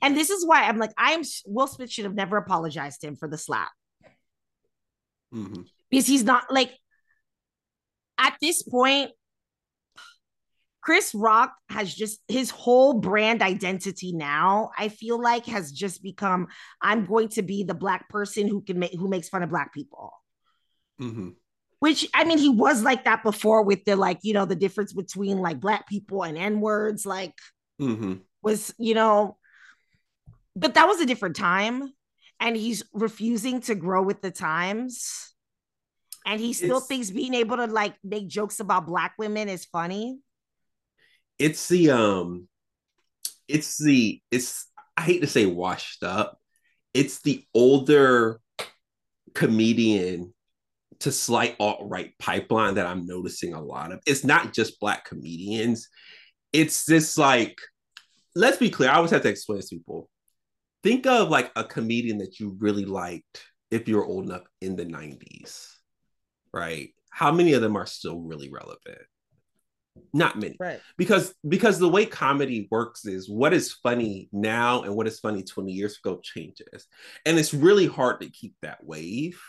And 0.01 0.15
this 0.17 0.29
is 0.29 0.45
why 0.45 0.63
I'm 0.63 0.77
like, 0.77 0.91
I'm 0.97 1.21
Will 1.45 1.67
Smith 1.67 1.91
should 1.91 2.05
have 2.05 2.15
never 2.15 2.37
apologized 2.37 3.01
to 3.01 3.07
him 3.07 3.15
for 3.15 3.27
the 3.27 3.37
slap 3.37 3.71
Mhm. 5.35 5.65
because 5.89 6.07
he's 6.07 6.23
not 6.23 6.51
like 6.51 6.71
at 8.17 8.35
this 8.41 8.63
point. 8.63 9.11
Chris 10.81 11.15
Rock 11.15 11.51
has 11.69 11.91
just 11.95 12.21
his 12.27 12.51
whole 12.51 12.93
brand 12.93 13.41
identity 13.41 14.13
now. 14.13 14.69
I 14.77 14.89
feel 14.89 15.19
like 15.19 15.47
has 15.47 15.71
just 15.71 16.03
become 16.03 16.45
I'm 16.79 17.05
going 17.07 17.29
to 17.29 17.41
be 17.41 17.63
the 17.63 17.73
black 17.73 18.07
person 18.07 18.47
who 18.47 18.61
can 18.61 18.77
make 18.77 18.93
who 18.93 19.07
makes 19.07 19.27
fun 19.27 19.41
of 19.41 19.49
black 19.49 19.73
people. 19.73 20.13
Mhm. 21.01 21.37
Which 21.79 22.07
I 22.13 22.23
mean, 22.23 22.37
he 22.37 22.49
was 22.49 22.83
like 22.83 23.05
that 23.05 23.23
before 23.23 23.63
with 23.63 23.83
the 23.85 23.95
like 23.95 24.19
you 24.21 24.35
know 24.35 24.45
the 24.45 24.55
difference 24.55 24.93
between 24.93 25.39
like 25.39 25.59
black 25.59 25.87
people 25.87 26.21
and 26.23 26.37
n 26.37 26.61
words. 26.61 27.03
Like 27.03 27.33
Mhm. 27.81 28.21
was 28.43 28.71
you 28.77 28.93
know, 28.93 29.39
but 30.55 30.75
that 30.75 30.87
was 30.87 31.01
a 31.01 31.07
different 31.07 31.35
time, 31.35 31.94
and 32.39 32.55
he's 32.55 32.83
refusing 32.93 33.61
to 33.61 33.75
grow 33.75 34.03
with 34.03 34.21
the 34.21 34.31
times. 34.31 35.33
And 36.25 36.39
he 36.39 36.53
still 36.53 36.77
It's- 36.77 36.87
thinks 36.87 37.11
being 37.11 37.33
able 37.33 37.57
to 37.57 37.67
like 37.67 37.95
make 38.03 38.27
jokes 38.27 38.59
about 38.59 38.87
black 38.87 39.13
women 39.17 39.47
is 39.47 39.65
funny. 39.65 40.19
It's 41.37 41.67
the 41.67 41.91
um, 41.91 42.47
it's 43.47 43.77
the 43.77 44.21
it's 44.31 44.67
I 44.97 45.01
hate 45.01 45.19
to 45.21 45.27
say 45.27 45.45
washed 45.45 46.03
up. 46.03 46.39
It's 46.93 47.21
the 47.21 47.43
older 47.53 48.39
comedian 49.33 50.33
to 50.99 51.11
slight 51.11 51.57
alt 51.59 51.79
right 51.81 52.13
pipeline 52.19 52.75
that 52.75 52.87
I'm 52.87 53.05
noticing 53.05 53.53
a 53.53 53.61
lot 53.61 53.91
of. 53.91 53.99
It's 54.07 54.23
not 54.23 54.53
just 54.53 54.79
black 54.79 55.03
comedians. 55.05 55.89
It's 56.53 56.85
this 56.85 57.17
like, 57.17 57.57
let's 58.33 58.57
be 58.57 58.69
clear. 58.69 58.89
I 58.89 58.95
always 58.95 59.11
have 59.11 59.23
to 59.23 59.29
explain 59.29 59.57
this 59.57 59.69
to 59.69 59.75
people. 59.75 60.09
Think 60.85 61.07
of 61.07 61.29
like 61.29 61.51
a 61.55 61.63
comedian 61.63 62.19
that 62.19 62.39
you 62.39 62.55
really 62.59 62.85
liked 62.85 63.43
if 63.71 63.87
you're 63.87 64.05
old 64.05 64.25
enough 64.25 64.43
in 64.61 64.75
the 64.75 64.85
90s, 64.85 65.71
right? 66.53 66.89
How 67.09 67.31
many 67.31 67.53
of 67.53 67.63
them 67.63 67.75
are 67.75 67.87
still 67.87 68.19
really 68.19 68.51
relevant? 68.51 68.99
Not 70.13 70.37
many 70.39 70.55
Right. 70.59 70.79
because 70.95 71.33
because 71.47 71.79
the 71.79 71.89
way 71.89 72.05
comedy 72.05 72.67
works 72.69 73.05
is 73.05 73.27
what 73.27 73.51
is 73.51 73.73
funny 73.73 74.29
now 74.31 74.83
and 74.83 74.95
what 74.95 75.07
is 75.07 75.19
funny 75.19 75.41
20 75.41 75.71
years 75.71 75.97
ago 75.97 76.19
changes 76.21 76.85
and 77.25 77.39
it's 77.39 77.53
really 77.53 77.87
hard 77.87 78.21
to 78.21 78.29
keep 78.29 78.53
that 78.61 78.83
wave 78.83 79.41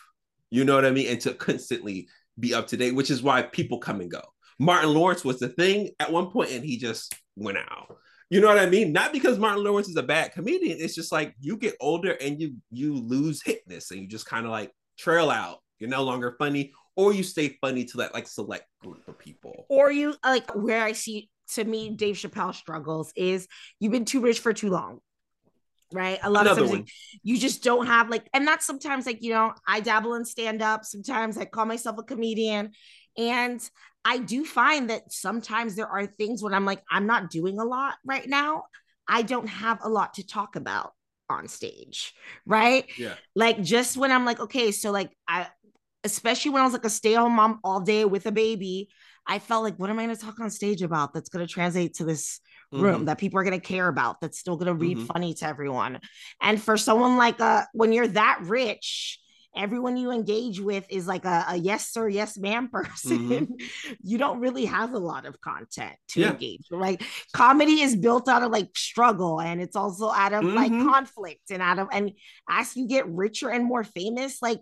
you 0.50 0.64
know 0.64 0.76
what 0.76 0.84
i 0.84 0.90
mean 0.92 1.08
and 1.08 1.20
to 1.22 1.34
constantly 1.34 2.08
be 2.38 2.54
up 2.54 2.68
to 2.68 2.76
date 2.76 2.94
which 2.94 3.10
is 3.10 3.24
why 3.24 3.42
people 3.42 3.78
come 3.78 4.00
and 4.00 4.10
go 4.10 4.22
martin 4.60 4.94
lawrence 4.94 5.24
was 5.24 5.40
the 5.40 5.48
thing 5.48 5.90
at 5.98 6.12
one 6.12 6.30
point 6.30 6.50
and 6.52 6.64
he 6.64 6.76
just 6.78 7.12
went 7.34 7.58
out 7.58 7.96
you 8.30 8.40
know 8.40 8.48
what 8.48 8.58
i 8.58 8.66
mean 8.66 8.92
not 8.92 9.12
because 9.12 9.38
martin 9.38 9.62
lawrence 9.64 9.88
is 9.88 9.96
a 9.96 10.02
bad 10.02 10.32
comedian 10.32 10.78
it's 10.80 10.94
just 10.94 11.12
like 11.12 11.34
you 11.40 11.56
get 11.56 11.74
older 11.80 12.12
and 12.20 12.40
you 12.40 12.54
you 12.70 12.94
lose 12.94 13.42
hitness 13.42 13.90
and 13.90 14.00
you 14.00 14.08
just 14.08 14.26
kind 14.26 14.44
of 14.44 14.52
like 14.52 14.70
trail 14.98 15.30
out 15.30 15.58
you're 15.78 15.90
no 15.90 16.02
longer 16.02 16.34
funny 16.38 16.72
or 16.96 17.12
you 17.12 17.22
stay 17.22 17.56
funny 17.60 17.84
to 17.84 17.98
that 17.98 18.14
like 18.14 18.26
select 18.26 18.64
group 18.80 19.06
of 19.06 19.18
people 19.18 19.66
Or 19.68 19.92
you 19.92 20.14
like 20.24 20.50
where 20.54 20.82
I 20.82 20.92
see 20.92 21.28
to 21.52 21.64
me 21.64 21.90
Dave 21.90 22.16
Chappelle 22.16 22.54
struggles 22.54 23.12
is 23.14 23.46
you've 23.78 23.92
been 23.92 24.04
too 24.04 24.20
rich 24.20 24.40
for 24.40 24.52
too 24.52 24.70
long. 24.70 24.98
Right. 25.92 26.18
A 26.22 26.30
lot 26.30 26.46
Another 26.46 26.62
of 26.62 26.70
times 26.70 26.80
like, 26.80 26.88
you 27.22 27.38
just 27.38 27.62
don't 27.62 27.86
have 27.86 28.10
like, 28.10 28.28
and 28.34 28.48
that's 28.48 28.66
sometimes 28.66 29.06
like, 29.06 29.22
you 29.22 29.30
know, 29.30 29.52
I 29.68 29.78
dabble 29.78 30.14
in 30.14 30.24
stand 30.24 30.60
up. 30.60 30.84
Sometimes 30.84 31.38
I 31.38 31.44
call 31.44 31.64
myself 31.64 31.96
a 31.98 32.02
comedian. 32.02 32.72
And 33.18 33.60
I 34.04 34.18
do 34.18 34.44
find 34.44 34.90
that 34.90 35.12
sometimes 35.12 35.74
there 35.74 35.88
are 35.88 36.06
things 36.06 36.42
when 36.42 36.54
I'm 36.54 36.64
like, 36.64 36.82
I'm 36.90 37.06
not 37.06 37.30
doing 37.30 37.58
a 37.58 37.64
lot 37.64 37.94
right 38.04 38.28
now. 38.28 38.64
I 39.08 39.22
don't 39.22 39.48
have 39.48 39.78
a 39.82 39.88
lot 39.88 40.14
to 40.14 40.26
talk 40.26 40.56
about 40.56 40.92
on 41.28 41.48
stage. 41.48 42.14
Right. 42.44 42.86
yeah 42.96 43.14
like 43.34 43.62
just 43.62 43.96
when 43.96 44.12
I'm 44.12 44.24
like, 44.24 44.40
okay, 44.40 44.70
so 44.72 44.90
like 44.90 45.10
I 45.28 45.48
especially 46.04 46.52
when 46.52 46.62
I 46.62 46.64
was 46.64 46.72
like 46.72 46.84
a 46.84 46.90
stay-at-home 46.90 47.32
mom 47.32 47.60
all 47.64 47.80
day 47.80 48.04
with 48.04 48.26
a 48.26 48.32
baby, 48.32 48.88
I 49.26 49.40
felt 49.40 49.64
like, 49.64 49.76
what 49.76 49.90
am 49.90 49.98
I 49.98 50.02
gonna 50.04 50.16
talk 50.16 50.38
on 50.38 50.50
stage 50.50 50.82
about 50.82 51.12
that's 51.12 51.28
gonna 51.28 51.46
translate 51.48 51.94
to 51.94 52.04
this 52.04 52.40
room 52.72 53.02
Mhm. 53.02 53.06
that 53.06 53.18
people 53.18 53.40
are 53.40 53.44
gonna 53.44 53.60
care 53.60 53.88
about, 53.88 54.20
that's 54.20 54.38
still 54.38 54.56
gonna 54.56 54.74
read 54.74 54.98
Mhm. 54.98 55.06
funny 55.06 55.34
to 55.34 55.46
everyone. 55.46 56.00
And 56.40 56.62
for 56.62 56.76
someone 56.76 57.16
like 57.16 57.40
uh 57.40 57.64
when 57.72 57.92
you're 57.92 58.08
that 58.08 58.40
rich, 58.42 59.18
everyone 59.56 59.96
you 59.96 60.10
engage 60.10 60.60
with 60.60 60.84
is 60.90 61.06
like 61.06 61.24
a, 61.24 61.44
a 61.50 61.56
yes 61.56 61.90
sir, 61.92 62.08
yes 62.08 62.36
ma'am 62.38 62.68
person. 62.72 63.56
you 64.02 64.18
don't 64.18 64.40
really 64.40 64.64
have 64.66 64.92
a 64.92 64.98
lot 64.98 65.26
of 65.26 65.40
content 65.40 65.96
to 66.08 66.20
Yeah. 66.20 66.30
engage. 66.32 66.66
Like 66.70 67.02
comedy 67.32 67.80
is 67.80 67.96
built 67.96 68.28
out 68.28 68.42
of 68.42 68.50
like 68.52 68.68
struggle 68.76 69.40
and 69.40 69.60
it's 69.60 69.76
also 69.76 70.10
out 70.10 70.32
of 70.32 70.44
like 70.44 70.72
Mhm. 70.72 70.84
conflict 70.92 71.50
and 71.50 71.62
out 71.62 71.78
of 71.78 71.88
and 71.92 72.12
as 72.48 72.76
you 72.76 72.86
get 72.88 73.08
richer 73.08 73.48
and 73.50 73.64
more 73.64 73.84
famous, 73.84 74.42
like 74.42 74.60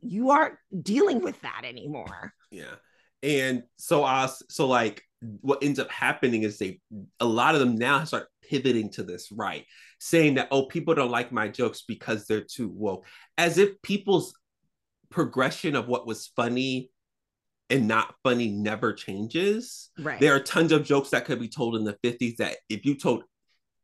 you 0.00 0.30
aren't 0.30 0.56
dealing 0.82 1.22
with 1.22 1.40
that 1.42 1.62
anymore. 1.64 2.32
Yeah. 2.50 2.74
And 3.22 3.62
so 3.76 4.04
I 4.04 4.28
so 4.50 4.68
like 4.68 5.02
what 5.40 5.62
ends 5.64 5.78
up 5.78 5.90
happening 5.90 6.42
is 6.42 6.58
they 6.58 6.80
a 7.18 7.24
lot 7.24 7.54
of 7.54 7.60
them 7.60 7.76
now 7.76 8.04
start 8.04 8.26
pivoting 8.42 8.90
to 8.90 9.02
this 9.02 9.32
right, 9.32 9.64
saying 10.04 10.34
that 10.34 10.48
oh 10.50 10.66
people 10.66 10.94
don't 10.94 11.10
like 11.10 11.32
my 11.32 11.48
jokes 11.48 11.82
because 11.88 12.26
they're 12.26 12.42
too 12.44 12.68
woke, 12.68 13.06
as 13.38 13.56
if 13.56 13.80
people's 13.80 14.34
progression 15.08 15.74
of 15.74 15.88
what 15.88 16.06
was 16.06 16.26
funny 16.36 16.90
and 17.70 17.88
not 17.88 18.14
funny 18.22 18.50
never 18.50 18.92
changes. 18.92 19.90
Right. 19.98 20.20
There 20.20 20.34
are 20.34 20.40
tons 20.40 20.72
of 20.72 20.84
jokes 20.84 21.08
that 21.10 21.24
could 21.24 21.40
be 21.40 21.48
told 21.48 21.74
in 21.76 21.84
the 21.84 21.96
50s 22.04 22.36
that 22.36 22.56
if 22.68 22.84
you 22.84 22.96
told 22.96 23.24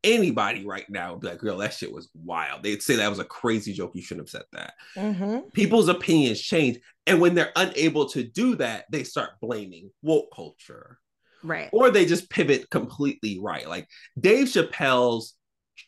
anybody 0.04 0.66
right 0.66 0.88
now, 0.90 1.14
be 1.14 1.28
like, 1.28 1.38
girl, 1.38 1.56
that 1.58 1.72
shit 1.72 1.90
was 1.92 2.10
wild. 2.14 2.62
They'd 2.62 2.82
say 2.82 2.96
that 2.96 3.08
was 3.08 3.18
a 3.18 3.24
crazy 3.24 3.72
joke. 3.72 3.92
You 3.94 4.02
shouldn't 4.02 4.28
have 4.28 4.30
said 4.30 4.46
that 4.52 4.74
Mhm. 4.96 5.50
people's 5.54 5.88
opinions 5.88 6.40
change 6.40 6.78
and 7.06 7.18
when 7.18 7.34
they're 7.34 7.52
unable 7.56 8.06
to 8.10 8.22
do 8.22 8.56
that 8.56 8.84
they 8.90 9.04
start 9.04 9.30
blaming 9.40 9.90
woke 10.02 10.28
culture 10.34 10.98
Right. 11.42 11.70
or 11.72 11.90
they 11.90 12.04
just 12.04 12.28
pivot 12.28 12.68
completely 12.70 13.38
right 13.40 13.66
like 13.68 13.88
dave 14.18 14.48
chappelle's 14.48 15.34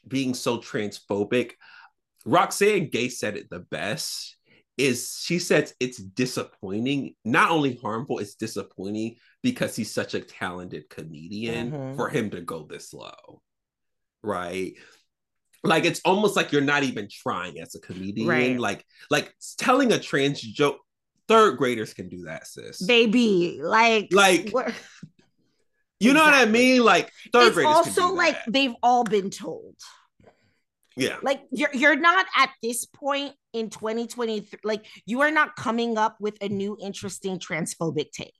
being 0.07 0.35
so 0.35 0.59
transphobic 0.59 1.53
roxane 2.25 2.89
gay 2.91 3.09
said 3.09 3.37
it 3.37 3.51
the 3.51 3.61
best 3.61 4.37
is 4.79 5.21
she 5.23 5.39
says 5.39 5.75
it's 5.81 5.99
disappointing 5.99 7.15
not 7.25 7.51
only 7.51 7.77
harmful 7.83 8.19
it's 8.19 8.35
disappointing 8.37 9.17
because 9.43 9.77
he's 9.77 9.93
such 9.93 10.15
a 10.15 10.21
talented 10.21 10.89
comedian 10.89 11.71
Mhm. 11.73 11.97
for 11.97 12.09
him 12.09 12.31
to 12.31 12.41
go 12.41 12.65
this 12.65 12.93
low 12.95 13.43
right 14.23 14.75
like 15.65 15.85
it's 15.85 16.01
almost 16.05 16.37
like 16.37 16.53
you're 16.53 16.61
not 16.61 16.85
even 16.85 17.09
trying 17.11 17.59
as 17.61 17.75
a 17.75 17.81
comedian 17.81 18.29
Right. 18.29 18.59
like 18.59 18.85
like 19.11 19.35
telling 19.59 19.93
a 19.93 19.99
trans 19.99 20.41
joke 20.41 20.79
third 21.29 21.57
graders 21.59 21.93
can 21.95 22.09
do 22.09 22.25
that 22.25 22.47
sis 22.47 22.81
Baby, 22.85 23.59
like 23.63 24.09
Like, 24.13 24.51
what- 24.51 24.73
you 26.03 26.13
know 26.15 26.23
what 26.23 26.35
i 26.35 26.45
mean 26.45 26.83
like 26.85 27.11
third 27.33 27.47
it's 27.49 27.55
graders 27.55 27.73
can 27.73 28.03
also 28.03 28.15
like 28.15 28.37
they've 28.49 28.75
all 28.83 29.05
been 29.05 29.31
told. 29.31 29.77
yeah 30.97 31.17
Like 31.23 31.43
you're 31.51 31.71
you're 31.73 31.97
not 31.97 32.27
at 32.37 32.51
this 32.63 32.85
point 32.87 33.35
in 33.53 33.71
2023 33.71 34.61
like 34.65 34.85
you 35.07 35.21
are 35.23 35.31
not 35.31 35.57
coming 35.57 35.97
up 35.99 36.17
with 36.21 36.37
a 36.43 36.49
new 36.49 36.77
interesting 36.81 37.39
transphobic 37.39 38.11
take. 38.13 38.35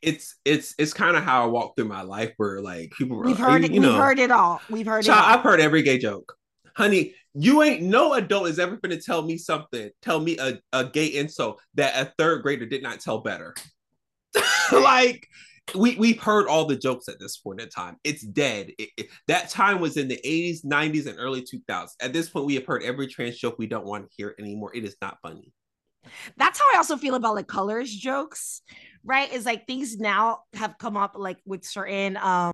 it's 0.00 0.36
it's 0.44 0.74
it's 0.78 0.94
kind 0.94 1.16
of 1.16 1.22
how 1.24 1.42
i 1.44 1.46
walk 1.46 1.74
through 1.76 1.86
my 1.88 2.02
life 2.02 2.32
where 2.36 2.60
like 2.60 2.92
people 2.92 3.16
were 3.16 3.24
We've 3.24 3.38
heard 3.38 3.62
you 3.62 3.66
it, 3.66 3.72
we've 3.72 3.82
know 3.82 3.94
heard 3.96 4.18
it 4.18 4.30
all. 4.30 4.60
We've 4.70 4.86
heard 4.86 5.04
child, 5.04 5.18
it 5.18 5.28
all. 5.28 5.34
i've 5.38 5.44
heard 5.44 5.60
every 5.60 5.82
gay 5.82 5.98
joke 5.98 6.34
honey 6.76 7.14
you 7.34 7.62
ain't 7.62 7.82
no 7.82 8.12
adult 8.14 8.48
is 8.48 8.58
ever 8.58 8.76
going 8.76 8.96
to 8.96 9.02
tell 9.02 9.22
me 9.22 9.36
something 9.38 9.90
tell 10.02 10.20
me 10.20 10.38
a, 10.38 10.58
a 10.72 10.84
gay 10.84 11.06
insult 11.06 11.60
that 11.74 11.92
a 12.00 12.12
third 12.18 12.42
grader 12.42 12.66
did 12.66 12.82
not 12.82 13.00
tell 13.00 13.18
better 13.18 13.54
like 14.72 15.26
we 15.76 15.96
we've 15.96 16.20
heard 16.20 16.48
all 16.48 16.64
the 16.66 16.76
jokes 16.76 17.08
at 17.08 17.18
this 17.18 17.36
point 17.38 17.60
in 17.60 17.68
time. 17.68 17.96
It's 18.04 18.22
dead. 18.22 18.70
It- 18.78 18.90
it- 18.96 19.08
that 19.28 19.48
time 19.48 19.80
was 19.80 19.96
in 19.96 20.08
the 20.08 20.20
80s, 20.24 20.62
90s, 20.64 21.06
and 21.06 21.18
early 21.18 21.42
2000s. 21.42 21.94
At 22.00 22.12
this 22.12 22.28
point, 22.28 22.46
we 22.46 22.54
have 22.56 22.66
heard 22.66 22.82
every 22.82 23.06
trans 23.06 23.38
joke 23.38 23.56
we 23.58 23.66
don't 23.66 23.86
want 23.86 24.04
to 24.08 24.14
hear 24.16 24.34
anymore. 24.38 24.74
It 24.74 24.84
is 24.84 24.96
not 25.00 25.18
funny. 25.22 25.52
that's 26.36 26.58
how 26.58 26.64
I 26.74 26.78
also 26.78 26.96
feel 26.96 27.14
about 27.14 27.36
like 27.36 27.46
colors 27.46 27.94
jokes, 27.94 28.62
right? 29.04 29.32
Is 29.32 29.46
like 29.46 29.66
things 29.68 29.98
now 29.98 30.40
have 30.54 30.76
come 30.78 30.96
up 30.96 31.12
like 31.16 31.38
with 31.46 31.64
certain 31.64 32.16
um 32.16 32.52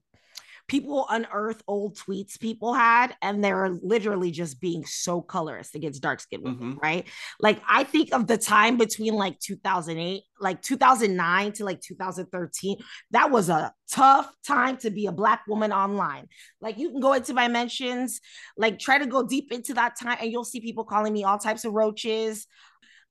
people 0.69 1.07
unearth 1.09 1.62
old 1.66 1.97
tweets 1.97 2.39
people 2.39 2.75
had, 2.75 3.16
and 3.23 3.43
they're 3.43 3.71
literally 3.83 4.31
just 4.31 4.61
being 4.61 4.85
so 4.85 5.21
colorist 5.21 5.75
against 5.75 6.03
dark 6.03 6.21
skin 6.21 6.43
women, 6.43 6.75
Mhm. 6.75 6.83
right? 6.83 7.07
Like 7.41 7.61
I 7.69 7.85
think 7.85 8.12
of 8.12 8.27
the 8.27 8.37
time 8.39 8.77
between 8.77 9.14
like 9.14 9.39
2008, 9.41 10.23
like 10.41 10.61
2009 10.62 11.53
to 11.53 11.64
like 11.64 11.81
2013, 11.81 12.77
that 13.12 13.31
was 13.31 13.49
a 13.49 13.73
tough 13.91 14.31
time 14.47 14.77
to 14.79 14.91
be 14.91 15.07
a 15.07 15.12
black 15.12 15.43
woman 15.49 15.73
online. 15.73 16.29
Like 16.61 16.79
you 16.79 16.91
can 16.91 17.01
go 17.01 17.14
into 17.14 17.33
my 17.33 17.49
mentions, 17.49 18.21
like 18.59 18.79
try 18.79 18.99
to 18.99 19.07
go 19.07 19.27
deep 19.27 19.51
into 19.51 19.73
that 19.75 19.99
time, 19.99 20.19
and 20.21 20.31
you'll 20.31 20.45
see 20.45 20.61
people 20.61 20.85
calling 20.85 21.12
me 21.14 21.25
all 21.25 21.39
types 21.39 21.64
of 21.64 21.73
roaches 21.73 22.47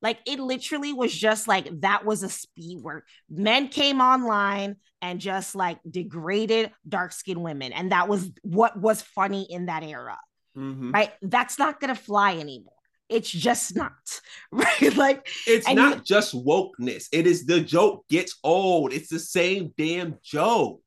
Like 0.01 0.19
it 0.27 0.39
literally 0.39 0.93
was 0.93 1.13
just 1.13 1.47
like 1.47 1.81
that 1.81 2.05
was 2.05 2.21
a 2.23 2.29
speed 2.29 2.81
work. 2.81 3.05
Men 3.29 3.67
came 3.67 3.99
online 3.99 4.75
and 5.01 5.19
just 5.19 5.55
like 5.55 5.79
degraded 5.89 6.71
dark 6.87 7.11
skinned 7.11 7.41
women. 7.43 7.73
And 7.73 7.91
that 7.91 8.07
was 8.07 8.29
what 8.43 8.79
was 8.79 9.01
funny 9.01 9.47
in 9.49 9.65
that 9.67 9.83
era. 9.83 10.17
Mhm. 10.55 10.93
Right. 10.93 11.11
That's 11.21 11.57
not 11.57 11.79
gonna 11.79 11.95
fly 11.95 12.37
anymore. 12.37 12.73
It's 13.09 13.29
just 13.31 13.75
not. 13.75 13.91
Right. 14.51 14.95
Like 14.95 15.27
It's 15.47 15.67
not 15.71 15.97
you- 15.97 16.03
just 16.03 16.35
wokeness. 16.35 17.05
It 17.11 17.25
is 17.25 17.45
the 17.45 17.61
joke 17.61 18.05
gets 18.09 18.37
old. 18.43 18.93
It's 18.93 19.09
the 19.09 19.19
same 19.19 19.73
damn 19.77 20.17
joke. 20.23 20.81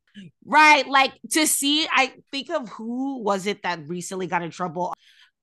Right. 0.45 0.87
Like 0.89 1.13
to 1.33 1.47
see, 1.47 1.87
I 1.91 2.13
think 2.31 2.51
of 2.51 2.69
who 2.69 3.23
was 3.23 3.47
it 3.47 3.63
that 3.63 3.81
recently 3.89 4.27
got 4.27 4.43
in 4.43 4.51
trouble? 4.51 4.95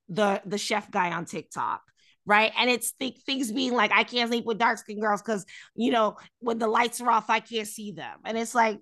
The 0.10 0.42
the 0.46 0.58
chef 0.58 0.90
guy 0.92 1.12
on 1.12 1.26
TikTok. 1.26 1.82
Right. 2.28 2.52
And 2.58 2.70
it's 2.70 2.92
th- 2.92 3.18
things 3.26 3.52
being 3.54 3.74
like, 3.74 3.92
I 3.94 4.04
can't 4.04 4.30
sleep 4.30 4.44
with 4.46 4.58
dark 4.58 4.78
skinned 4.80 5.02
girls 5.02 5.22
because, 5.22 5.46
you 5.76 5.92
know, 5.92 6.18
when 6.40 6.60
the 6.60 6.68
lights 6.68 7.00
are 7.00 7.10
off, 7.10 7.30
I 7.30 7.40
can't 7.40 7.68
see 7.68 7.94
them. 7.94 8.20
And 8.26 8.38
it's 8.38 8.54
like, 8.54 8.80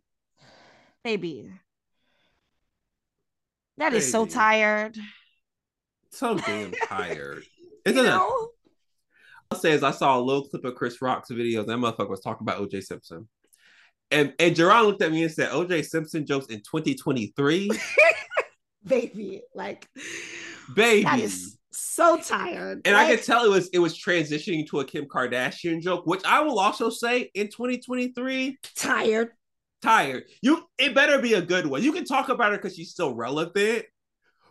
baby, 1.04 1.52
that 3.78 3.94
is 3.94 4.12
so 4.12 4.26
tired. 4.26 4.98
So 6.10 6.36
damn 6.40 6.72
tired. 6.88 7.44
You 7.86 7.92
Isn't 7.92 8.06
it? 8.06 8.10
know? 8.10 8.50
I'll 9.52 9.60
say 9.60 9.74
is 9.74 9.84
I 9.84 9.92
saw 9.92 10.18
a 10.18 10.22
little 10.22 10.48
clip 10.48 10.66
of 10.66 10.74
Chris 10.74 11.00
Rock's 11.02 11.30
videos. 11.30 11.68
That 11.68 11.78
motherfucker 11.78 12.10
was 12.10 12.22
talking 12.22 12.48
about 12.48 12.60
OJ 12.68 12.84
Simpson. 12.84 13.30
And 14.10 14.34
and 14.40 14.56
Jerron 14.56 14.86
looked 14.86 15.04
at 15.04 15.12
me 15.12 15.24
and 15.24 15.32
said, 15.32 15.52
OJ 15.52 15.86
Simpson 15.86 16.26
jokes 16.26 16.48
in 16.48 16.60
2023. 16.60 17.70
Baby, 18.88 19.42
like, 19.54 19.88
Baby. 20.76 21.04
that 21.04 21.20
is 21.20 21.58
so 21.78 22.20
tired. 22.20 22.82
and 22.86 22.96
I 22.96 23.04
Like, 23.04 23.18
could 23.18 23.24
tell 23.24 23.46
it 23.46 23.50
was 23.50 23.70
it 23.74 23.80
was 23.80 23.98
transitioning 23.98 24.68
to 24.70 24.80
a 24.80 24.86
Kim 24.86 25.06
Kardashian 25.06 25.82
joke, 25.82 26.06
which 26.06 26.24
I 26.26 26.42
will 26.42 26.60
also 26.60 26.90
say 26.90 27.30
in 27.34 27.50
2023, 27.50 28.58
tired. 28.76 29.30
tired. 29.82 30.26
You 30.42 30.64
it 30.78 30.96
better 30.96 31.20
be 31.22 31.34
a 31.34 31.42
good 31.42 31.66
one. 31.68 31.84
You 31.84 31.92
can 31.92 32.06
talk 32.06 32.30
about 32.30 32.52
her 32.52 32.58
because 32.58 32.76
she's 32.76 32.92
still 32.92 33.14
relevant, 33.14 33.86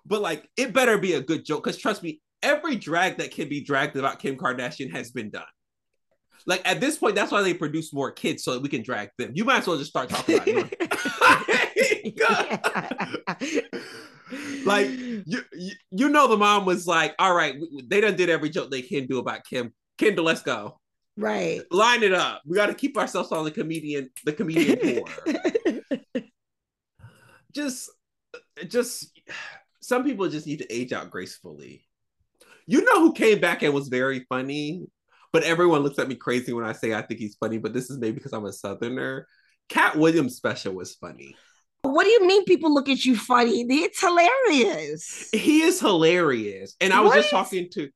but 0.06 0.22
like 0.22 0.48
it 0.56 0.72
better 0.72 0.98
be 0.98 1.14
a 1.14 1.20
good 1.22 1.44
joke. 1.44 1.64
Because 1.64 1.78
trust 1.78 2.02
me, 2.02 2.20
every 2.42 2.76
drag 2.76 3.18
that 3.18 3.30
can 3.32 3.48
be 3.48 3.62
dragged 3.62 3.96
about 3.96 4.18
Kim 4.20 4.36
Kardashian 4.36 4.92
has 4.92 5.10
been 5.10 5.30
done. 5.30 5.44
Like 6.46 6.62
at 6.68 6.80
this 6.80 6.98
point, 6.98 7.14
that's 7.14 7.32
why 7.32 7.42
they 7.42 7.54
produce 7.54 7.92
more 7.92 8.12
kids 8.12 8.44
so 8.44 8.52
that 8.54 8.62
we 8.62 8.68
can 8.68 8.82
drag 8.82 9.10
them. 9.18 9.32
You 9.34 9.44
might 9.44 9.58
as 9.60 9.66
well 9.66 9.78
just 9.78 9.90
start 9.90 10.10
talking 10.10 10.36
about 10.36 10.58
it. 10.58 10.74
like 14.64 14.88
you, 14.90 15.22
you, 15.52 15.72
you 15.90 16.08
know, 16.08 16.28
the 16.28 16.36
mom 16.36 16.64
was 16.64 16.86
like, 16.86 17.14
"All 17.18 17.34
right, 17.34 17.54
they 17.86 18.00
done 18.00 18.16
did 18.16 18.30
every 18.30 18.50
joke 18.50 18.70
they 18.70 18.82
can 18.82 19.06
do 19.06 19.18
about 19.18 19.44
Kim. 19.44 19.72
Kendall, 19.98 20.24
let's 20.24 20.42
go. 20.42 20.80
right. 21.16 21.62
Line 21.70 22.02
it 22.02 22.12
up. 22.12 22.42
We 22.46 22.56
got 22.56 22.66
to 22.66 22.74
keep 22.74 22.96
ourselves 22.96 23.30
on 23.32 23.44
the 23.44 23.50
comedian, 23.50 24.10
the 24.24 24.32
comedian 24.32 24.78
tour. 26.14 26.22
just, 27.54 27.90
just 28.68 29.10
some 29.80 30.04
people 30.04 30.28
just 30.28 30.46
need 30.46 30.58
to 30.58 30.72
age 30.72 30.92
out 30.92 31.10
gracefully. 31.10 31.86
You 32.66 32.82
know 32.84 33.00
who 33.00 33.12
came 33.12 33.40
back 33.40 33.62
and 33.62 33.74
was 33.74 33.88
very 33.88 34.26
funny, 34.28 34.86
but 35.32 35.44
everyone 35.44 35.82
looks 35.82 35.98
at 35.98 36.08
me 36.08 36.14
crazy 36.16 36.52
when 36.52 36.64
I 36.64 36.72
say 36.72 36.94
I 36.94 37.02
think 37.02 37.20
he's 37.20 37.36
funny. 37.36 37.58
But 37.58 37.72
this 37.72 37.90
is 37.90 37.98
maybe 37.98 38.14
because 38.16 38.32
I'm 38.32 38.46
a 38.46 38.52
Southerner. 38.52 39.26
Katt 39.68 39.96
Williams 39.96 40.36
special 40.36 40.74
was 40.74 40.94
funny. 40.94 41.36
What 41.84 42.04
do 42.04 42.10
you 42.10 42.26
mean 42.26 42.44
people 42.44 42.72
look 42.72 42.88
at 42.88 43.04
you 43.04 43.14
funny? 43.14 43.60
It's 43.68 44.00
hilarious. 44.00 45.28
He 45.32 45.60
is 45.60 45.78
hilarious. 45.78 46.74
And 46.80 46.94
I 46.94 47.00
was 47.00 47.12
just 47.12 47.30
talking 47.30 47.68
to 47.72 47.90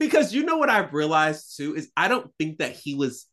because 0.00 0.32
you 0.32 0.44
know 0.44 0.56
what 0.56 0.70
I've 0.70 0.94
realized 0.94 1.56
too 1.58 1.76
is 1.76 1.90
I 1.94 2.08
don't 2.08 2.30
think 2.38 2.58
that 2.58 2.72
he 2.72 2.94
was 2.94 3.26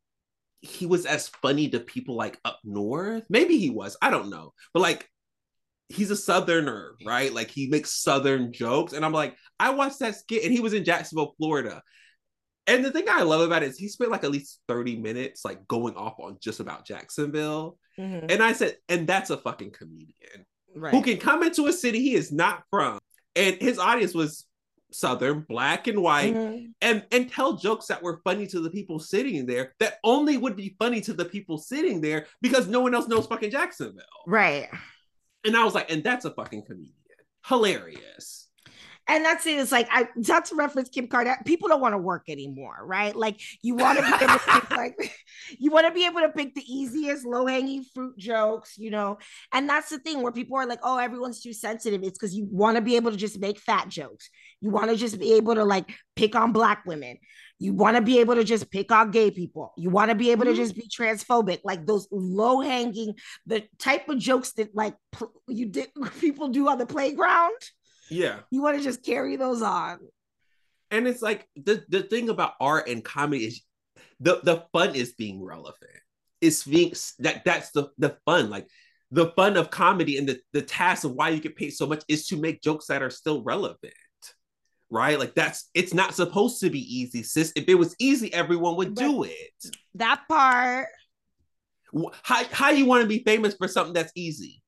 he 0.60 0.86
was 0.86 1.06
as 1.06 1.30
funny 1.30 1.70
to 1.70 1.80
people 1.80 2.16
like 2.16 2.38
up 2.44 2.60
north. 2.66 3.24
Maybe 3.30 3.58
he 3.58 3.70
was. 3.70 3.96
I 4.02 4.10
don't 4.10 4.30
know. 4.30 4.54
But 4.74 4.82
like 4.82 5.08
he's 5.88 6.12
a 6.12 6.16
southerner, 6.18 6.96
right? 7.06 7.34
Like 7.34 7.50
he 7.50 7.70
makes 7.70 7.94
southern 7.94 8.52
jokes 8.52 8.92
and 8.92 9.06
I'm 9.06 9.14
like 9.14 9.38
I 9.62 9.70
watched 9.70 10.00
that 10.00 10.18
skit 10.18 10.44
and 10.44 10.52
he 10.52 10.60
was 10.60 10.74
in 10.74 10.84
Jacksonville, 10.84 11.36
Florida. 11.38 11.82
And 12.68 12.86
the 12.86 12.92
thing 12.92 13.06
I 13.10 13.24
love 13.24 13.42
about 13.42 13.64
it 13.64 13.70
is 13.70 13.78
he 13.78 13.88
spent 13.88 14.12
like 14.12 14.24
at 14.24 14.32
least 14.32 14.60
30 14.68 14.98
minutes 14.98 15.44
like 15.44 15.68
going 15.68 15.96
off 15.96 16.16
on 16.20 16.38
just 16.42 16.60
about 16.60 16.86
Jacksonville. 16.86 17.78
Mhm. 18.00 18.32
And 18.32 18.42
I 18.44 18.54
said, 18.54 18.78
and 18.88 19.08
that's 19.08 19.30
a 19.32 19.38
fucking 19.38 19.72
comedian 19.72 20.46
Right. 20.76 20.94
who 20.94 21.02
can 21.02 21.18
come 21.18 21.44
into 21.44 21.66
a 21.68 21.74
city 21.74 22.00
he 22.00 22.14
is 22.14 22.32
not 22.32 22.64
from 22.70 23.00
and 23.36 23.56
his 23.58 23.78
audience 23.78 24.14
was 24.14 24.46
southern 24.94 25.42
black 25.48 25.88
and 25.88 26.02
white 26.02 26.34
Mhm. 26.34 26.74
and 26.82 27.06
and 27.12 27.30
tell 27.32 27.58
jokes 27.58 27.88
that 27.88 28.02
were 28.04 28.22
funny 28.24 28.48
to 28.48 28.60
the 28.62 28.70
people 28.70 28.98
sitting 29.00 29.46
there 29.46 29.74
that 29.80 30.00
only 30.04 30.38
would 30.38 30.56
be 30.56 30.76
funny 30.80 31.02
to 31.02 31.14
the 31.14 31.26
people 31.26 31.58
sitting 31.58 32.00
there 32.02 32.28
because 32.42 32.68
no 32.70 32.80
one 32.82 32.94
else 32.96 33.08
knows 33.10 33.26
fucking 33.28 33.52
jacksonville 33.52 34.04
Right. 34.28 34.70
and 35.46 35.56
i 35.58 35.64
was 35.66 35.74
like 35.76 35.90
and 35.92 36.04
that's 36.06 36.24
a 36.26 36.32
fucking 36.34 36.64
comedian 36.66 36.96
hilarious 37.48 38.48
And 39.12 39.26
that's 39.26 39.46
it. 39.46 39.58
It's 39.58 39.74
like 39.74 39.90
I 39.92 40.08
not 40.16 40.46
to 40.46 40.56
reference 40.56 40.88
Kim 40.88 41.08
Kardashian. 41.08 41.44
People 41.46 41.68
don't 41.68 41.82
want 41.82 41.94
to 41.94 41.98
work 41.98 42.24
anymore, 42.30 42.78
right? 42.86 43.14
Like 43.14 43.42
you 43.62 43.76
want 43.76 44.00
to 44.00 44.06
be 44.06 44.14
able 44.24 44.40
to 44.40 44.40
pick, 44.40 44.72
like 44.78 45.14
you 45.60 45.70
want 45.70 45.86
to 45.86 45.94
be 45.94 46.06
able 46.06 46.22
to 46.22 46.30
pick 46.30 46.56
the 46.56 46.64
easiest 46.64 47.26
low 47.26 47.46
hanging 47.46 47.84
fruit 47.94 48.18
jokes, 48.18 48.78
you 48.78 48.90
know. 48.90 49.18
And 49.52 49.68
that's 49.68 49.90
the 49.90 50.00
thing 50.00 50.22
where 50.22 50.32
people 50.32 50.56
are 50.58 50.66
like, 50.66 50.80
"Oh, 50.82 50.98
everyone's 50.98 51.42
too 51.42 51.52
sensitive." 51.52 52.04
It's 52.04 52.18
because 52.18 52.34
you 52.34 52.48
want 52.50 52.78
to 52.78 52.82
be 52.82 52.96
able 52.96 53.12
to 53.12 53.18
just 53.18 53.38
make 53.38 53.60
fat 53.60 53.90
jokes. 53.90 54.30
You 54.62 54.70
want 54.70 54.90
to 54.92 54.96
just 54.96 55.20
be 55.20 55.34
able 55.34 55.56
to 55.56 55.66
like 55.66 55.94
pick 56.16 56.34
on 56.34 56.54
black 56.54 56.86
women. 56.86 57.18
You 57.60 57.74
want 57.74 57.98
to 57.98 58.02
be 58.02 58.20
able 58.22 58.36
to 58.36 58.46
just 58.46 58.72
pick 58.72 58.94
on 58.94 59.12
gay 59.12 59.30
people. 59.30 59.74
You 59.78 59.90
want 59.90 60.10
to 60.10 60.16
be 60.16 60.32
able 60.32 60.46
to 60.46 60.52
Mhm. 60.52 60.56
just 60.56 60.76
be 60.76 60.88
transphobic, 60.88 61.60
like 61.66 61.86
those 61.86 62.08
low 62.12 62.62
hanging, 62.62 63.16
the 63.46 63.66
type 63.78 64.08
of 64.08 64.20
jokes 64.20 64.54
that 64.54 64.74
like 64.74 64.96
you 65.50 65.66
did 65.68 65.90
people 66.22 66.48
do 66.48 66.70
on 66.70 66.78
the 66.78 66.86
playground 66.86 67.52
yeah. 68.12 68.40
You 68.52 68.62
want 68.62 68.78
to 68.78 68.84
just 68.84 69.04
carry 69.04 69.38
those 69.38 69.62
on. 69.62 70.00
and 70.92 71.08
it's 71.08 71.22
like 71.22 71.48
the 71.56 71.84
the 71.90 72.04
thing 72.04 72.30
about 72.30 72.54
art 72.60 72.88
and 72.90 73.04
comedy 73.04 73.46
is 73.46 73.62
the 74.20 74.42
the 74.44 74.66
fun 74.74 74.96
is 74.96 75.14
being 75.14 75.44
relevant. 75.44 75.92
It's 76.42 76.64
being 76.64 76.94
that 77.20 77.44
that's 77.46 77.72
the 77.72 77.90
the 77.98 78.18
fun 78.26 78.50
like 78.50 78.68
the 79.12 79.32
fun 79.32 79.58
of 79.58 79.72
comedy 79.72 80.18
and 80.18 80.28
the 80.28 80.40
the 80.54 80.62
task 80.62 81.06
of 81.06 81.14
why 81.14 81.30
you 81.30 81.40
get 81.40 81.56
paid 81.56 81.72
so 81.72 81.88
much 81.88 82.04
is 82.08 82.28
to 82.28 82.38
make 82.38 82.62
jokes 82.62 82.88
that 82.88 83.02
are 83.02 83.10
still 83.10 83.42
relevant 83.44 83.94
right? 84.94 85.18
Like 85.18 85.34
that's 85.34 85.70
it's 85.74 85.94
not 85.94 86.14
supposed 86.14 86.60
to 86.60 86.70
be 86.70 87.00
easy 87.00 87.24
sis. 87.24 87.54
If 87.56 87.70
it 87.70 87.76
was 87.76 87.96
easy 87.98 88.34
everyone 88.34 88.76
would 88.76 88.94
do 88.94 89.24
it. 89.24 89.76
That 89.96 90.24
part, 90.28 90.90
how, 92.24 92.44
how 92.52 92.70
you 92.72 92.86
want 92.86 93.02
to 93.02 93.08
be 93.08 93.24
famous 93.24 93.56
for 93.56 93.70
something 93.70 93.94
that's 93.94 94.12
easy 94.16 94.61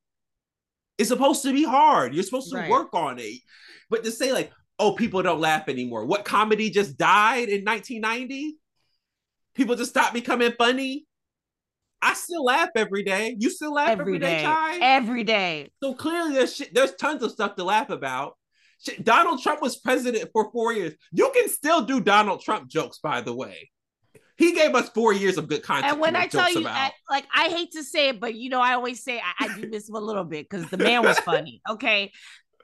it's 0.98 1.08
supposed 1.08 1.42
to 1.42 1.52
be 1.52 1.64
hard. 1.64 2.14
You're 2.14 2.22
supposed 2.22 2.50
to 2.50 2.56
Right. 2.56 2.70
work 2.70 2.94
on 2.94 3.18
it. 3.18 3.40
But 3.90 4.04
to 4.04 4.10
say 4.10 4.32
like 4.32 4.52
oh 4.78 4.92
people 4.94 5.22
don't 5.22 5.40
laugh 5.40 5.68
anymore. 5.68 6.04
What 6.04 6.24
comedy 6.24 6.70
just 6.70 6.96
died 6.98 7.48
in 7.48 7.64
1990 7.64 8.56
people 9.54 9.76
just 9.76 9.90
stopped 9.90 10.14
becoming 10.14 10.52
funny? 10.58 11.06
I 12.02 12.12
still 12.14 12.44
laugh 12.44 12.68
every 12.76 13.02
day. 13.02 13.34
You 13.38 13.48
still 13.50 13.72
laugh 13.72 13.88
every 13.88 14.18
day, 14.18 14.42
Chy? 14.42 14.78
every 14.80 15.24
day. 15.24 15.70
so 15.82 15.94
clearly 15.94 16.34
there's 16.34 16.54
shit, 16.54 16.74
there's 16.74 16.94
tons 16.96 17.22
of 17.22 17.30
stuff 17.30 17.56
to 17.56 17.64
laugh 17.64 17.88
about. 17.90 18.34
Shit, 18.84 19.02
donald 19.04 19.40
trump 19.42 19.62
was 19.62 19.76
president 19.76 20.28
for 20.32 20.50
four 20.52 20.72
years. 20.74 20.94
You 21.12 21.30
can 21.34 21.48
still 21.48 21.82
do 21.82 22.00
donald 22.00 22.42
trump 22.42 22.68
jokes 22.68 22.98
by 22.98 23.20
the 23.22 23.32
way 23.34 23.70
he 24.36 24.52
gave 24.52 24.74
us 24.74 24.88
four 24.90 25.12
years 25.12 25.38
of 25.38 25.48
good 25.48 25.62
content 25.62 25.92
And 25.92 26.00
when 26.00 26.16
I 26.16 26.26
tell 26.26 26.52
you. 26.52 26.66
I, 26.66 26.90
like, 27.08 27.24
I 27.34 27.48
hate 27.48 27.72
to 27.72 27.84
say 27.84 28.08
it, 28.08 28.20
but 28.20 28.34
you 28.34 28.50
know, 28.50 28.60
I 28.60 28.74
always 28.74 29.02
say 29.02 29.20
I, 29.20 29.44
I 29.44 29.60
do 29.60 29.68
miss 29.70 29.88
him 29.88 29.94
a 29.94 30.00
little 30.00 30.24
bit 30.24 30.48
because 30.48 30.68
the 30.70 30.78
man 30.78 31.02
was 31.02 31.18
funny. 31.20 31.60
Okay, 31.70 32.12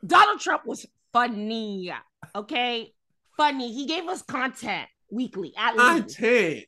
Donald 0.05 0.41
Trump 0.41 0.63
was 0.67 0.87
funny. 1.13 1.93
Okay, 2.35 2.93
funny. 3.37 3.73
He 3.73 3.87
gave 3.87 4.09
us 4.09 4.23
content 4.23 4.89
weekly 5.11 5.53
at 5.57 5.77
least. 5.77 6.17
content. 6.19 6.67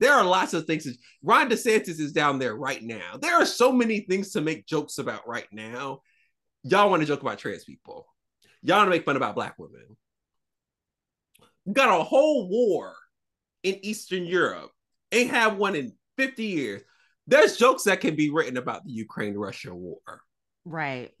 There 0.00 0.14
are 0.14 0.24
lots 0.24 0.54
of 0.54 0.66
things. 0.66 0.88
Ron 1.22 1.50
DeSantis 1.50 2.00
is 2.00 2.12
down 2.12 2.38
there 2.38 2.56
right 2.56 2.82
now. 2.82 3.18
There 3.20 3.40
are 3.40 3.46
so 3.46 3.70
many 3.70 4.00
things 4.00 4.32
to 4.32 4.40
make 4.40 4.66
jokes 4.66 4.98
about 4.98 5.28
right 5.28 5.46
now. 5.52 6.00
Y'all 6.62 6.88
want 6.90 7.02
to 7.02 7.06
joke 7.06 7.20
about 7.20 7.38
trans 7.38 7.64
people. 7.64 8.06
Y'all 8.62 8.78
want 8.78 8.86
to 8.86 8.90
make 8.90 9.04
fun 9.04 9.16
about 9.16 9.34
black 9.34 9.58
women. 9.58 9.96
We 11.66 11.74
got 11.74 12.00
a 12.00 12.02
whole 12.02 12.48
war 12.48 12.94
in 13.62 13.84
Eastern 13.84 14.24
Europe. 14.24 14.70
Ain't 15.12 15.30
had 15.30 15.58
one 15.58 15.74
in 15.74 15.92
50 16.16 16.44
years. 16.44 16.82
There's 17.26 17.56
jokes 17.56 17.84
that 17.84 18.00
can 18.00 18.16
be 18.16 18.30
written 18.30 18.56
about 18.56 18.84
the 18.84 18.92
Ukraine 18.92 19.34
Russia 19.36 19.74
war. 19.74 20.22
Right. 20.64 21.12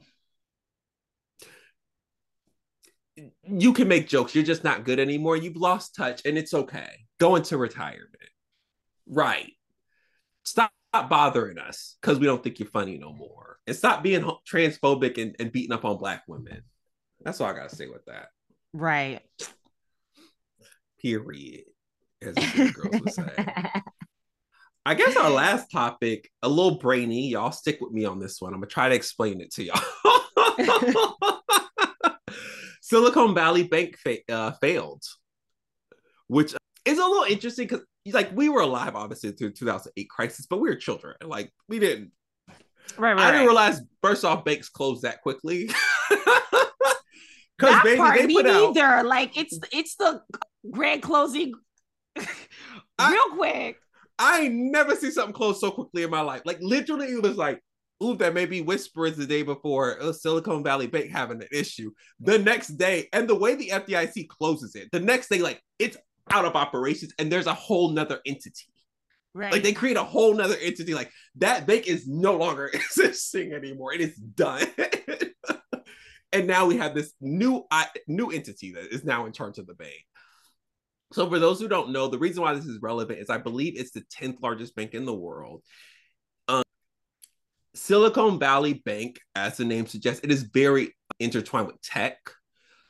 You 3.44 3.72
can 3.72 3.88
make 3.88 4.08
jokes. 4.08 4.34
You're 4.34 4.44
just 4.44 4.64
not 4.64 4.84
good 4.84 4.98
anymore. 4.98 5.36
You've 5.36 5.56
lost 5.56 5.94
touch 5.94 6.22
and 6.24 6.38
it's 6.38 6.54
okay. 6.54 6.90
Go 7.18 7.36
into 7.36 7.58
retirement. 7.58 8.16
Right. 9.06 9.52
Stop 10.44 10.72
bothering 10.92 11.58
us 11.58 11.96
because 12.00 12.18
we 12.18 12.26
don't 12.26 12.42
think 12.42 12.58
you're 12.58 12.68
funny 12.68 12.98
no 12.98 13.12
more. 13.12 13.58
And 13.66 13.76
stop 13.76 14.02
being 14.02 14.28
transphobic 14.50 15.20
and, 15.20 15.36
and 15.38 15.52
beating 15.52 15.72
up 15.72 15.84
on 15.84 15.98
black 15.98 16.22
women. 16.26 16.62
That's 17.22 17.40
all 17.40 17.48
I 17.48 17.52
gotta 17.52 17.74
say 17.74 17.86
with 17.86 18.04
that. 18.06 18.28
Right. 18.72 19.20
Period. 21.00 21.64
As 22.22 22.34
the 22.34 22.72
girls 22.74 23.00
would 23.00 23.12
say. 23.12 23.82
I 24.86 24.94
guess 24.94 25.16
our 25.16 25.30
last 25.30 25.70
topic, 25.70 26.30
a 26.42 26.48
little 26.48 26.78
brainy. 26.78 27.28
Y'all 27.28 27.52
stick 27.52 27.78
with 27.80 27.92
me 27.92 28.04
on 28.04 28.18
this 28.18 28.40
one. 28.40 28.52
I'm 28.52 28.60
gonna 28.60 28.68
try 28.68 28.88
to 28.88 28.94
explain 28.94 29.40
it 29.40 29.52
to 29.54 29.64
y'all. 29.64 29.80
Silicon 32.82 33.34
Valley 33.34 33.62
Bank 33.62 33.96
fa- 33.98 34.18
uh, 34.28 34.52
failed, 34.60 35.02
which 36.28 36.54
is 36.84 36.98
a 36.98 37.04
little 37.04 37.24
interesting 37.24 37.66
because 37.68 37.84
like 38.12 38.34
we 38.34 38.48
were 38.48 38.62
alive 38.62 38.96
obviously 38.96 39.32
through 39.32 39.52
2008 39.52 40.08
crisis, 40.08 40.46
but 40.46 40.60
we 40.60 40.68
were 40.68 40.76
children. 40.76 41.14
Like 41.22 41.52
we 41.68 41.78
didn't. 41.78 42.12
Right, 42.98 43.12
right. 43.12 43.18
I 43.18 43.26
didn't 43.26 43.40
right. 43.40 43.46
realize 43.46 43.80
first 44.02 44.24
off 44.24 44.44
banks 44.44 44.68
closed 44.68 45.02
that 45.02 45.22
quickly. 45.22 45.70
that 47.60 47.82
baby, 47.84 47.96
part 47.96 48.18
they 48.18 48.26
me 48.26 48.34
put 48.34 48.46
out- 48.46 48.74
neither. 48.74 49.04
Like 49.04 49.36
it's 49.36 49.58
it's 49.72 49.96
the 49.96 50.22
grand 50.70 51.02
closing 51.02 51.52
I- 52.98 53.12
real 53.12 53.36
quick. 53.36 53.76
I 54.22 54.48
never 54.48 54.94
see 54.96 55.10
something 55.10 55.32
close 55.32 55.60
so 55.60 55.70
quickly 55.70 56.02
in 56.02 56.10
my 56.10 56.20
life. 56.20 56.42
Like 56.44 56.58
literally, 56.60 57.06
it 57.06 57.22
was 57.22 57.36
like, 57.36 57.58
ooh, 58.04 58.16
that 58.16 58.34
may 58.34 58.44
be 58.44 58.60
whispers 58.60 59.16
the 59.16 59.26
day 59.26 59.42
before 59.42 60.00
uh, 60.00 60.12
Silicon 60.12 60.62
Valley 60.62 60.86
Bank 60.86 61.10
having 61.10 61.40
an 61.40 61.48
issue. 61.50 61.90
The 62.20 62.38
next 62.38 62.76
day, 62.76 63.08
and 63.14 63.26
the 63.26 63.34
way 63.34 63.54
the 63.54 63.70
FDIC 63.70 64.28
closes 64.28 64.74
it, 64.74 64.90
the 64.92 65.00
next 65.00 65.30
day, 65.30 65.38
like 65.38 65.62
it's 65.78 65.96
out 66.30 66.44
of 66.44 66.54
operations, 66.54 67.14
and 67.18 67.32
there's 67.32 67.46
a 67.46 67.54
whole 67.54 67.90
nother 67.90 68.20
entity. 68.26 68.66
Right. 69.32 69.52
Like 69.52 69.62
they 69.62 69.72
create 69.72 69.96
a 69.96 70.04
whole 70.04 70.34
nother 70.34 70.56
entity. 70.60 70.92
Like 70.92 71.10
that 71.36 71.66
bank 71.66 71.86
is 71.86 72.06
no 72.06 72.36
longer 72.36 72.66
existing 72.74 73.52
anymore. 73.52 73.94
It 73.94 74.00
is 74.00 74.16
done. 74.16 74.66
and 76.32 76.46
now 76.46 76.66
we 76.66 76.76
have 76.76 76.94
this 76.94 77.12
new 77.20 77.64
uh, 77.70 77.84
new 78.06 78.30
entity 78.30 78.72
that 78.72 78.92
is 78.92 79.04
now 79.04 79.26
in 79.26 79.32
charge 79.32 79.58
of 79.58 79.66
the 79.66 79.74
bank. 79.74 80.04
So 81.12 81.28
for 81.28 81.38
those 81.38 81.60
who 81.60 81.68
don't 81.68 81.90
know, 81.90 82.08
the 82.08 82.18
reason 82.18 82.42
why 82.42 82.54
this 82.54 82.66
is 82.66 82.80
relevant 82.80 83.18
is 83.18 83.30
I 83.30 83.38
believe 83.38 83.74
it's 83.78 83.90
the 83.90 84.04
10th 84.12 84.42
largest 84.42 84.74
bank 84.76 84.94
in 84.94 85.04
the 85.04 85.14
world. 85.14 85.62
Um, 86.46 86.62
Silicon 87.74 88.38
Valley 88.38 88.74
Bank, 88.74 89.18
as 89.34 89.56
the 89.56 89.64
name 89.64 89.86
suggests, 89.86 90.22
it 90.22 90.30
is 90.30 90.42
very 90.42 90.94
intertwined 91.18 91.66
with 91.66 91.80
tech. 91.82 92.18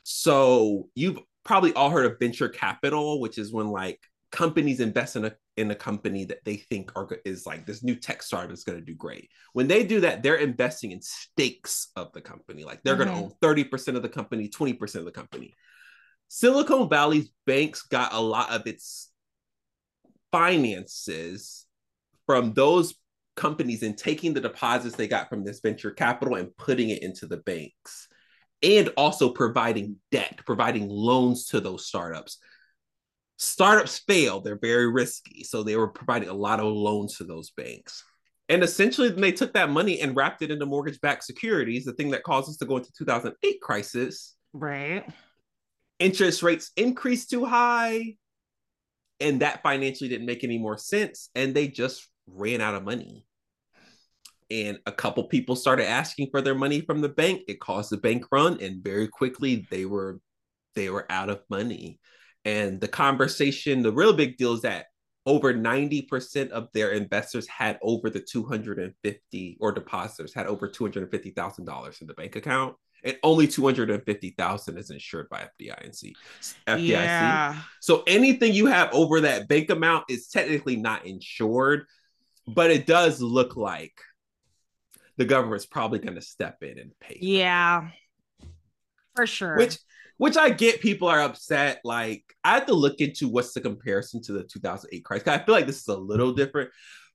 So 0.02 0.88
you've 0.94 1.18
probably 1.44 1.72
all 1.72 1.90
heard 1.90 2.06
of 2.06 2.18
venture 2.18 2.48
capital, 2.48 3.20
which 3.20 3.38
is 3.38 3.52
when 3.52 3.68
like 3.68 3.98
companies 4.30 4.80
invest 4.80 5.16
in 5.16 5.24
a 5.24 5.34
in 5.56 5.70
a 5.70 5.74
company 5.74 6.24
that 6.24 6.42
they 6.44 6.56
think 6.56 6.92
are 6.96 7.08
is 7.24 7.44
like 7.44 7.66
this 7.66 7.82
new 7.82 7.94
tech 7.94 8.22
startup 8.22 8.52
is 8.52 8.64
going 8.64 8.78
to 8.78 8.84
do 8.84 8.94
great. 8.94 9.28
When 9.52 9.66
they 9.68 9.84
do 9.84 10.00
that, 10.00 10.22
they're 10.22 10.36
investing 10.36 10.92
in 10.92 11.02
stakes 11.02 11.88
of 11.96 12.12
the 12.12 12.20
company. 12.20 12.64
Like 12.64 12.82
they're 12.82 12.96
going 12.96 13.08
Mhm. 13.08 13.14
to 13.14 13.18
own 13.24 13.32
30% 13.42 13.96
of 13.96 14.02
the 14.02 14.08
company, 14.08 14.48
20% 14.48 15.00
of 15.00 15.04
the 15.04 15.10
company. 15.10 15.54
Silicon 16.32 16.88
Valley's 16.88 17.28
banks 17.44 17.82
got 17.82 18.14
a 18.14 18.20
lot 18.20 18.52
of 18.52 18.64
its 18.68 19.10
finances 20.30 21.66
from 22.24 22.52
those 22.52 22.94
companies 23.34 23.82
and 23.82 23.98
taking 23.98 24.32
the 24.32 24.40
deposits 24.40 24.94
they 24.94 25.08
got 25.08 25.28
from 25.28 25.42
this 25.42 25.58
venture 25.58 25.90
capital 25.90 26.36
and 26.36 26.56
putting 26.56 26.90
it 26.90 27.02
into 27.02 27.26
the 27.26 27.38
banks 27.38 28.06
and 28.62 28.90
also 28.96 29.30
providing 29.30 29.96
debt, 30.12 30.38
providing 30.46 30.88
loans 30.88 31.46
to 31.46 31.60
those 31.60 31.84
startups. 31.84 32.38
Startups 33.36 33.98
fail, 33.98 34.40
they're 34.40 34.56
very 34.56 34.88
risky. 34.88 35.42
So 35.42 35.64
they 35.64 35.74
were 35.74 35.88
providing 35.88 36.28
a 36.28 36.34
lot 36.34 36.60
of 36.60 36.66
loans 36.66 37.16
to 37.16 37.24
those 37.24 37.50
banks. 37.50 38.04
And 38.48 38.62
essentially, 38.62 39.08
they 39.08 39.32
took 39.32 39.54
that 39.54 39.70
money 39.70 40.00
and 40.00 40.14
wrapped 40.14 40.42
it 40.42 40.52
into 40.52 40.66
mortgage 40.66 41.00
backed 41.00 41.24
securities, 41.24 41.84
the 41.84 41.92
thing 41.92 42.10
that 42.10 42.22
caused 42.22 42.48
us 42.48 42.56
to 42.58 42.66
go 42.66 42.76
into 42.76 42.92
2008 42.96 43.60
crisis. 43.60 44.36
right. 44.52 45.08
Interest 46.00 46.42
rates 46.42 46.70
increased 46.76 47.30
too 47.30 47.44
high, 47.44 48.16
and 49.20 49.40
that 49.42 49.62
financially 49.62 50.08
didn't 50.08 50.26
make 50.26 50.42
any 50.42 50.58
more 50.58 50.78
sense. 50.78 51.28
And 51.34 51.54
they 51.54 51.68
just 51.68 52.08
ran 52.26 52.60
out 52.60 52.74
of 52.74 52.84
money. 52.84 53.26
And 54.50 54.78
a 54.86 54.92
couple 54.92 55.22
people 55.24 55.54
started 55.54 55.88
asking 55.88 56.30
for 56.30 56.40
their 56.40 56.54
money 56.54 56.80
from 56.80 57.02
the 57.02 57.08
bank. 57.08 57.42
It 57.46 57.60
caused 57.60 57.90
the 57.90 57.98
bank 57.98 58.24
run 58.32 58.58
and 58.60 58.82
very 58.82 59.06
quickly 59.06 59.66
they 59.70 59.84
were 59.84 60.20
they 60.74 60.90
were 60.90 61.06
out 61.10 61.30
of 61.30 61.42
money. 61.48 62.00
And 62.44 62.80
the 62.80 62.88
conversation 62.88 63.82
the 63.82 63.92
real 63.92 64.12
big 64.12 64.38
deal 64.38 64.54
is 64.54 64.62
that 64.62 64.86
over 65.26 65.52
90% 65.52 66.50
of 66.50 66.68
their 66.72 66.90
investors 66.90 67.46
had 67.46 67.78
over 67.82 68.10
the 68.10 68.20
250 68.20 69.58
or 69.60 69.70
depositors 69.70 70.34
had 70.34 70.46
over 70.46 70.68
$250,000 70.68 72.00
in 72.00 72.06
the 72.06 72.14
bank 72.14 72.36
account 72.36 72.74
and 73.04 73.16
only 73.22 73.46
250,000 73.46 74.78
is 74.78 74.90
insured 74.90 75.28
by 75.28 75.48
FDIC. 75.60 76.12
FDIC. 76.66 76.86
Yeah. 76.88 77.60
So 77.80 78.02
anything 78.06 78.52
you 78.52 78.66
have 78.66 78.92
over 78.92 79.22
that 79.22 79.48
bank 79.48 79.70
amount 79.70 80.04
is 80.08 80.28
technically 80.28 80.76
not 80.76 81.06
insured, 81.06 81.86
but 82.46 82.70
it 82.70 82.86
does 82.86 83.20
look 83.20 83.56
like 83.56 83.94
the 85.16 85.24
government's 85.24 85.66
probably 85.66 85.98
going 85.98 86.14
to 86.14 86.22
step 86.22 86.62
in 86.62 86.78
and 86.78 86.92
pay. 87.00 87.18
Yeah. 87.20 87.88
For 89.14 89.26
sure. 89.26 89.56
Which 89.56 89.78
which 90.20 90.36
I 90.36 90.50
get 90.50 90.82
people 90.82 91.08
are 91.08 91.22
upset. 91.22 91.80
Like 91.82 92.24
I 92.44 92.52
have 92.52 92.66
to 92.66 92.74
look 92.74 93.00
into 93.00 93.26
what's 93.26 93.54
the 93.54 93.62
comparison 93.62 94.20
to 94.24 94.32
the 94.32 94.44
2008 94.44 95.02
crisis. 95.02 95.28
I 95.28 95.38
feel 95.38 95.54
like 95.54 95.66
this 95.66 95.80
is 95.80 95.88
a 95.88 95.96
little 95.96 96.32
different. 96.34 96.68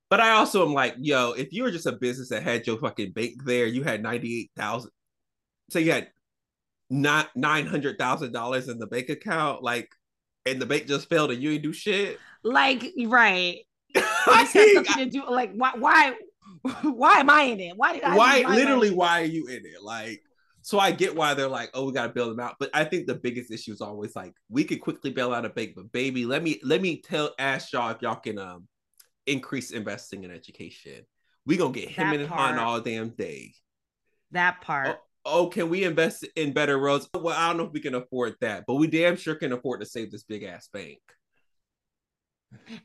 But 0.09 0.21
I 0.21 0.31
also 0.31 0.65
am 0.65 0.73
like, 0.73 0.95
yo, 0.97 1.33
if 1.33 1.53
you 1.53 1.61
were 1.61 1.69
just 1.69 1.85
a 1.85 1.91
business 1.91 2.29
that 2.29 2.41
had 2.41 2.65
your 2.65 2.79
fucking 2.79 3.11
bank 3.11 3.43
there, 3.43 3.67
you 3.67 3.83
had 3.83 4.01
98,000, 4.01 4.89
so 5.69 5.79
you 5.79 5.91
had 5.91 6.09
not 6.89 7.29
$900,000 7.35 8.69
in 8.69 8.79
the 8.79 8.87
bank 8.87 9.09
account, 9.09 9.63
like, 9.63 9.89
and 10.45 10.61
the 10.61 10.65
bank 10.65 10.85
just 10.85 11.09
failed 11.09 11.31
and 11.31 11.41
you 11.41 11.51
ain't 11.51 11.63
do 11.63 11.73
shit. 11.73 12.19
like 12.43 12.93
right. 13.07 13.59
This 13.95 14.53
has 14.53 14.73
something 14.73 14.97
to 14.97 15.05
do 15.09 15.23
like 15.29 15.53
why 15.55 15.71
why 15.77 16.13
why 16.83 17.19
am 17.19 17.29
I 17.29 17.43
in 17.43 17.59
it? 17.59 17.73
Why 17.77 17.93
did 17.93 18.03
I 18.03 18.15
why 18.15 18.43
literally 18.47 18.91
why 18.91 19.21
are 19.21 19.25
you 19.25 19.47
in 19.47 19.65
it 19.65 19.81
like 19.81 20.21
so 20.61 20.79
i 20.79 20.89
get 20.91 21.15
why 21.15 21.33
they're 21.35 21.47
like 21.47 21.69
oh 21.75 21.85
we 21.85 21.93
got 21.93 22.07
to 22.07 22.13
bail 22.13 22.27
them 22.27 22.39
out 22.39 22.55
but 22.59 22.71
i 22.73 22.83
think 22.83 23.05
the 23.05 23.13
biggest 23.13 23.51
issue 23.51 23.71
is 23.71 23.81
always 23.81 24.15
like 24.15 24.33
we 24.49 24.63
could 24.63 24.81
quickly 24.81 25.11
bail 25.11 25.31
out 25.31 25.45
a 25.45 25.49
bank 25.49 25.73
but 25.75 25.91
baby 25.91 26.25
let 26.25 26.41
me 26.41 26.59
let 26.63 26.81
me 26.81 26.99
tell 27.01 27.33
ask 27.37 27.71
y'all 27.71 27.91
if 27.91 28.01
y'all 28.01 28.15
can 28.15 28.39
um 28.39 28.67
increase 29.27 29.69
investing 29.71 30.23
in 30.23 30.31
education 30.31 31.05
we 31.45 31.55
gonna 31.55 31.71
get 31.71 31.89
him 31.89 32.09
That 32.09 32.19
and 32.19 32.27
part. 32.27 32.55
Han 32.55 32.59
all 32.59 32.81
damn 32.81 33.09
day 33.09 33.53
that 34.31 34.59
part. 34.61 34.97
oh, 34.99 35.04
oh 35.25 35.47
can 35.47 35.69
we 35.69 35.83
invest 35.83 36.25
in 36.35 36.53
better 36.53 36.77
roads 36.77 37.09
well 37.13 37.35
i 37.37 37.47
don't 37.47 37.57
know 37.57 37.65
if 37.65 37.73
we 37.73 37.79
can 37.79 37.95
afford 37.95 38.35
that 38.41 38.63
but 38.67 38.75
we 38.75 38.87
damn 38.87 39.15
sure 39.15 39.35
can 39.35 39.51
afford 39.51 39.79
to 39.79 39.85
save 39.85 40.11
this 40.11 40.23
big 40.23 40.43
ass 40.43 40.69
bank 40.71 40.99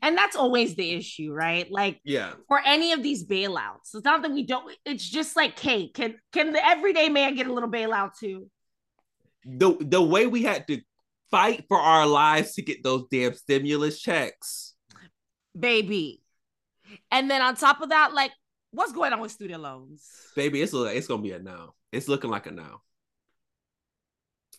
And 0.01 0.17
that's 0.17 0.35
always 0.35 0.75
the 0.75 0.91
issue, 0.91 1.31
right? 1.31 1.71
Like 1.71 2.01
yeah 2.03 2.33
for 2.49 2.59
any 2.59 2.91
of 2.91 3.01
these 3.01 3.25
bailouts. 3.25 3.95
It's 3.95 4.03
not 4.03 4.21
that 4.23 4.31
we 4.31 4.43
don't, 4.43 4.69
it's 4.85 5.07
just 5.07 5.37
like, 5.37 5.57
hey, 5.57 5.87
can 5.87 6.15
can 6.33 6.51
the 6.51 6.65
everyday 6.65 7.07
man 7.07 7.35
get 7.35 7.47
a 7.47 7.53
little 7.53 7.69
bailout 7.69 8.17
too? 8.19 8.49
the 9.45 9.75
the 9.79 10.01
way 10.01 10.27
we 10.27 10.43
had 10.43 10.67
to 10.67 10.81
fight 11.29 11.65
for 11.67 11.77
our 11.77 12.05
lives 12.05 12.53
to 12.55 12.61
get 12.61 12.83
those 12.83 13.05
damn 13.09 13.33
stimulus 13.33 14.01
checks 14.01 14.71
Baby. 15.57 16.21
And 17.09 17.29
then 17.29 17.41
on 17.41 17.55
top 17.55 17.81
of 17.81 17.89
that, 17.89 18.13
like, 18.13 18.31
what's 18.71 18.91
going 18.93 19.13
on 19.13 19.19
with 19.19 19.31
student 19.31 19.61
loans? 19.61 20.07
baby, 20.35 20.61
it's 20.61 20.73
it's 20.73 21.07
gonna 21.07 21.21
be 21.21 21.31
a 21.31 21.39
no. 21.39 21.73
It's 21.91 22.07
looking 22.07 22.29
like 22.31 22.47
a 22.47 22.51
no. 22.51 22.81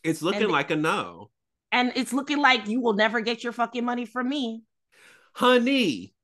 It's 0.04 0.22
looking 0.22 0.42
And- 0.44 0.52
like 0.52 0.70
a 0.70 0.76
no, 0.76 1.30
And 1.70 1.92
it's 1.96 2.12
looking 2.12 2.38
like 2.38 2.66
you 2.68 2.80
will 2.80 2.92
never 2.94 3.20
get 3.20 3.42
your 3.44 3.52
fucking 3.52 3.84
money 3.84 4.04
from 4.06 4.28
me. 4.28 4.62
honey. 5.34 6.14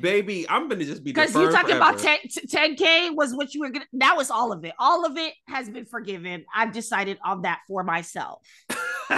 Baby, 0.00 0.48
I'm 0.48 0.68
gonna 0.68 0.84
just 0.84 1.02
be 1.02 1.10
Because 1.12 1.34
you 1.34 1.50
talking 1.50 1.74
about 1.76 1.98
forever. 2.00 2.22
10, 2.48 2.76
10K 2.76 3.14
was 3.16 3.34
what 3.34 3.52
you 3.52 3.60
were 3.62 3.70
gonna 3.70 3.84
that 3.94 4.16
was 4.16 4.30
all 4.30 4.52
of 4.52 4.64
it. 4.64 4.72
All 4.78 5.04
of 5.04 5.16
it 5.18 5.34
has 5.48 5.68
been 5.68 5.86
forgiven. 5.86 6.44
I've 6.54 6.72
decided 6.72 7.18
on 7.24 7.42
that 7.42 7.60
for 7.66 7.82
myself. 7.82 8.46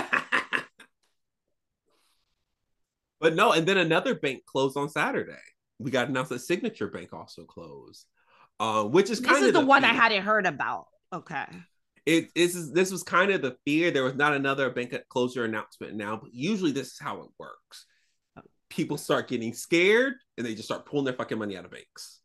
but 3.20 3.34
no, 3.34 3.52
and 3.52 3.66
then 3.66 3.76
another 3.78 4.14
bank 4.14 4.44
closed 4.46 4.76
on 4.78 4.88
Saturday. 4.88 5.36
We 5.78 5.90
got 5.90 6.08
announced 6.08 6.30
that 6.30 6.40
Signature 6.40 6.88
Bank 6.88 7.12
also 7.12 7.44
closed, 7.44 8.06
uh, 8.60 8.84
which 8.84 9.10
is 9.10 9.20
kind 9.20 9.44
of 9.44 9.52
the 9.52 9.64
one 9.64 9.84
I 9.84 9.92
hadn't 9.92 10.22
heard 10.22 10.46
about. 10.46 10.86
Okay. 11.12 11.46
it 12.06 12.34
this 12.34 12.54
is 12.54 12.72
this 12.72 12.90
was 12.90 13.02
kind 13.02 13.30
of 13.30 13.42
the 13.42 13.56
fear. 13.64 13.90
There 13.90 14.04
was 14.04 14.14
not 14.14 14.34
another 14.34 14.70
bank 14.70 14.94
closure 15.08 15.44
announcement 15.44 15.94
now, 15.94 16.16
but 16.16 16.32
usually 16.32 16.72
this 16.72 16.88
is 16.88 16.98
how 17.00 17.22
it 17.22 17.30
works. 17.38 17.86
People 18.70 18.96
start 18.96 19.28
getting 19.28 19.52
scared 19.52 20.14
and 20.36 20.46
they 20.46 20.54
just 20.54 20.66
start 20.66 20.86
pulling 20.86 21.04
their 21.04 21.14
fucking 21.14 21.38
money 21.38 21.56
out 21.56 21.64
of 21.64 21.70
banks. 21.70 22.20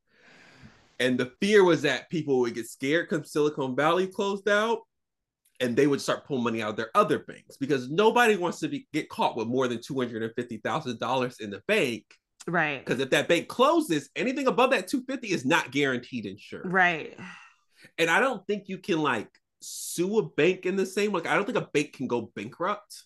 And 1.00 1.18
the 1.18 1.32
fear 1.40 1.64
was 1.64 1.84
that 1.84 2.10
people 2.10 2.40
would 2.40 2.56
get 2.56 2.68
scared 2.68 3.08
because 3.10 3.32
Silicon 3.32 3.76
Valley 3.76 4.08
closed 4.08 4.50
out 4.50 4.80
and 5.60 5.76
they 5.76 5.88
would 5.88 6.02
start 6.02 6.26
pulling 6.26 6.44
money 6.44 6.62
out 6.62 6.72
of 6.72 6.76
their 6.76 6.92
other 6.96 7.20
banks 7.20 7.58
because 7.58 7.90
nobody 7.90 8.36
wants 8.36 8.60
to 8.60 8.68
be 8.68 8.88
get 8.94 9.10
caught 9.10 9.36
with 9.36 9.48
more 9.48 9.68
than 9.68 9.80
$250,000 9.80 11.42
in 11.42 11.50
the 11.50 11.62
bank. 11.68 12.04
Right. 12.50 12.84
Because 12.84 13.00
if 13.00 13.10
that 13.12 13.28
bank 13.28 13.48
closes, 13.48 14.10
anything 14.16 14.48
above 14.48 14.72
that 14.72 14.88
250 14.88 15.28
is 15.28 15.46
not 15.46 15.72
guaranteed 15.72 16.26
insured 16.26 16.72
Right. 16.72 17.18
and 17.98 18.10
I 18.10 18.20
don't 18.20 18.46
think 18.48 18.68
you 18.68 18.78
can 18.78 19.02
like 19.02 19.30
sue 19.62 20.20
a 20.20 20.24
bank 20.24 20.66
in 20.66 20.76
the 20.76 20.86
same 20.86 21.12
like 21.12 21.28
I 21.28 21.36
don't 21.36 21.46
think 21.46 21.58
a 21.58 21.70
bank 21.74 21.94
can 21.94 22.08
go 22.08 22.32
bankrupt. 22.36 23.04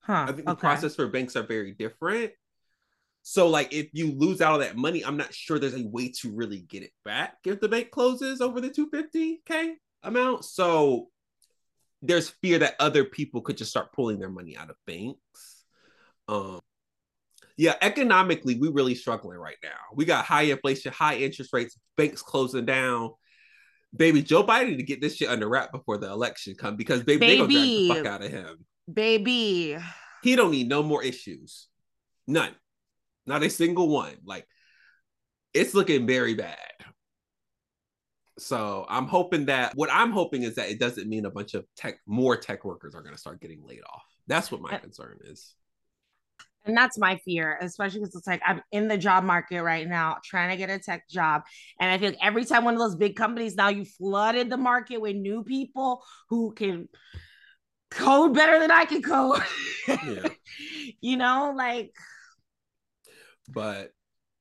Huh. 0.00 0.26
I 0.28 0.32
think 0.32 0.46
the 0.46 0.52
okay. 0.52 0.60
process 0.60 0.96
for 0.96 1.06
banks 1.08 1.36
are 1.36 1.42
very 1.42 1.72
different. 1.72 2.32
So, 3.22 3.48
like, 3.48 3.74
if 3.74 3.88
you 3.92 4.12
lose 4.12 4.40
out 4.40 4.54
on 4.54 4.60
that 4.60 4.74
money, 4.74 5.04
I'm 5.04 5.18
not 5.18 5.34
sure 5.34 5.58
there's 5.58 5.74
a 5.74 5.86
way 5.86 6.10
to 6.22 6.30
really 6.34 6.60
get 6.60 6.82
it 6.82 6.92
back 7.04 7.36
if 7.44 7.60
the 7.60 7.68
bank 7.68 7.90
closes 7.90 8.40
over 8.40 8.58
the 8.58 8.70
250k 8.70 9.74
amount. 10.02 10.46
So, 10.46 11.08
there's 12.00 12.30
fear 12.30 12.60
that 12.60 12.76
other 12.80 13.04
people 13.04 13.42
could 13.42 13.58
just 13.58 13.70
start 13.70 13.92
pulling 13.92 14.18
their 14.18 14.30
money 14.30 14.56
out 14.56 14.70
of 14.70 14.76
banks. 14.86 15.64
Um, 16.26 16.60
yeah, 17.58 17.74
economically, 17.82 18.56
we're 18.58 18.72
really 18.72 18.94
struggling 18.94 19.36
right 19.36 19.56
now. 19.62 19.70
We 19.94 20.04
got 20.04 20.24
high 20.24 20.42
inflation, 20.42 20.92
high 20.92 21.16
interest 21.16 21.52
rates, 21.52 21.76
banks 21.96 22.22
closing 22.22 22.64
down. 22.64 23.10
Baby, 23.94 24.22
Joe 24.22 24.44
Biden 24.44 24.76
to 24.76 24.82
get 24.82 25.00
this 25.00 25.16
shit 25.16 25.28
under 25.28 25.48
wrap 25.48 25.72
before 25.72 25.98
the 25.98 26.08
election 26.10 26.54
come 26.54 26.76
because 26.76 27.02
baby, 27.02 27.26
they 27.26 27.36
gonna 27.38 27.48
drag 27.52 27.64
the 27.64 27.88
Baby. 27.88 27.88
fuck 27.88 28.06
out 28.06 28.22
of 28.24 28.30
him. 28.30 28.64
Baby. 28.92 29.76
He 30.22 30.36
don't 30.36 30.52
need 30.52 30.68
no 30.68 30.82
more 30.82 31.02
issues. 31.02 31.66
None. 32.26 32.54
Not 33.26 33.42
a 33.42 33.50
single 33.50 33.88
one. 33.88 34.14
Like 34.24 34.46
it's 35.52 35.74
looking 35.74 36.06
very 36.06 36.34
bad. 36.34 36.56
So 38.38 38.86
I'm 38.88 39.06
hoping 39.06 39.46
that 39.46 39.74
what 39.74 39.90
I'm 39.92 40.12
hoping 40.12 40.42
is 40.44 40.54
that 40.56 40.70
it 40.70 40.78
doesn't 40.78 41.08
mean 41.08 41.24
a 41.24 41.30
bunch 41.30 41.54
of 41.54 41.64
tech 41.76 41.98
more 42.06 42.36
tech 42.36 42.64
workers 42.64 42.94
are 42.94 43.02
gonna 43.02 43.18
start 43.18 43.40
getting 43.40 43.64
laid 43.66 43.80
off. 43.92 44.04
That's 44.28 44.52
what 44.52 44.60
my 44.60 44.70
Uh, 44.76 44.78
concern 44.78 45.18
is. 45.24 45.54
And 46.64 46.76
that's 46.76 46.98
my 46.98 47.16
fear, 47.24 47.58
especially 47.62 48.00
because 48.00 48.14
it's 48.16 48.26
like 48.26 48.42
I'm 48.46 48.62
in 48.72 48.88
the 48.88 48.98
job 48.98 49.24
market 49.24 49.62
right 49.62 49.88
now, 49.88 50.18
trying 50.24 50.50
to 50.50 50.56
get 50.56 50.70
a 50.70 50.78
tech 50.78 51.08
job. 51.08 51.42
And 51.80 51.90
I 51.90 51.98
feel 51.98 52.10
like 52.10 52.18
every 52.22 52.44
time 52.44 52.64
one 52.64 52.74
of 52.74 52.80
those 52.80 52.96
big 52.96 53.16
companies 53.16 53.54
now 53.54 53.68
you 53.68 53.84
flooded 53.84 54.50
the 54.50 54.56
market 54.58 55.00
with 55.00 55.16
new 55.16 55.44
people 55.44 56.02
who 56.28 56.52
can 56.52 56.88
code 57.90 58.34
better 58.34 58.58
than 58.58 58.70
I 58.70 58.84
can 58.84 59.02
code. 59.02 59.40
Yeah. 59.88 60.28
you 61.00 61.16
know, 61.16 61.54
like 61.56 61.92
But 63.48 63.92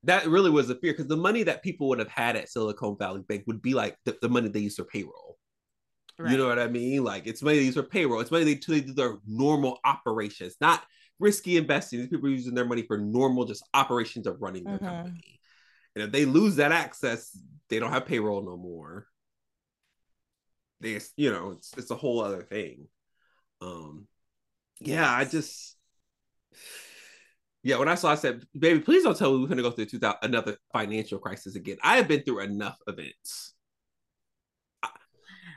that 0.03 0.28
really 0.28 0.49
was 0.49 0.70
a 0.70 0.76
fear 0.76 0.93
because 0.93 1.07
the 1.07 1.18
money 1.18 1.43
that 1.43 1.63
people 1.63 1.88
would 1.89 1.99
have 1.99 2.09
had 2.09 2.36
at 2.36 2.49
Silicon 2.49 2.97
Valley 2.97 3.22
Bank 3.28 3.43
would 3.47 3.61
be 3.61 3.74
like 3.74 3.97
the, 4.05 4.18
the 4.22 4.30
money 4.30 4.49
they 4.49 4.59
use 4.59 4.76
for 4.76 4.86
payroll. 4.86 5.38
You 6.26 6.38
know 6.38 6.47
what 6.47 6.57
I 6.57 6.68
mean? 6.68 7.03
Like 7.03 7.28
it's 7.28 7.43
money 7.43 7.59
they 7.59 7.65
use 7.65 7.76
for 7.76 7.84
payroll. 7.84 8.22
It's 8.22 8.32
money 8.32 8.43
they, 8.43 8.55
they 8.55 8.82
do 8.82 8.93
their 8.93 9.18
normal 9.28 9.80
operations, 9.86 10.55
not 10.59 10.84
risky 11.20 11.57
investing. 11.57 11.99
These 11.99 12.09
people 12.09 12.28
are 12.28 12.32
using 12.32 12.53
their 12.53 12.65
money 12.65 12.84
for 12.84 12.97
normal 12.97 13.45
just 13.45 13.68
operations 13.74 14.28
of 14.28 14.41
running 14.41 14.68
their 14.68 14.80
Mhm. 14.80 14.86
company. 14.86 15.39
And 15.95 16.03
if 16.03 16.11
they 16.11 16.26
lose 16.26 16.57
that 16.57 16.72
access, 16.72 17.38
they 17.70 17.80
don't 17.80 17.91
have 17.91 18.05
payroll 18.05 18.43
no 18.43 18.57
more. 18.57 19.07
They, 20.80 20.99
you 21.15 21.32
know, 21.32 21.51
it's 21.51 21.74
it's 21.78 21.91
a 21.91 21.95
whole 21.95 22.20
other 22.22 22.43
thing. 22.43 22.88
Um, 23.61 24.07
yeah, 24.80 25.11
I 25.11 25.26
just, 25.26 25.76
yeah. 27.63 27.78
When 27.78 27.88
I 27.89 27.95
saw, 27.95 28.11
I 28.11 28.15
said, 28.15 28.45
"Baby, 28.57 28.82
please 28.82 29.03
don't 29.03 29.18
tell 29.18 29.34
me 29.34 29.41
we're 29.41 29.49
gonna 29.49 29.63
go 29.63 29.72
through 29.72 29.88
2000, 29.88 30.20
another 30.22 30.57
financial 30.72 31.18
crisis 31.20 31.55
again." 31.55 31.78
I 31.84 31.97
have 31.97 32.07
been 32.07 32.22
through 32.24 32.41
enough 32.41 32.78
events. 32.88 33.55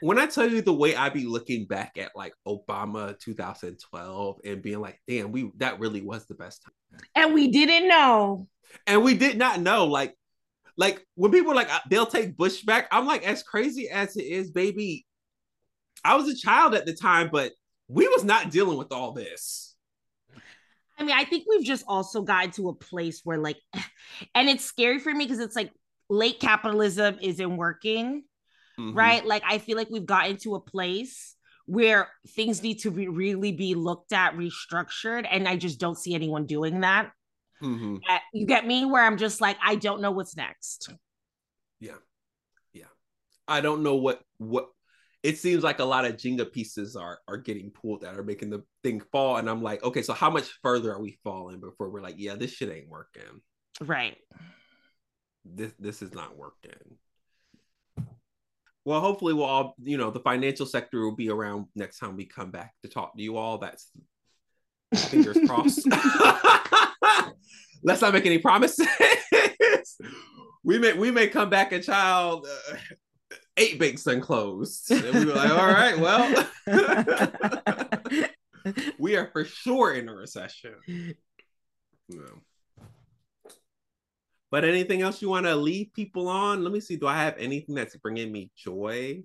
When 0.02 0.18
I 0.18 0.26
tell 0.26 0.48
you 0.48 0.62
the 0.62 0.72
way 0.72 0.96
I 0.96 1.08
be 1.08 1.24
looking 1.26 1.66
back 1.66 1.98
at 1.98 2.12
like 2.14 2.32
Obama 2.46 3.18
2012 3.18 4.40
and 4.44 4.62
being 4.62 4.80
like, 4.80 5.00
"Damn, 5.06 5.32
we 5.32 5.50
that 5.58 5.78
really 5.80 6.00
was 6.00 6.26
the 6.26 6.34
best 6.34 6.62
time," 6.62 7.00
and 7.14 7.34
we 7.34 7.48
didn't 7.48 7.88
know. 7.88 8.48
and 8.86 9.02
we 9.02 9.14
did 9.14 9.36
not 9.36 9.60
know, 9.60 9.86
like, 9.86 10.14
like 10.76 11.04
when 11.14 11.32
people 11.32 11.52
are 11.52 11.56
like 11.56 11.72
uh, 11.72 11.80
they'll 11.90 12.06
take 12.06 12.36
Bush 12.36 12.62
back, 12.62 12.88
I'm 12.90 13.06
like, 13.06 13.26
as 13.26 13.42
crazy 13.42 13.88
as 13.88 14.16
it 14.16 14.24
is, 14.24 14.50
baby. 14.50 15.06
I 16.04 16.16
was 16.16 16.28
a 16.28 16.36
child 16.36 16.74
at 16.74 16.86
the 16.86 16.94
time, 16.94 17.28
but 17.30 17.52
we 17.88 18.08
was 18.08 18.24
not 18.24 18.50
dealing 18.50 18.78
with 18.78 18.92
all 18.92 19.12
this. 19.12 19.76
I 20.98 21.02
mean, 21.02 21.16
I 21.16 21.24
think 21.24 21.44
we've 21.48 21.64
just 21.64 21.84
also 21.88 22.22
gotten 22.22 22.50
to 22.52 22.68
a 22.68 22.74
place 22.74 23.20
where 23.24 23.38
like 23.38 23.56
and 24.34 24.48
it's 24.48 24.64
scary 24.64 24.98
for 24.98 25.12
me 25.12 25.24
because 25.24 25.40
it's 25.40 25.56
like 25.56 25.72
late 26.08 26.40
capitalism 26.40 27.18
isn't 27.20 27.56
working. 27.56 28.24
Mhm. 28.80 28.96
right? 28.96 29.24
Like 29.24 29.42
I 29.46 29.58
feel 29.58 29.76
like 29.76 29.90
we've 29.90 30.06
gotten 30.06 30.36
to 30.38 30.54
a 30.54 30.60
place 30.60 31.36
where 31.66 32.08
things 32.28 32.62
need 32.62 32.80
to 32.80 32.90
be 32.90 33.08
really 33.08 33.52
be 33.52 33.74
looked 33.74 34.12
at, 34.12 34.34
restructured, 34.34 35.26
and 35.30 35.46
I 35.46 35.56
just 35.56 35.78
don't 35.78 35.98
see 35.98 36.14
anyone 36.14 36.46
doing 36.46 36.80
that. 36.80 37.12
Mhm. 37.60 38.00
Uh, 38.08 38.18
You 38.32 38.46
get 38.46 38.66
me? 38.66 38.84
Where 38.86 39.04
I'm 39.04 39.18
just 39.18 39.40
like, 39.40 39.58
I 39.62 39.76
don't 39.76 40.00
know 40.00 40.10
what's 40.10 40.36
next. 40.36 40.90
Yeah, 41.78 41.98
yeah. 42.72 42.88
I 43.46 43.60
don't 43.60 43.82
know 43.82 43.96
what 43.96 44.22
what 44.38 44.70
it 45.22 45.36
seems 45.36 45.62
like 45.62 45.80
a 45.80 45.84
lot 45.84 46.06
of 46.06 46.16
Jenga 46.16 46.50
pieces 46.50 46.96
are 46.96 47.20
are 47.28 47.36
getting 47.36 47.70
pulled 47.70 48.00
that 48.00 48.18
are 48.18 48.24
making 48.24 48.50
the 48.50 48.64
thing 48.82 49.00
fall. 49.12 49.36
And 49.36 49.50
I'm 49.50 49.62
like, 49.62 49.82
okay, 49.84 50.02
so 50.02 50.14
how 50.14 50.30
much 50.30 50.48
further 50.62 50.92
are 50.92 51.00
we 51.00 51.18
falling 51.22 51.60
before 51.60 51.90
we're 51.90 52.00
like, 52.00 52.16
yeah, 52.18 52.36
this 52.36 52.52
shit 52.52 52.70
ain't 52.70 52.88
working. 52.88 53.42
Right. 53.80 54.16
This 55.44 55.72
this 55.78 56.00
is 56.02 56.14
not 56.14 56.36
working. 56.36 56.98
Well, 58.84 59.00
hopefully 59.00 59.34
we'll 59.34 59.44
all, 59.44 59.74
you 59.82 59.98
know, 59.98 60.10
the 60.10 60.20
financial 60.20 60.66
sector 60.66 61.00
will 61.00 61.14
be 61.14 61.28
around 61.28 61.66
next 61.74 61.98
time 61.98 62.16
we 62.16 62.24
come 62.24 62.50
back 62.50 62.72
to 62.82 62.88
talk 62.88 63.14
to 63.16 63.22
you 63.22 63.36
all. 63.36 63.58
That's 63.58 63.90
fingers 64.94 65.38
crossed. 65.46 65.86
Let's 67.82 68.00
not 68.00 68.12
make 68.12 68.26
any 68.26 68.38
promises. 68.38 68.86
we 70.64 70.78
may 70.78 70.92
we 70.94 71.10
may 71.10 71.28
come 71.28 71.50
back 71.50 71.72
and 71.72 71.82
child 71.82 72.46
uh, 72.46 72.76
eight 73.56 73.78
banks 73.78 74.06
unclosed. 74.06 74.90
And 74.90 75.14
we 75.14 75.24
were 75.26 75.34
like, 75.34 75.50
all 75.50 75.66
right, 75.66 75.98
well, 75.98 76.46
we 78.98 79.16
are 79.16 79.28
for 79.32 79.44
sure 79.44 79.94
in 79.94 80.08
a 80.08 80.14
recession. 80.14 80.74
No. 82.08 82.40
But 84.50 84.64
anything 84.64 85.02
else 85.02 85.22
you 85.22 85.28
want 85.28 85.46
to 85.46 85.54
leave 85.54 85.92
people 85.92 86.28
on? 86.28 86.64
Let 86.64 86.72
me 86.72 86.80
see. 86.80 86.96
Do 86.96 87.06
I 87.06 87.16
have 87.16 87.36
anything 87.38 87.74
that's 87.74 87.96
bringing 87.96 88.32
me 88.32 88.50
joy? 88.56 89.22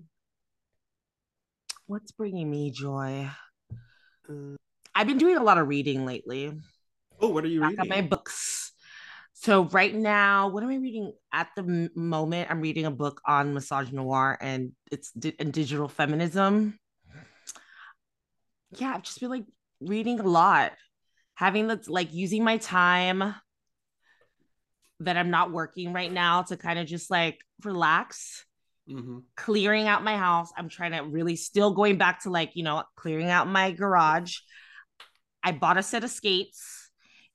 What's 1.86 2.12
bringing 2.12 2.50
me 2.50 2.70
joy? 2.70 3.28
Mm. 4.30 4.56
I've 4.94 5.06
been 5.06 5.18
doing 5.18 5.36
a 5.36 5.42
lot 5.42 5.58
of 5.58 5.68
reading 5.68 6.06
lately. 6.06 6.56
Oh, 7.20 7.28
what 7.28 7.44
are 7.44 7.48
you 7.48 7.60
Back 7.60 7.70
reading? 7.70 7.88
my 7.88 8.00
books. 8.02 8.72
So 9.34 9.64
right 9.64 9.94
now, 9.94 10.48
what 10.48 10.62
am 10.62 10.70
I 10.70 10.76
reading 10.76 11.12
at 11.32 11.48
the 11.56 11.90
moment? 11.94 12.50
I'm 12.50 12.60
reading 12.60 12.86
a 12.86 12.90
book 12.90 13.20
on 13.26 13.54
misogynoir 13.54 14.36
and 14.40 14.72
it's 14.90 15.10
di- 15.12 15.36
and 15.38 15.52
digital 15.52 15.88
feminism. 15.88 16.78
Yeah, 18.78 18.94
I've 18.94 19.02
just 19.02 19.20
been 19.20 19.30
like 19.30 19.44
reading 19.80 20.20
a 20.20 20.24
lot, 20.24 20.72
having 21.34 21.66
the 21.66 21.82
like 21.88 22.12
using 22.14 22.42
my 22.44 22.56
time 22.56 23.34
that 25.00 25.16
I'm 25.16 25.30
not 25.30 25.52
working 25.52 25.92
right 25.92 26.10
now 26.10 26.42
to 26.42 26.56
kind 26.56 26.78
of 26.78 26.86
just 26.86 27.10
like 27.10 27.38
relax, 27.64 28.44
Mhm. 28.88 29.24
clearing 29.36 29.88
out 29.88 30.04
my 30.04 30.16
house. 30.16 30.52
I'm 30.56 30.68
trying 30.68 30.92
to 30.92 31.00
really 31.00 31.36
still 31.36 31.72
going 31.72 31.98
back 31.98 32.22
to 32.22 32.30
like, 32.30 32.52
you 32.54 32.62
know, 32.62 32.84
clearing 32.96 33.28
out 33.28 33.48
my 33.48 33.72
garage. 33.72 34.38
I 35.42 35.52
bought 35.52 35.76
a 35.76 35.82
set 35.82 36.04
of 36.04 36.10
skates 36.10 36.90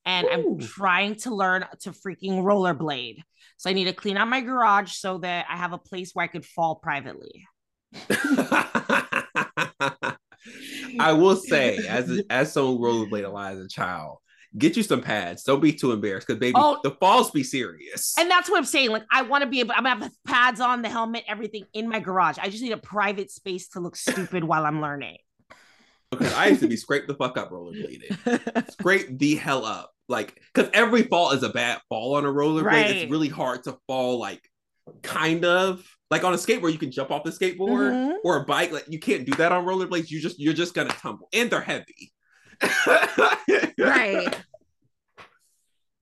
and 0.06 0.28
I'm 0.28 0.60
trying 0.60 1.16
to 1.16 1.36
learn 1.36 1.66
to 1.82 1.92
freaking 1.92 2.44
rollerblade. 2.44 3.20
So 3.58 3.70
I 3.70 3.74
need 3.74 3.86
to 3.86 3.94
clean 3.94 4.18
out 4.18 4.28
my 4.28 4.42
garage 4.42 4.94
so 4.94 5.20
that 5.20 5.46
I 5.50 5.58
have 5.58 5.74
a 5.74 5.78
place 5.78 6.12
where 6.14 6.24
I 6.24 6.28
could 6.28 6.46
fall 6.46 6.76
privately. 6.76 7.46
I 11.00 11.14
will 11.14 11.36
say, 11.36 11.78
as 11.88 12.10
a, 12.10 12.24
as 12.30 12.54
someone 12.54 12.78
rollerblade 12.78 13.26
a 13.26 13.30
lot 13.30 13.54
as 13.54 13.60
a 13.60 13.68
child, 13.68 14.18
get 14.58 14.76
you 14.76 14.84
some 14.84 15.02
pads. 15.02 15.44
Don't 15.44 15.62
be 15.62 15.72
too 15.74 15.92
embarrassed 15.92 16.28
because 16.28 16.40
baby, 16.40 16.56
Oh. 16.58 16.80
the 16.84 16.92
falls 16.92 17.32
be 17.32 17.44
serious. 17.44 18.16
And 18.18 18.30
that's 18.30 18.50
what 18.50 18.58
I'm 18.58 18.66
saying. 18.66 18.90
Like, 18.90 19.04
I 19.12 19.22
want 19.22 19.44
to 19.44 19.50
be 19.50 19.60
able, 19.62 19.72
I'm 19.72 19.84
gonna 19.84 20.02
have 20.02 20.12
the 20.12 20.12
pads 20.30 20.60
on, 20.60 20.82
the 20.82 20.90
helmet, 20.90 21.24
everything 21.28 21.66
in 21.74 21.88
my 21.90 22.00
garage. 22.00 22.38
I 22.38 22.50
just 22.50 22.62
need 22.64 22.74
a 22.74 22.78
private 22.78 23.32
space 23.32 23.70
to 23.70 23.80
look 23.80 23.96
stupid 23.96 24.44
while 24.44 24.66
I'm 24.66 24.82
learning. 24.82 25.18
Because 26.12 26.34
I 26.34 26.48
used 26.48 26.62
to 26.62 26.68
be 26.68 26.76
scrape 26.76 27.08
the 27.08 27.16
fuck 27.16 27.38
up 27.38 27.52
rollerblading. 27.52 28.72
scrape 28.72 29.18
the 29.18 29.36
hell 29.36 29.64
up. 29.66 29.92
Like, 30.10 30.42
because 30.54 30.70
every 30.74 31.04
fall 31.04 31.32
is 31.32 31.44
a 31.44 31.50
bad 31.50 31.80
fall 31.88 32.16
on 32.16 32.26
a 32.26 32.30
rollerblade. 32.30 32.64
Right. 32.66 32.96
It's 32.98 33.12
really 33.12 33.30
hard 33.30 33.64
to 33.64 33.78
fall, 33.88 34.20
like, 34.20 34.42
kind 35.04 35.46
of 35.46 35.88
like 36.10 36.26
on 36.26 36.34
a 36.34 36.38
skateboard, 36.38 36.74
you 36.74 36.78
can 36.78 36.92
jump 36.92 37.10
off 37.12 37.24
the 37.24 37.30
skateboard 37.30 37.94
Mhm. 37.94 38.16
or 38.26 38.42
a 38.42 38.46
bike. 38.46 38.74
Like, 38.74 38.86
you 38.90 39.00
can't 39.00 39.26
do 39.26 39.32
that 39.36 39.54
on 39.54 39.64
rollerblades. 39.66 40.10
You 40.12 40.20
just, 40.20 40.38
you're 40.38 40.52
just 40.54 40.74
gonna 40.74 40.90
tumble, 40.90 41.30
and 41.32 41.50
they're 41.50 41.62
heavy. 41.62 42.12
Right. 43.78 44.36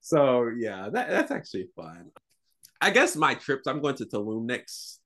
So 0.01 0.49
yeah, 0.57 0.89
that, 0.91 1.09
that's 1.09 1.29
actually 1.29 1.67
fun. 1.75 2.09
I 2.81 2.89
guess 2.89 3.15
my 3.15 3.35
trips. 3.35 3.67
I'm 3.67 3.79
going 3.79 3.93
to 3.97 4.05
Tulum 4.05 4.45
next 4.45 5.01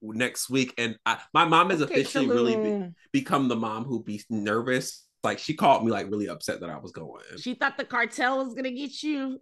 next 0.00 0.48
week, 0.48 0.72
and 0.78 0.96
I, 1.04 1.18
my 1.34 1.44
mom 1.44 1.68
has 1.68 1.82
Okay, 1.82 2.00
officially 2.00 2.26
really 2.26 2.56
be, 2.56 2.94
become 3.12 3.48
the 3.48 3.56
mom 3.56 3.84
who 3.84 4.02
be 4.02 4.22
nervous. 4.30 5.04
Like 5.22 5.38
she 5.38 5.52
called 5.52 5.84
me 5.84 5.90
like 5.90 6.10
really 6.10 6.28
upset 6.28 6.60
that 6.60 6.70
I 6.70 6.78
was 6.78 6.92
going. 6.92 7.24
She 7.38 7.54
thought 7.54 7.76
the 7.76 7.84
cartel 7.84 8.42
was 8.42 8.54
gonna 8.54 8.70
get 8.70 9.02
you. 9.02 9.38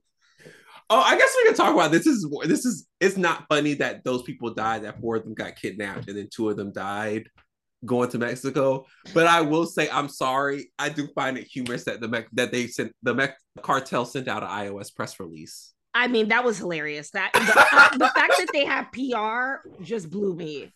Oh, 0.91 1.01
I 1.01 1.17
guess 1.17 1.33
we 1.37 1.49
can 1.49 1.55
talk 1.55 1.73
about 1.73 1.93
this. 1.93 2.07
Is 2.09 2.29
this 2.43 2.65
is 2.65 2.89
it's 3.01 3.17
not 3.17 3.47
funny 3.49 3.75
that 3.75 4.03
those 4.03 4.23
people 4.23 4.53
died. 4.55 4.83
That 4.83 5.01
four 5.01 5.17
of 5.17 5.23
them 5.25 5.35
got 5.35 5.55
kidnapped, 5.55 6.09
and 6.09 6.19
then 6.19 6.29
two 6.35 6.51
of 6.51 6.57
them 6.57 6.73
died. 6.73 7.29
Going 7.85 8.11
to 8.11 8.19
Mexico. 8.19 8.87
But 9.13 9.27
I 9.27 9.41
will 9.41 9.67
say 9.67 9.89
I'm 9.91 10.09
sorry. 10.09 10.71
I 10.79 10.89
do 10.89 11.09
find 11.15 11.39
it 11.39 11.47
humorous 11.47 11.85
that 11.85 12.01
the 12.01 12.09
Mex- 12.09 12.31
that 12.33 12.53
they 12.53 12.67
sent 12.67 12.93
the 13.03 13.15
Mex- 13.15 13.41
cartel 13.63 14.05
sent 14.05 14.29
out 14.29 14.43
an 14.43 14.49
iOS 14.49 14.95
press 14.95 15.19
release. 15.21 15.73
I 15.95 16.09
mean, 16.09 16.29
that 16.29 16.45
was 16.45 16.59
hilarious. 16.59 17.11
That 17.11 17.31
the, 17.33 17.41
uh, 17.73 17.97
the 17.99 18.09
fact 18.15 18.35
that 18.39 18.49
they 18.53 18.65
had 18.65 18.87
PR 18.93 19.69
just 19.83 20.11
blew 20.11 20.35
me, 20.35 20.73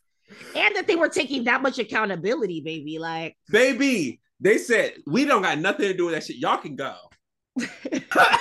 and 0.55 0.77
that 0.77 0.87
they 0.87 0.97
were 0.97 1.09
taking 1.09 1.45
that 1.45 1.63
much 1.63 1.79
accountability, 1.79 2.61
baby. 2.61 2.99
Like, 2.99 3.37
Baby, 3.51 4.21
they 4.41 4.59
said 4.59 4.95
we 5.07 5.25
don't 5.25 5.43
got 5.43 5.59
nothing 5.59 5.89
to 5.89 5.95
do 5.95 6.07
with 6.07 6.15
that 6.15 6.25
shit. 6.25 6.37
Y'all 6.37 6.59
can 6.59 6.77
go. 6.77 6.95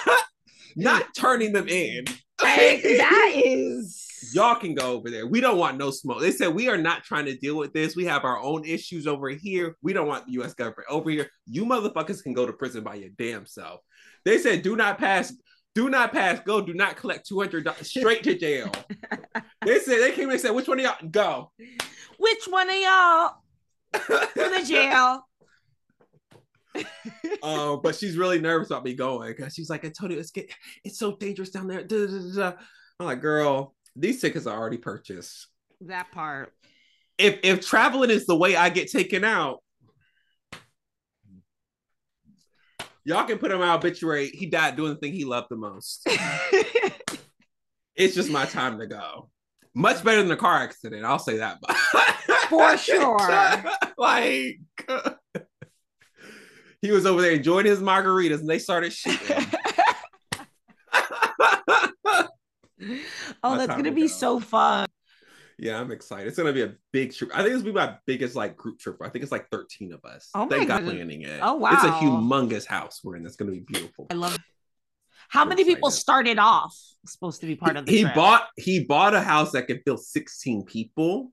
Not 0.75 1.05
turning 1.15 1.53
them 1.53 1.67
in. 1.67 2.05
like, 2.41 2.83
that 2.83 3.31
is 3.35 4.06
Y'all 4.33 4.55
can 4.55 4.73
go 4.73 4.93
over 4.93 5.09
there. 5.09 5.27
We 5.27 5.41
don't 5.41 5.57
want 5.57 5.77
no 5.77 5.91
smoke. 5.91 6.21
They 6.21 6.31
said 6.31 6.53
we 6.53 6.69
are 6.69 6.77
not 6.77 7.03
trying 7.03 7.25
to 7.25 7.37
deal 7.37 7.55
with 7.55 7.73
this. 7.73 7.95
We 7.95 8.05
have 8.05 8.23
our 8.23 8.39
own 8.39 8.65
issues 8.65 9.07
over 9.07 9.29
here. 9.29 9.75
We 9.81 9.93
don't 9.93 10.07
want 10.07 10.25
the 10.25 10.33
U.S. 10.33 10.53
government 10.53 10.87
over 10.89 11.09
here. 11.09 11.29
You 11.45 11.65
motherfuckers 11.65 12.23
can 12.23 12.33
go 12.33 12.45
to 12.45 12.53
prison 12.53 12.83
by 12.83 12.95
your 12.95 13.09
damn 13.17 13.45
self. 13.45 13.81
They 14.25 14.37
said 14.37 14.61
do 14.63 14.75
not 14.75 14.97
pass, 14.97 15.33
do 15.75 15.89
not 15.89 16.11
pass, 16.11 16.39
go, 16.39 16.61
do 16.61 16.73
not 16.73 16.97
collect 16.97 17.27
two 17.27 17.39
hundred 17.39 17.63
dollars 17.63 17.89
straight 17.89 18.23
to 18.23 18.37
jail. 18.37 18.71
they 19.65 19.79
said 19.79 20.01
they 20.01 20.11
came 20.11 20.29
and 20.29 20.39
said 20.39 20.51
which 20.51 20.67
one 20.67 20.79
of 20.79 20.85
y'all 20.85 21.09
go. 21.09 21.51
which 22.17 22.45
one 22.49 22.69
of 22.69 22.75
y'all 22.75 23.31
to 23.93 24.49
the 24.57 24.65
jail? 24.67 25.23
um, 27.43 27.79
but 27.81 27.95
she's 27.95 28.17
really 28.17 28.39
nervous 28.39 28.69
about 28.69 28.83
me 28.83 28.93
going 28.93 29.33
because 29.35 29.53
she's 29.53 29.69
like, 29.69 29.85
Antonio, 29.85 30.17
it's 30.17 30.31
get 30.31 30.51
it's 30.83 30.99
so 30.99 31.15
dangerous 31.15 31.49
down 31.49 31.67
there. 31.67 31.83
Da, 31.83 32.07
da, 32.07 32.35
da. 32.35 32.53
I'm 32.99 33.05
like, 33.05 33.21
girl, 33.21 33.75
these 33.97 34.21
tickets 34.21 34.45
are 34.45 34.57
already 34.57 34.77
purchased. 34.77 35.47
That 35.81 36.11
part. 36.11 36.53
If 37.17 37.39
if 37.43 37.65
traveling 37.65 38.11
is 38.11 38.25
the 38.25 38.35
way 38.35 38.55
I 38.55 38.69
get 38.69 38.91
taken 38.91 39.23
out, 39.23 39.63
y'all 43.03 43.25
can 43.25 43.39
put 43.39 43.51
him 43.51 43.61
out 43.61 43.79
obituary. 43.79 44.29
He 44.29 44.45
died 44.45 44.75
doing 44.75 44.93
the 44.93 44.99
thing 44.99 45.13
he 45.13 45.25
loved 45.25 45.47
the 45.49 45.55
most. 45.55 46.03
it's 47.95 48.13
just 48.13 48.29
my 48.29 48.45
time 48.45 48.79
to 48.79 48.87
go. 48.87 49.29
Much 49.73 50.03
better 50.03 50.21
than 50.21 50.31
a 50.31 50.37
car 50.37 50.57
accident, 50.57 51.05
I'll 51.05 51.19
say 51.19 51.37
that. 51.37 51.57
For 52.49 52.77
sure. 52.77 53.63
like 53.97 54.59
he 56.81 56.91
was 56.91 57.05
over 57.05 57.21
there 57.21 57.31
enjoying 57.31 57.65
his 57.65 57.79
margaritas 57.79 58.39
and 58.39 58.49
they 58.49 58.59
started 58.59 58.93
shooting. 58.93 59.45
Oh, 63.53 63.57
that's 63.57 63.75
gonna 63.75 63.91
be 63.91 64.01
go. 64.01 64.07
so 64.07 64.39
fun. 64.39 64.87
yeah, 65.57 65.79
I'm 65.79 65.91
excited. 65.91 66.27
It's 66.27 66.37
gonna 66.37 66.53
be 66.53 66.63
a 66.63 66.73
big 66.91 67.13
trip. 67.13 67.31
I 67.33 67.43
think 67.43 67.53
it's 67.55 67.63
gonna 67.63 67.73
be 67.73 67.79
my 67.79 67.97
biggest 68.05 68.35
like 68.35 68.55
group 68.55 68.79
trip. 68.79 68.97
I 69.01 69.09
think 69.09 69.23
it's 69.23 69.31
like 69.31 69.49
13 69.49 69.93
of 69.93 70.03
us. 70.05 70.29
Oh 70.35 70.45
got 70.47 70.59
goodness. 70.59 70.93
planning 70.93 71.21
it. 71.23 71.39
Oh, 71.41 71.55
wow. 71.55 71.71
It's 71.73 71.83
a 71.83 71.91
humongous 71.91 72.65
house 72.65 73.01
we're 73.03 73.15
in. 73.15 73.25
It's 73.25 73.35
gonna 73.35 73.51
be 73.51 73.61
beautiful. 73.61 74.07
I 74.11 74.15
love. 74.15 74.35
it. 74.35 74.41
How 75.29 75.43
many 75.45 75.65
people 75.65 75.91
started 75.91 76.39
off 76.39 76.77
supposed 77.05 77.41
to 77.41 77.47
be 77.47 77.55
part 77.55 77.75
of 77.75 77.85
the 77.85 77.91
he 77.91 78.01
trip? 78.03 78.15
bought 78.15 78.47
he 78.55 78.83
bought 78.85 79.13
a 79.13 79.21
house 79.21 79.51
that 79.51 79.67
could 79.67 79.81
fill 79.85 79.97
16 79.97 80.63
people. 80.63 81.31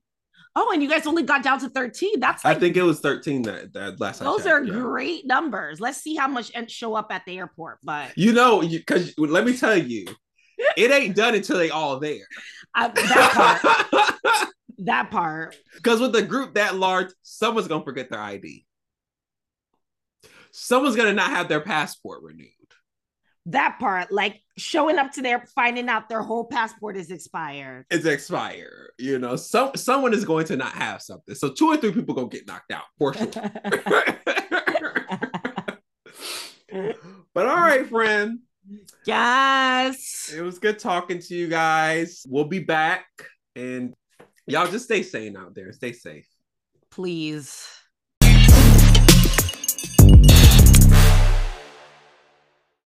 Oh, 0.57 0.71
and 0.73 0.81
you 0.81 0.89
guys 0.89 1.05
only 1.05 1.23
got 1.23 1.43
down 1.43 1.59
to 1.59 1.69
thirteen. 1.69 2.19
That's 2.21 2.45
I 2.45 2.53
think 2.55 2.77
it 2.77 2.81
was 2.83 3.01
13 3.01 3.41
that, 3.41 3.73
that 3.73 3.99
last 3.99 4.19
those 4.19 4.43
checked, 4.43 4.47
are 4.47 4.63
yeah. 4.63 4.73
great 4.73 5.25
numbers. 5.25 5.81
Let's 5.81 5.97
see 6.01 6.15
how 6.15 6.29
much 6.29 6.51
show 6.69 6.95
up 6.95 7.07
at 7.11 7.23
the 7.25 7.37
airport. 7.37 7.79
But 7.83 8.17
You 8.17 8.31
know, 8.31 8.61
because 8.61 9.13
let 9.17 9.45
me 9.45 9.57
tell 9.57 9.77
you, 9.77 10.05
it 10.77 10.91
ain't 10.91 11.15
done 11.15 11.35
until 11.35 11.57
they 11.57 11.69
all 11.69 11.99
there. 11.99 12.25
I, 12.73 12.87
that 12.89 13.89
part, 13.91 14.49
that 14.79 15.11
part. 15.11 15.55
Because 15.75 15.99
with 15.99 16.15
a 16.15 16.21
group 16.21 16.55
that 16.55 16.75
large, 16.75 17.09
someone's 17.23 17.67
gonna 17.67 17.83
forget 17.83 18.09
their 18.09 18.21
ID. 18.21 18.65
Someone's 20.51 20.95
gonna 20.95 21.13
not 21.13 21.31
have 21.31 21.49
their 21.49 21.61
passport 21.61 22.23
renewed. 22.23 22.49
that 23.47 23.77
part, 23.79 24.11
like 24.11 24.41
showing 24.57 24.97
up 24.97 25.11
to 25.13 25.21
their 25.21 25.45
finding 25.53 25.87
out 25.89 26.09
their 26.09 26.21
whole 26.23 26.45
passport 26.45 26.97
is 26.97 27.11
expired. 27.11 27.85
It's 27.91 28.05
expired. 28.05 28.91
You 28.97 29.19
know, 29.19 29.35
some 29.35 29.71
someone 29.75 30.13
is 30.13 30.25
going 30.25 30.45
to 30.47 30.55
not 30.57 30.73
have 30.73 31.01
something. 31.01 31.35
So 31.35 31.49
two 31.51 31.67
or 31.67 31.77
three 31.77 31.91
people 31.91 32.15
gonna 32.15 32.27
get 32.29 32.47
knocked 32.47 32.71
out 32.71 32.85
for 32.97 33.13
sure. 33.13 33.27
but 37.33 37.45
all 37.45 37.55
right, 37.55 37.87
friend. 37.87 38.39
Yes. 39.05 40.33
It 40.35 40.41
was 40.41 40.59
good 40.59 40.79
talking 40.79 41.19
to 41.19 41.35
you 41.35 41.47
guys. 41.47 42.25
We'll 42.27 42.45
be 42.45 42.59
back 42.59 43.05
and 43.55 43.93
y'all 44.47 44.67
just 44.67 44.85
stay 44.85 45.03
sane 45.03 45.37
out 45.37 45.55
there. 45.55 45.71
Stay 45.73 45.93
safe. 45.93 46.27
Please. 46.89 47.67